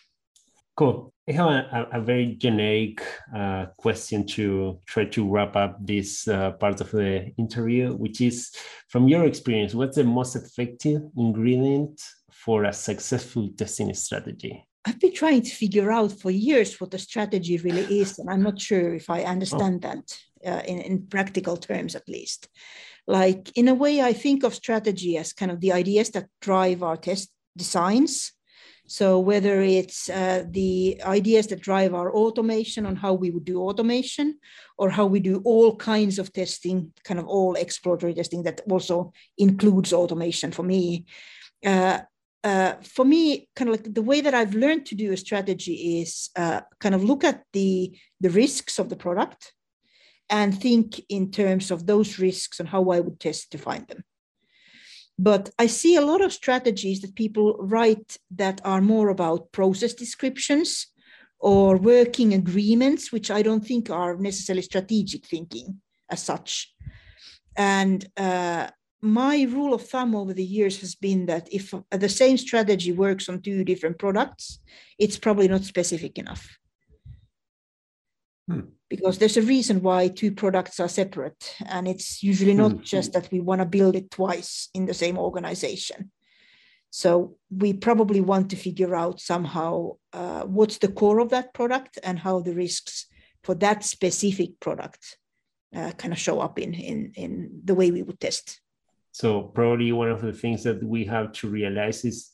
Cool. 0.75 1.13
I 1.27 1.31
have 1.31 1.47
a, 1.47 1.87
a 1.93 2.01
very 2.01 2.35
generic 2.35 3.01
uh, 3.35 3.67
question 3.77 4.27
to 4.27 4.79
try 4.85 5.05
to 5.05 5.27
wrap 5.27 5.55
up 5.55 5.77
this 5.79 6.27
uh, 6.27 6.51
part 6.51 6.81
of 6.81 6.91
the 6.91 7.31
interview, 7.37 7.93
which 7.93 8.19
is 8.19 8.51
from 8.89 9.07
your 9.07 9.23
experience, 9.23 9.73
what's 9.73 9.95
the 9.95 10.03
most 10.03 10.35
effective 10.35 11.01
ingredient 11.17 12.01
for 12.29 12.65
a 12.65 12.73
successful 12.73 13.49
testing 13.57 13.93
strategy? 13.93 14.67
I've 14.85 14.99
been 14.99 15.13
trying 15.13 15.41
to 15.41 15.49
figure 15.49 15.91
out 15.91 16.11
for 16.11 16.31
years 16.31 16.79
what 16.79 16.91
the 16.91 16.99
strategy 16.99 17.57
really 17.57 17.99
is, 17.99 18.19
and 18.19 18.29
I'm 18.29 18.43
not 18.43 18.61
sure 18.61 18.93
if 18.93 19.09
I 19.09 19.23
understand 19.23 19.85
oh. 19.85 19.89
that 19.89 20.19
uh, 20.45 20.63
in, 20.65 20.79
in 20.79 21.07
practical 21.07 21.57
terms, 21.57 21.95
at 21.95 22.07
least. 22.07 22.47
Like, 23.07 23.51
in 23.55 23.67
a 23.67 23.73
way, 23.73 24.01
I 24.01 24.13
think 24.13 24.43
of 24.43 24.53
strategy 24.53 25.17
as 25.17 25.33
kind 25.33 25.51
of 25.51 25.59
the 25.59 25.73
ideas 25.73 26.09
that 26.11 26.27
drive 26.41 26.83
our 26.83 26.97
test 26.97 27.29
designs 27.57 28.31
so 28.87 29.19
whether 29.19 29.61
it's 29.61 30.09
uh, 30.09 30.43
the 30.49 31.01
ideas 31.03 31.47
that 31.47 31.61
drive 31.61 31.93
our 31.93 32.13
automation 32.13 32.85
on 32.85 32.95
how 32.95 33.13
we 33.13 33.31
would 33.31 33.45
do 33.45 33.61
automation 33.61 34.37
or 34.77 34.89
how 34.89 35.07
we 35.07 35.19
do 35.19 35.41
all 35.43 35.75
kinds 35.75 36.19
of 36.19 36.31
testing, 36.31 36.93
kind 37.03 37.19
of 37.19 37.27
all 37.27 37.55
exploratory 37.55 38.13
testing 38.13 38.43
that 38.43 38.61
also 38.69 39.11
includes 39.37 39.91
automation 39.91 40.51
for 40.51 40.63
me. 40.63 41.05
Uh, 41.65 41.99
uh, 42.45 42.75
for 42.83 43.03
me, 43.03 43.49
kind 43.55 43.69
of 43.69 43.75
like 43.75 43.91
the 43.91 44.03
way 44.03 44.21
that 44.21 44.35
I've 44.35 44.53
learned 44.53 44.85
to 44.87 44.95
do 44.95 45.11
a 45.11 45.17
strategy 45.17 45.99
is 46.01 46.29
uh, 46.35 46.61
kind 46.79 46.93
of 46.93 47.03
look 47.03 47.23
at 47.23 47.43
the, 47.53 47.97
the 48.21 48.29
risks 48.29 48.77
of 48.77 48.89
the 48.89 48.95
product 48.95 49.51
and 50.29 50.55
think 50.55 51.01
in 51.09 51.31
terms 51.31 51.71
of 51.71 51.87
those 51.87 52.19
risks 52.19 52.59
and 52.59 52.69
how 52.69 52.91
I 52.91 52.99
would 52.99 53.19
test 53.19 53.51
to 53.51 53.57
find 53.57 53.87
them. 53.87 54.03
But 55.17 55.49
I 55.57 55.65
see 55.65 55.95
a 55.95 56.05
lot 56.05 56.21
of 56.21 56.31
strategies 56.31 57.01
that 57.01 57.15
people 57.15 57.55
write 57.59 58.17
that 58.35 58.61
are 58.63 58.81
more 58.81 59.09
about 59.09 59.51
process 59.51 59.93
descriptions 59.93 60.87
or 61.39 61.77
working 61.77 62.35
agreements, 62.35 63.11
which 63.11 63.31
I 63.31 63.41
don't 63.41 63.65
think 63.65 63.89
are 63.89 64.17
necessarily 64.17 64.61
strategic 64.61 65.25
thinking 65.25 65.81
as 66.11 66.21
such. 66.21 66.71
And 67.57 68.05
uh, 68.17 68.67
my 69.05 69.43
rule 69.43 69.73
of 69.73 69.87
thumb 69.87 70.15
over 70.15 70.33
the 70.33 70.43
years 70.43 70.79
has 70.79 70.95
been 70.95 71.27
that 71.27 71.47
if 71.51 71.73
the 71.91 72.09
same 72.09 72.37
strategy 72.37 72.91
works 72.91 73.29
on 73.29 73.41
two 73.41 73.63
different 73.63 73.99
products, 73.99 74.59
it's 74.97 75.17
probably 75.17 75.47
not 75.47 75.63
specific 75.63 76.17
enough. 76.17 76.57
Hmm. 78.49 78.61
Because 78.89 79.17
there's 79.17 79.37
a 79.37 79.41
reason 79.41 79.81
why 79.81 80.07
two 80.07 80.31
products 80.31 80.79
are 80.79 80.87
separate. 80.87 81.55
And 81.65 81.87
it's 81.87 82.21
usually 82.23 82.53
not 82.53 82.71
hmm. 82.71 82.81
just 82.81 83.13
that 83.13 83.31
we 83.31 83.39
want 83.39 83.61
to 83.61 83.65
build 83.65 83.95
it 83.95 84.11
twice 84.11 84.69
in 84.73 84.85
the 84.85 84.93
same 84.93 85.17
organization. 85.17 86.11
So 86.89 87.37
we 87.49 87.73
probably 87.73 88.21
want 88.21 88.49
to 88.51 88.55
figure 88.55 88.95
out 88.95 89.19
somehow 89.19 89.97
uh, 90.13 90.43
what's 90.43 90.77
the 90.77 90.87
core 90.87 91.19
of 91.19 91.29
that 91.29 91.53
product 91.53 91.99
and 92.03 92.17
how 92.17 92.39
the 92.39 92.53
risks 92.53 93.07
for 93.43 93.53
that 93.55 93.83
specific 93.83 94.59
product 94.59 95.17
uh, 95.75 95.91
kind 95.91 96.13
of 96.13 96.19
show 96.19 96.39
up 96.39 96.57
in, 96.57 96.73
in, 96.73 97.11
in 97.15 97.61
the 97.65 97.75
way 97.75 97.91
we 97.91 98.01
would 98.01 98.19
test. 98.19 98.61
So 99.15 99.43
probably 99.43 99.93
one 99.93 100.09
of 100.09 100.21
the 100.21 100.33
things 100.33 100.63
that 100.63 100.83
we 100.83 101.05
have 101.05 101.31
to 101.39 101.47
realize 101.47 102.03
is 102.03 102.33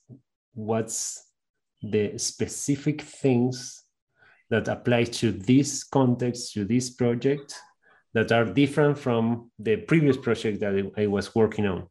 what's 0.55 1.27
the 1.84 2.17
specific 2.17 3.03
things 3.03 3.84
that 4.49 4.67
apply 4.67 5.03
to 5.03 5.32
this 5.32 5.84
context, 5.84 6.53
to 6.53 6.65
this 6.65 6.89
project, 6.89 7.53
that 8.15 8.32
are 8.32 8.45
different 8.45 8.97
from 8.97 9.51
the 9.59 9.75
previous 9.77 10.17
project 10.17 10.59
that 10.61 10.91
I 10.97 11.05
was 11.05 11.36
working 11.36 11.67
on. 11.67 11.88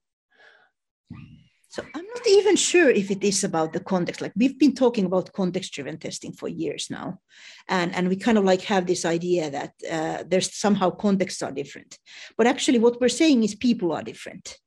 So 1.68 1.84
I'm 1.94 2.06
not 2.12 2.26
even 2.26 2.56
sure 2.56 2.90
if 2.90 3.12
it 3.12 3.22
is 3.22 3.44
about 3.44 3.72
the 3.72 3.78
context. 3.78 4.20
Like 4.20 4.32
we've 4.34 4.58
been 4.58 4.74
talking 4.74 5.04
about 5.04 5.32
context-driven 5.32 5.98
testing 5.98 6.32
for 6.32 6.48
years 6.48 6.90
now, 6.90 7.20
and 7.68 7.94
and 7.94 8.08
we 8.08 8.16
kind 8.16 8.38
of 8.38 8.44
like 8.44 8.62
have 8.62 8.86
this 8.86 9.04
idea 9.04 9.50
that 9.50 9.72
uh, 9.88 10.24
there's 10.26 10.52
somehow 10.52 10.90
contexts 10.90 11.42
are 11.42 11.52
different, 11.52 11.96
but 12.36 12.48
actually 12.48 12.80
what 12.80 13.00
we're 13.00 13.18
saying 13.22 13.44
is 13.44 13.54
people 13.54 13.92
are 13.92 14.02
different, 14.02 14.58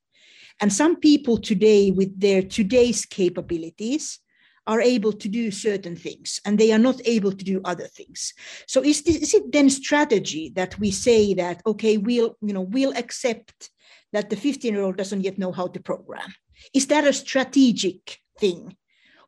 and 0.62 0.72
some 0.72 0.96
people 0.96 1.38
today 1.38 1.92
with 1.92 2.20
their 2.20 2.42
today's 2.42 3.06
capabilities 3.06 4.20
are 4.66 4.82
able 4.82 5.12
to 5.12 5.28
do 5.28 5.52
certain 5.52 5.96
things 5.96 6.40
and 6.46 6.58
they 6.58 6.72
are 6.72 6.80
not 6.80 7.02
able 7.06 7.32
to 7.32 7.44
do 7.44 7.60
other 7.66 7.88
things. 7.88 8.34
So 8.66 8.82
is, 8.82 9.02
this, 9.04 9.18
is 9.18 9.34
it 9.34 9.52
then 9.52 9.70
strategy 9.70 10.54
that 10.56 10.80
we 10.80 10.90
say 10.92 11.34
that 11.34 11.62
okay 11.66 11.98
we'll 11.98 12.38
you 12.42 12.54
know 12.54 12.62
we'll 12.62 12.96
accept 12.96 13.70
that 14.14 14.30
the 14.30 14.36
15 14.36 14.74
year 14.74 14.84
old 14.84 14.98
doesn't 14.98 15.24
yet 15.24 15.38
know 15.38 15.52
how 15.52 15.68
to 15.68 15.82
program? 15.82 16.34
Is 16.74 16.88
that 16.88 17.06
a 17.06 17.14
strategic 17.14 18.20
thing? 18.40 18.78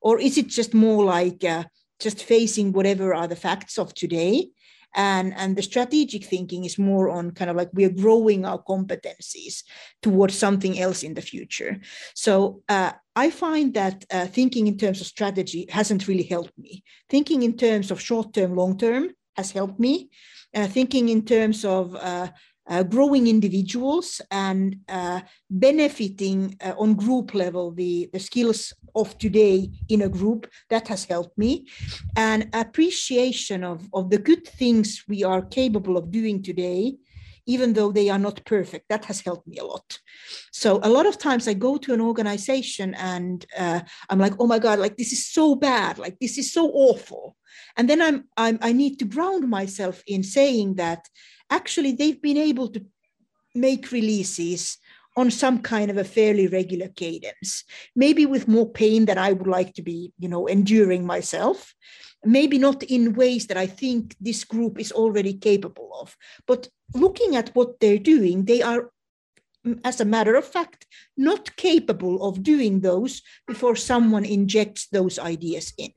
Or 0.02 0.20
is 0.20 0.38
it 0.38 0.48
just 0.48 0.74
more 0.74 1.04
like 1.04 1.44
uh, 1.44 1.66
just 2.00 2.24
facing 2.24 2.72
whatever 2.72 3.14
are 3.14 3.28
the 3.28 3.36
facts 3.36 3.78
of 3.78 3.94
today 3.94 4.50
and 4.96 5.34
and 5.36 5.56
the 5.56 5.62
strategic 5.62 6.26
thinking 6.26 6.66
is 6.66 6.80
more 6.80 7.10
on 7.10 7.32
kind 7.32 7.52
of 7.52 7.58
like 7.58 7.70
we 7.74 7.86
are 7.86 7.90
growing 7.90 8.46
our 8.46 8.62
competencies 8.64 9.64
towards 10.02 10.38
something 10.38 10.80
else 10.80 11.04
in 11.04 11.14
the 11.14 11.22
future. 11.22 11.80
So 12.14 12.64
uh, 12.70 12.94
i 13.18 13.30
find 13.30 13.74
that 13.74 14.04
uh, 14.12 14.26
thinking 14.26 14.68
in 14.68 14.78
terms 14.78 15.00
of 15.02 15.08
strategy 15.08 15.68
hasn't 15.70 16.08
really 16.08 16.24
helped 16.24 16.58
me. 16.58 16.84
Thinking 17.10 17.44
in 17.44 17.56
terms 17.58 17.92
of 17.92 18.02
short 18.02 18.34
term 18.34 18.56
long 18.56 18.78
term 18.78 19.10
has 19.36 19.52
helped 19.52 19.80
me. 19.80 20.10
Uh, 20.54 20.68
thinking 20.68 21.10
in 21.10 21.26
terms 21.26 21.66
of 21.66 21.96
uh, 21.96 22.30
uh, 22.68 22.84
growing 22.84 23.28
individuals 23.28 24.22
and 24.32 24.78
uh, 24.90 25.22
benefiting 25.50 26.58
uh, 26.64 26.74
on 26.78 26.96
group 26.96 27.34
level 27.34 27.72
the, 27.72 28.10
the 28.14 28.20
skills 28.20 28.74
of 28.96 29.18
today 29.18 29.70
in 29.90 30.02
a 30.02 30.10
group 30.10 30.48
that 30.70 30.88
has 30.88 31.06
helped 31.06 31.38
me. 31.38 31.68
And 32.16 32.50
appreciation 32.54 33.64
of, 33.64 33.88
of 33.94 34.10
the 34.10 34.18
good 34.18 34.48
things 34.48 35.04
we 35.08 35.24
are 35.24 35.42
capable 35.42 35.98
of 35.98 36.12
doing 36.12 36.42
today 36.42 36.96
even 37.48 37.74
though 37.74 37.92
they 37.92 38.10
are 38.10 38.20
not 38.20 38.44
perfect 38.46 38.86
that 38.90 39.06
has 39.06 39.22
helped 39.22 39.48
me 39.48 39.58
a 39.58 39.64
lot. 39.64 40.00
So 40.52 40.80
a 40.82 40.90
lot 40.90 41.06
of 41.06 41.18
times 41.18 41.48
i 41.48 41.54
go 41.54 41.78
to 41.78 41.94
an 41.94 42.02
organization 42.02 42.96
and 42.96 43.46
uh, 43.58 43.82
i'm 44.10 44.20
like 44.20 44.34
oh 44.40 44.48
my 44.48 44.60
god 44.60 44.80
like 44.80 44.98
this 44.98 45.12
is 45.12 45.28
so 45.28 45.56
bad 45.56 46.00
like 46.00 46.18
this 46.20 46.38
is 46.38 46.52
so 46.52 46.70
awful. 46.72 47.36
And 47.78 47.90
then 47.90 48.02
I'm, 48.02 48.26
I'm 48.38 48.58
i 48.62 48.72
need 48.72 48.98
to 49.00 49.06
ground 49.06 49.48
myself 49.50 50.04
in 50.08 50.24
saying 50.24 50.76
that 50.76 51.08
actually 51.50 51.92
they've 51.92 52.22
been 52.22 52.38
able 52.38 52.68
to 52.70 52.86
make 53.54 53.92
releases 53.92 54.78
on 55.18 55.32
some 55.32 55.60
kind 55.60 55.90
of 55.90 55.98
a 55.98 56.04
fairly 56.04 56.48
regular 56.48 56.90
cadence. 56.90 57.64
Maybe 57.96 58.26
with 58.26 58.48
more 58.48 58.70
pain 58.70 59.06
than 59.06 59.18
i 59.18 59.32
would 59.32 59.48
like 59.48 59.74
to 59.76 59.82
be 59.82 60.12
you 60.20 60.30
know 60.30 60.48
enduring 60.48 61.06
myself. 61.06 61.74
Maybe 62.24 62.58
not 62.58 62.84
in 62.84 63.14
ways 63.14 63.48
that 63.48 63.58
i 63.58 63.68
think 63.68 64.16
this 64.20 64.44
group 64.44 64.80
is 64.80 64.92
already 64.92 65.34
capable 65.34 65.92
of. 66.02 66.18
But 66.46 66.70
looking 66.94 67.36
at 67.36 67.56
what 67.56 67.80
they're 67.80 67.98
doing 67.98 68.46
they 68.46 68.62
are 68.62 68.92
mm, 69.66 69.80
as 69.84 70.02
a 70.02 70.06
matter 70.06 70.36
of 70.36 70.46
fact 70.46 70.86
not 71.18 71.56
capable 71.56 72.28
of 72.28 72.44
doing 72.44 72.82
those 72.82 73.22
before 73.48 73.76
someone 73.76 74.26
injects 74.26 74.88
those 74.88 75.18
ideas 75.18 75.74
in 75.78 75.92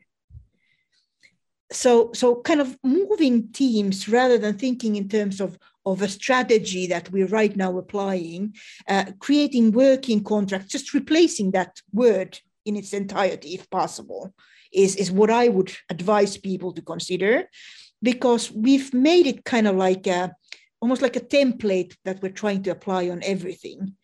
so 1.70 2.10
so 2.12 2.40
kind 2.42 2.60
of 2.60 2.78
moving 2.82 3.52
teams 3.52 4.08
rather 4.08 4.38
than 4.38 4.56
thinking 4.56 4.96
in 4.96 5.08
terms 5.08 5.40
of 5.40 5.58
of 5.84 6.02
a 6.02 6.08
strategy 6.08 6.86
that 6.86 7.10
we're 7.10 7.26
right 7.26 7.56
now 7.56 7.76
applying 7.78 8.54
uh, 8.88 9.04
creating 9.18 9.72
working 9.72 10.22
contracts 10.22 10.72
just 10.72 10.94
replacing 10.94 11.50
that 11.50 11.80
word 11.92 12.38
in 12.64 12.76
its 12.76 12.92
entirety 12.92 13.54
if 13.54 13.68
possible 13.70 14.34
is 14.72 14.96
is 14.96 15.10
what 15.10 15.30
i 15.30 15.48
would 15.48 15.72
advise 15.90 16.36
people 16.36 16.72
to 16.72 16.82
consider 16.82 17.48
because 18.02 18.50
we've 18.52 18.92
made 18.94 19.26
it 19.26 19.44
kind 19.44 19.66
of 19.66 19.76
like 19.76 20.06
a 20.06 20.34
almost 20.80 21.02
like 21.02 21.16
a 21.16 21.20
template 21.20 21.96
that 22.04 22.22
we're 22.22 22.30
trying 22.30 22.62
to 22.62 22.70
apply 22.70 23.08
on 23.08 23.22
everything. 23.24 23.94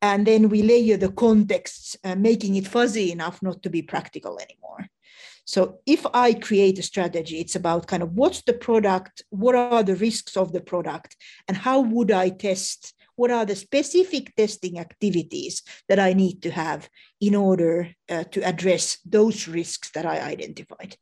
And 0.00 0.26
then 0.26 0.48
we 0.48 0.62
layer 0.62 0.96
the 0.96 1.12
contexts 1.12 1.96
uh, 2.04 2.16
making 2.16 2.56
it 2.56 2.66
fuzzy 2.66 3.12
enough 3.12 3.40
not 3.40 3.62
to 3.62 3.70
be 3.70 3.82
practical 3.82 4.38
anymore 4.38 4.88
so 5.44 5.78
if 5.86 6.06
I 6.14 6.34
create 6.34 6.78
a 6.78 6.82
strategy, 6.82 7.40
it's 7.40 7.56
about 7.56 7.86
kind 7.86 8.02
of 8.02 8.12
what's 8.12 8.42
the 8.42 8.52
product, 8.52 9.22
what 9.30 9.54
are 9.54 9.82
the 9.82 9.96
risks 9.96 10.36
of 10.36 10.52
the 10.52 10.60
product, 10.60 11.16
and 11.48 11.56
how 11.56 11.80
would 11.80 12.10
I 12.10 12.30
test? 12.30 12.94
What 13.16 13.30
are 13.30 13.44
the 13.44 13.56
specific 13.56 14.34
testing 14.36 14.78
activities 14.78 15.62
that 15.88 15.98
I 15.98 16.12
need 16.12 16.42
to 16.42 16.50
have 16.50 16.88
in 17.20 17.34
order 17.34 17.90
uh, 18.08 18.24
to 18.24 18.40
address 18.40 18.98
those 19.04 19.46
risks 19.46 19.90
that 19.90 20.06
I 20.06 20.20
identified? 20.20 20.96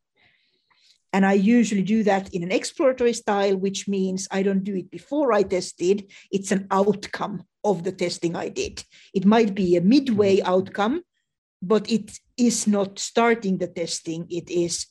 And 1.12 1.26
I 1.26 1.34
usually 1.34 1.82
do 1.82 2.03
that 2.05 2.32
in 2.34 2.43
an 2.43 2.53
exploratory 2.53 3.12
style, 3.12 3.57
which 3.57 3.88
means 3.88 4.28
I 4.30 4.43
don't 4.43 4.64
do 4.64 4.76
it 4.76 4.91
before 4.91 5.32
I 5.32 5.43
tested. 5.43 6.11
It's 6.30 6.53
an 6.53 6.66
outcome 6.70 7.45
of 7.64 7.82
the 7.84 7.93
testing 7.93 8.36
I 8.36 8.49
did. 8.49 8.84
It 9.12 9.24
might 9.24 9.55
be 9.55 9.76
a 9.76 9.80
midway 9.80 10.41
outcome, 10.41 11.03
but 11.62 11.90
it 11.90 12.18
is 12.36 12.66
not 12.66 12.98
starting 12.98 13.58
the 13.58 13.66
testing. 13.68 14.26
It 14.30 14.50
is 14.50 14.86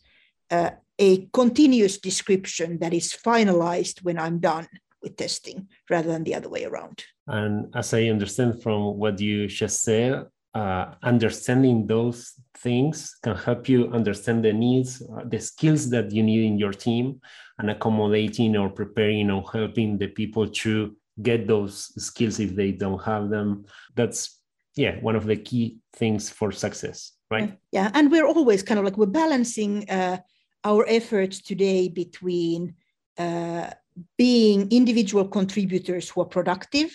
uh, 0.52 0.72
a 0.98 1.28
continuous 1.34 1.98
description 1.98 2.80
that 2.80 2.94
is 2.94 3.14
finalized 3.14 4.04
when 4.04 4.20
I'm 4.20 4.40
done 4.40 4.68
with 5.02 5.16
testing 5.16 5.68
rather 5.90 6.10
than 6.10 6.24
the 6.24 6.36
other 6.36 6.50
way 6.50 6.66
around. 6.66 7.04
And 7.28 7.74
as 7.76 7.94
I 7.94 8.04
understand 8.04 8.62
from 8.62 8.98
what 8.98 9.20
you 9.20 9.48
just 9.48 9.84
said, 9.84 10.26
uh, 10.54 10.96
understanding 11.04 11.86
those 11.86 12.34
things 12.58 13.16
can 13.24 13.36
help 13.36 13.70
you 13.70 13.88
understand 13.94 14.44
the 14.44 14.52
needs, 14.52 15.02
uh, 15.02 15.24
the 15.26 15.40
skills 15.40 15.90
that 15.92 16.12
you 16.12 16.24
need 16.24 16.46
in 16.46 16.58
your 16.58 16.74
team, 16.74 17.22
and 17.60 17.70
accommodating 17.70 18.58
or 18.58 18.70
preparing 18.70 19.30
or 19.30 19.44
helping 19.54 19.98
the 19.98 20.08
people 20.08 20.48
to 20.48 20.96
get 21.22 21.48
those 21.48 21.92
skills 22.04 22.40
if 22.40 22.56
they 22.56 22.72
don't 22.72 23.04
have 23.04 23.30
them. 23.30 23.66
That's 23.96 24.39
yeah 24.80 24.96
one 25.02 25.16
of 25.16 25.26
the 25.26 25.36
key 25.36 25.78
things 25.94 26.30
for 26.30 26.52
success 26.52 27.12
right? 27.32 27.58
Yeah 27.72 27.92
and 27.94 28.12
we're 28.12 28.26
always 28.26 28.64
kind 28.64 28.80
of 28.80 28.86
like 28.86 28.98
we're 28.98 29.18
balancing 29.26 29.90
uh, 29.90 30.18
our 30.64 30.86
efforts 30.88 31.42
today 31.42 31.90
between 31.90 32.76
uh, 33.18 33.70
being 34.18 34.68
individual 34.72 35.28
contributors 35.28 36.10
who 36.10 36.22
are 36.22 36.26
productive 36.38 36.90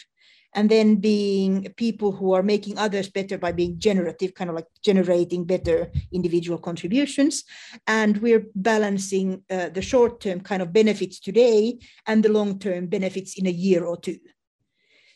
and 0.54 0.70
then 0.70 0.96
being 0.96 1.72
people 1.76 2.12
who 2.12 2.32
are 2.32 2.42
making 2.42 2.78
others 2.78 3.08
better 3.10 3.36
by 3.36 3.52
being 3.52 3.78
generative 3.78 4.34
kind 4.34 4.48
of 4.50 4.56
like 4.56 4.66
generating 4.82 5.44
better 5.44 5.90
individual 6.12 6.58
contributions. 6.58 7.42
And 7.88 8.18
we're 8.18 8.46
balancing 8.54 9.42
uh, 9.50 9.70
the 9.70 9.82
short 9.82 10.20
term 10.20 10.40
kind 10.40 10.62
of 10.62 10.72
benefits 10.72 11.18
today 11.18 11.78
and 12.06 12.24
the 12.24 12.30
long 12.30 12.60
term 12.60 12.86
benefits 12.86 13.36
in 13.36 13.46
a 13.46 13.50
year 13.50 13.84
or 13.84 13.96
two. 13.96 14.18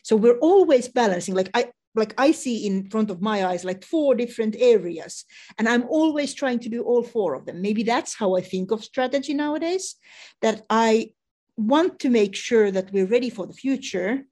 So 0.02 0.16
we're 0.16 0.38
always 0.38 0.88
balancing 0.88 1.34
like 1.34 1.50
i 1.54 1.70
like 1.94 2.14
I 2.18 2.32
see 2.32 2.66
in 2.66 2.88
front 2.90 3.10
of 3.10 3.20
my 3.20 3.46
eyes 3.46 3.64
like 3.64 3.84
four 3.84 4.14
different 4.14 4.56
areas, 4.58 5.24
and 5.58 5.68
I'm 5.68 5.84
always 5.88 6.34
trying 6.34 6.60
to 6.60 6.68
do 6.68 6.82
all 6.82 7.02
four 7.02 7.34
of 7.34 7.46
them. 7.46 7.60
Maybe 7.62 7.82
that's 7.82 8.14
how 8.14 8.36
I 8.36 8.40
think 8.40 8.70
of 8.70 8.84
strategy 8.84 9.34
nowadays, 9.34 9.96
that 10.42 10.62
I 10.70 11.10
want 11.56 11.98
to 12.00 12.10
make 12.10 12.36
sure 12.36 12.70
that 12.70 12.92
we're 12.92 13.06
ready 13.06 13.30
for 13.30 13.46
the 13.46 13.52
future, 13.52 14.24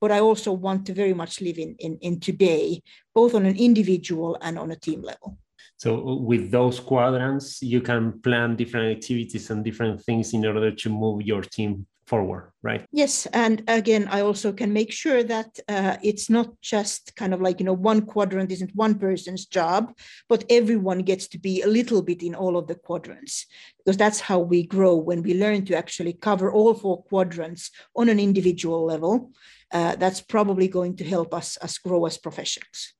but 0.00 0.12
I 0.12 0.20
also 0.20 0.52
want 0.52 0.86
to 0.86 0.92
very 0.92 1.14
much 1.14 1.40
live 1.40 1.58
in, 1.58 1.76
in, 1.78 1.98
in 2.02 2.20
today, 2.20 2.82
both 3.14 3.34
on 3.34 3.46
an 3.46 3.56
individual 3.56 4.36
and 4.42 4.58
on 4.58 4.70
a 4.70 4.76
team 4.76 5.00
level. 5.00 5.38
So 5.76 6.16
with 6.16 6.50
those 6.50 6.78
quadrants, 6.78 7.62
you 7.62 7.80
can 7.80 8.20
plan 8.20 8.56
different 8.56 8.96
activities 8.96 9.50
and 9.50 9.64
different 9.64 10.02
things 10.02 10.34
in 10.34 10.44
order 10.46 10.70
to 10.70 10.88
move 10.88 11.22
your 11.22 11.42
team 11.42 11.86
forward, 12.06 12.52
right? 12.62 12.84
Yes, 12.92 13.26
and 13.26 13.62
again, 13.68 14.08
I 14.10 14.20
also 14.20 14.52
can 14.52 14.72
make 14.72 14.92
sure 14.92 15.22
that 15.22 15.58
uh, 15.68 15.96
it's 16.02 16.28
not 16.28 16.60
just 16.60 17.16
kind 17.16 17.32
of 17.32 17.40
like 17.40 17.60
you 17.60 17.66
know 17.66 17.72
one 17.72 18.02
quadrant 18.02 18.52
isn't 18.52 18.74
one 18.74 18.98
person's 18.98 19.46
job, 19.46 19.96
but 20.28 20.44
everyone 20.50 21.00
gets 21.00 21.28
to 21.28 21.38
be 21.38 21.62
a 21.62 21.66
little 21.66 22.02
bit 22.02 22.22
in 22.22 22.34
all 22.34 22.56
of 22.56 22.66
the 22.66 22.74
quadrants 22.74 23.46
because 23.78 23.96
that's 23.96 24.20
how 24.20 24.38
we 24.38 24.66
grow 24.66 24.94
when 24.96 25.22
we 25.22 25.34
learn 25.34 25.64
to 25.66 25.76
actually 25.76 26.12
cover 26.12 26.52
all 26.52 26.74
four 26.74 27.02
quadrants 27.04 27.70
on 27.96 28.08
an 28.08 28.20
individual 28.20 28.84
level. 28.84 29.32
Uh, 29.72 29.96
that's 29.96 30.20
probably 30.20 30.68
going 30.68 30.96
to 30.96 31.04
help 31.04 31.34
us 31.34 31.58
us 31.62 31.78
grow 31.78 32.06
as 32.06 32.18
professionals. 32.18 32.94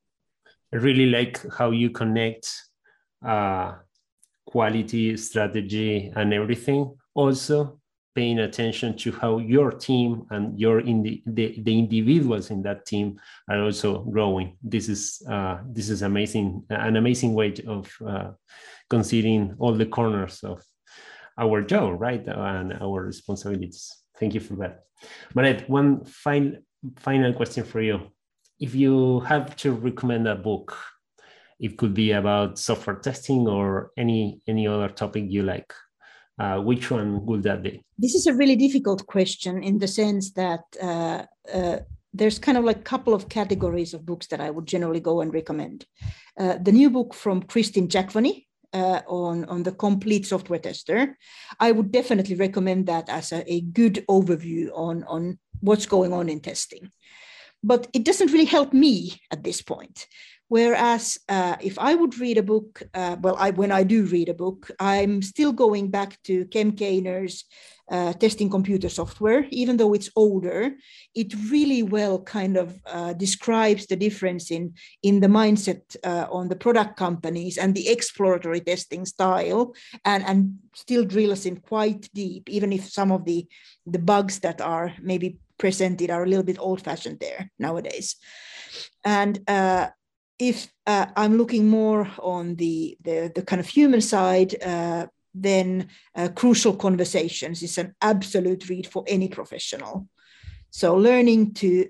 I 0.73 0.79
really 0.79 1.07
like 1.07 1.41
how 1.53 1.71
you 1.71 1.91
connect 1.91 2.51
uh, 3.25 3.75
quality, 4.47 5.17
strategy, 5.17 6.13
and 6.17 6.35
everything 6.35 6.97
also 7.15 7.81
paying 8.15 8.39
attention 8.39 8.97
to 8.97 9.13
how 9.13 9.39
your 9.39 9.71
team 9.71 10.27
and 10.31 10.59
your 10.59 10.81
in 10.81 11.03
the, 11.03 11.23
the, 11.27 11.61
the 11.63 11.79
individuals 11.79 12.51
in 12.51 12.63
that 12.63 12.87
team 12.87 13.19
are 13.49 13.63
also 13.63 14.03
growing. 14.05 14.57
This 14.63 14.89
is 14.89 15.23
uh, 15.29 15.59
this 15.67 15.91
is 15.91 16.03
amazing, 16.03 16.65
an 16.71 16.97
amazing 16.97 17.35
way 17.35 17.55
of 17.67 17.93
uh, 18.07 18.31
considering 18.89 19.57
all 19.59 19.75
the 19.75 19.87
corners 19.87 20.43
of 20.45 20.63
our 21.39 21.63
job, 21.63 22.01
right, 22.01 22.25
and 22.27 22.73
our 22.75 23.03
responsibilities. 23.03 23.93
Thank 24.19 24.35
you 24.35 24.41
for 24.41 24.55
that. 24.57 24.85
Maaret, 25.35 25.69
one 25.69 26.05
final 26.05 26.59
final 26.97 27.33
question 27.33 27.65
for 27.65 27.81
you. 27.81 28.11
If 28.61 28.75
you 28.75 29.21
have 29.21 29.57
to 29.57 29.73
recommend 29.73 30.29
a 30.29 30.37
book, 30.37 30.77
it 31.59 31.77
could 31.77 31.95
be 31.95 32.13
about 32.13 32.59
software 32.59 32.97
testing 32.97 33.49
or 33.49 33.91
any 33.97 34.41
any 34.47 34.69
other 34.69 34.89
topic 34.89 35.25
you 35.29 35.43
like 35.43 35.73
uh, 36.39 36.59
which 36.61 36.91
one 36.91 37.25
would 37.27 37.43
that 37.45 37.63
be? 37.63 37.83
This 37.99 38.15
is 38.15 38.27
a 38.27 38.35
really 38.35 38.57
difficult 38.57 39.07
question 39.07 39.63
in 39.63 39.79
the 39.79 39.89
sense 39.89 40.33
that 40.33 40.65
uh, 40.83 41.25
uh, 41.53 41.79
there's 42.13 42.39
kind 42.39 42.59
of 42.59 42.65
like 42.65 42.79
a 42.79 42.83
couple 42.83 43.15
of 43.15 43.29
categories 43.29 43.95
of 43.95 44.07
books 44.07 44.27
that 44.29 44.41
I 44.41 44.51
would 44.51 44.67
generally 44.67 45.01
go 45.01 45.21
and 45.21 45.33
recommend. 45.33 45.87
Uh, 46.39 46.59
the 46.61 46.73
new 46.73 46.91
book 46.91 47.15
from 47.15 47.43
Kristin 47.43 47.89
Jackvony 47.89 48.47
uh, 48.73 49.03
on, 49.07 49.45
on 49.47 49.63
the 49.63 49.73
complete 49.73 50.27
software 50.27 50.59
tester, 50.59 51.17
I 51.61 51.73
would 51.73 51.93
definitely 51.93 52.37
recommend 52.37 52.87
that 52.87 53.09
as 53.09 53.33
a, 53.33 53.51
a 53.53 53.61
good 53.61 54.05
overview 54.09 54.71
on, 54.75 55.05
on 55.05 55.39
what's 55.61 55.87
going 55.87 56.13
on 56.13 56.29
in 56.29 56.41
testing. 56.41 56.91
But 57.63 57.89
it 57.95 58.05
doesn't 58.05 58.33
really 58.33 58.45
help 58.45 58.73
me 58.73 59.21
at 59.31 59.43
this 59.43 59.63
point 59.63 60.07
Whereas 60.55 61.19
uh, 61.29 61.57
if 61.61 61.81
I 61.81 61.97
would 61.97 62.17
read 62.21 62.39
a 62.39 62.43
book, 62.55 62.81
uh, 62.95 63.17
well, 63.21 63.35
I, 63.37 63.51
when 63.51 63.73
I 63.73 63.83
do 63.83 64.05
read 64.05 64.29
a 64.29 64.41
book, 64.45 64.71
I'm 64.79 65.21
still 65.21 65.51
going 65.51 65.91
back 65.91 66.23
to 66.29 66.47
Cem 66.53 66.77
Kaner's 66.77 67.45
uh, 67.91 68.13
testing 68.13 68.49
computer 68.49 68.89
software, 68.89 69.47
even 69.51 69.77
though 69.77 69.95
it's 69.95 70.11
older. 70.15 70.71
It 71.13 71.35
really 71.51 71.83
well 71.83 72.23
kind 72.23 72.57
of 72.57 72.79
uh, 72.87 73.15
describes 73.15 73.87
the 73.87 73.97
difference 73.97 74.53
in, 74.53 74.75
in 75.03 75.19
the 75.19 75.27
mindset 75.27 75.97
uh, 76.05 76.29
on 76.31 76.49
the 76.49 76.61
product 76.65 76.97
companies 76.97 77.59
and 77.59 77.75
the 77.75 77.89
exploratory 77.89 78.61
testing 78.61 79.05
style, 79.07 79.75
and, 80.05 80.23
and 80.25 80.59
still 80.73 81.05
drills 81.05 81.47
in 81.47 81.57
quite 81.57 82.09
deep, 82.15 82.49
even 82.49 82.73
if 82.73 82.89
some 82.89 83.11
of 83.11 83.25
the, 83.25 83.45
the 83.87 83.99
bugs 83.99 84.39
that 84.39 84.61
are 84.61 84.93
maybe 85.03 85.37
presented 85.59 86.11
are 86.11 86.23
a 86.23 86.29
little 86.29 86.45
bit 86.45 86.61
old 86.61 86.81
fashioned 86.81 87.19
there 87.19 87.51
nowadays. 87.59 88.15
And 89.05 89.41
uh, 89.49 89.89
if 90.39 90.73
uh, 90.87 91.07
I'm 91.17 91.37
looking 91.37 91.69
more 91.69 92.11
on 92.19 92.57
the, 92.57 92.97
the, 93.03 93.33
the, 93.35 93.43
kind 93.43 93.61
of 93.61 93.69
human 93.69 94.01
side, 94.01 94.61
uh, 94.63 95.07
then 95.35 95.89
uh, 96.15 96.29
Crucial 96.35 96.75
Conversations 96.75 97.63
is 97.63 97.79
an 97.79 97.95
absolute 98.01 98.69
read 98.69 98.87
for 98.87 99.05
any 99.07 99.29
professional. 99.29 100.09
So 100.71 100.97
learning 100.97 101.55
to 101.55 101.89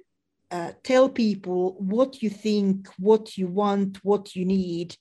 uh, 0.51 0.73
tell 0.83 1.09
people 1.09 1.77
what 1.79 2.23
you 2.23 2.31
think, 2.31 2.89
what 2.99 3.37
you 3.37 3.47
want, 3.49 3.99
what 4.05 4.37
you 4.37 4.45
need, 4.45 4.97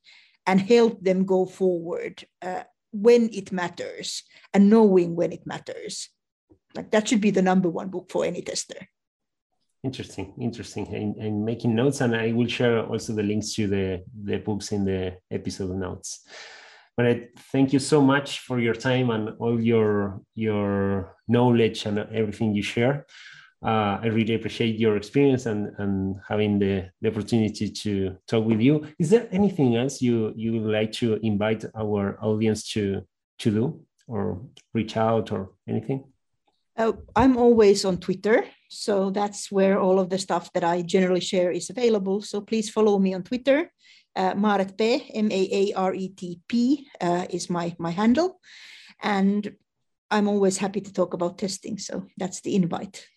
and 0.46 0.60
help 0.60 1.02
them 1.02 1.26
go 1.26 1.46
forward 1.46 2.24
uh, 2.42 2.64
when 2.92 3.30
it 3.34 3.52
matters 3.52 4.24
and 4.54 4.70
knowing 4.70 5.16
when 5.16 5.32
it 5.32 5.46
matters. 5.46 6.10
Like 6.76 6.92
that 6.92 7.08
should 7.08 7.22
be 7.22 7.32
the 7.32 7.42
number 7.42 7.70
one 7.70 7.90
book 7.90 8.10
for 8.10 8.26
any 8.26 8.42
tester. 8.42 8.88
Interesting, 9.84 10.34
interesting. 10.40 10.88
And, 10.96 11.16
and 11.18 11.44
making 11.44 11.76
notes, 11.76 12.00
and 12.02 12.16
I 12.16 12.32
will 12.32 12.48
share 12.48 12.86
also 12.86 13.14
the 13.14 13.24
links 13.24 13.54
to 13.56 13.68
the, 13.68 14.04
the 14.24 14.38
books 14.38 14.72
in 14.72 14.86
the 14.86 15.18
episode 15.30 15.76
notes. 15.76 16.26
But 16.96 17.06
I 17.08 17.28
thank 17.52 17.74
you 17.74 17.80
so 17.80 18.02
much 18.02 18.40
for 18.40 18.60
your 18.60 18.76
time 18.76 19.10
and 19.10 19.30
all 19.40 19.60
your 19.60 20.22
your 20.36 21.16
knowledge 21.28 21.86
and 21.86 21.98
everything 21.98 22.54
you 22.54 22.62
share. 22.62 23.06
Uh, 23.66 23.98
I 24.02 24.08
really 24.08 24.36
appreciate 24.36 24.78
your 24.78 24.98
experience 24.98 25.46
and, 25.46 25.72
and 25.80 26.18
having 26.28 26.60
the, 26.60 26.90
the 27.02 27.10
opportunity 27.10 27.70
to 27.70 28.18
talk 28.28 28.46
with 28.46 28.60
you. 28.60 28.86
Is 29.00 29.10
there 29.10 29.28
anything 29.32 29.76
else 29.76 30.02
you 30.02 30.34
you 30.36 30.54
would 30.54 30.72
like 30.72 30.92
to 30.94 31.20
invite 31.24 31.66
our 31.76 32.18
audience 32.22 32.70
to 32.74 33.02
to 33.40 33.52
do 33.52 33.82
or 34.08 34.42
reach 34.74 34.96
out 34.96 35.32
or 35.32 35.52
anything? 35.68 36.04
Uh, 36.78 36.94
I'm 37.16 37.38
always 37.38 37.86
on 37.86 37.98
Twitter. 37.98 38.46
So 38.74 39.10
that's 39.12 39.52
where 39.52 39.80
all 39.80 40.00
of 40.00 40.10
the 40.10 40.18
stuff 40.18 40.52
that 40.54 40.64
I 40.64 40.82
generally 40.82 41.22
share 41.22 41.52
is 41.52 41.70
available. 41.70 42.22
So 42.22 42.42
please 42.42 42.70
follow 42.70 43.00
me 43.00 43.14
on 43.14 43.24
Twitter. 43.24 43.72
Uh, 44.16 44.36
P, 44.78 45.10
M-A-A-R-E-T-P 45.14 46.88
uh, 47.02 47.26
is 47.30 47.50
my, 47.50 47.76
my 47.80 47.92
handle. 47.92 48.40
And 49.02 49.56
I'm 50.12 50.28
always 50.28 50.58
happy 50.58 50.82
to 50.82 50.94
talk 50.94 51.14
about 51.14 51.38
testing. 51.38 51.78
So 51.80 52.06
that's 52.18 52.42
the 52.42 52.56
invite. 52.56 53.08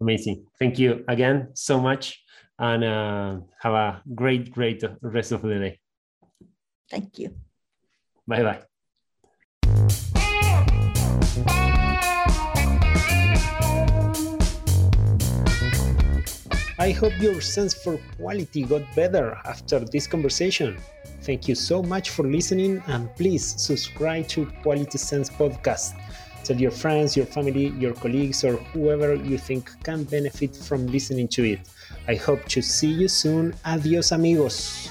Amazing. 0.00 0.46
Thank 0.58 0.78
you 0.78 1.04
again 1.08 1.48
so 1.54 1.80
much. 1.80 2.22
And 2.58 2.84
uh, 2.84 3.38
have 3.60 3.72
a 3.72 4.02
great, 4.14 4.52
great 4.52 4.84
rest 5.00 5.32
of 5.32 5.42
the 5.42 5.58
day. 5.58 5.78
Thank 6.90 7.18
you. 7.18 7.34
Bye 8.26 8.42
bye. 8.42 8.62
I 16.82 16.90
hope 16.90 17.12
your 17.20 17.40
sense 17.40 17.72
for 17.74 17.96
quality 18.16 18.64
got 18.64 18.82
better 18.96 19.38
after 19.44 19.78
this 19.78 20.08
conversation. 20.08 20.76
Thank 21.20 21.46
you 21.46 21.54
so 21.54 21.80
much 21.80 22.10
for 22.10 22.24
listening 22.24 22.82
and 22.88 23.08
please 23.14 23.54
subscribe 23.56 24.26
to 24.34 24.46
Quality 24.64 24.98
Sense 24.98 25.30
Podcast. 25.30 25.94
Tell 26.42 26.56
your 26.56 26.72
friends, 26.72 27.16
your 27.16 27.26
family, 27.26 27.68
your 27.78 27.94
colleagues, 27.94 28.42
or 28.42 28.56
whoever 28.74 29.14
you 29.14 29.38
think 29.38 29.70
can 29.84 30.02
benefit 30.02 30.56
from 30.56 30.88
listening 30.88 31.28
to 31.28 31.44
it. 31.44 31.60
I 32.08 32.16
hope 32.16 32.46
to 32.46 32.60
see 32.60 32.90
you 32.90 33.06
soon. 33.06 33.54
Adios, 33.64 34.10
amigos. 34.10 34.90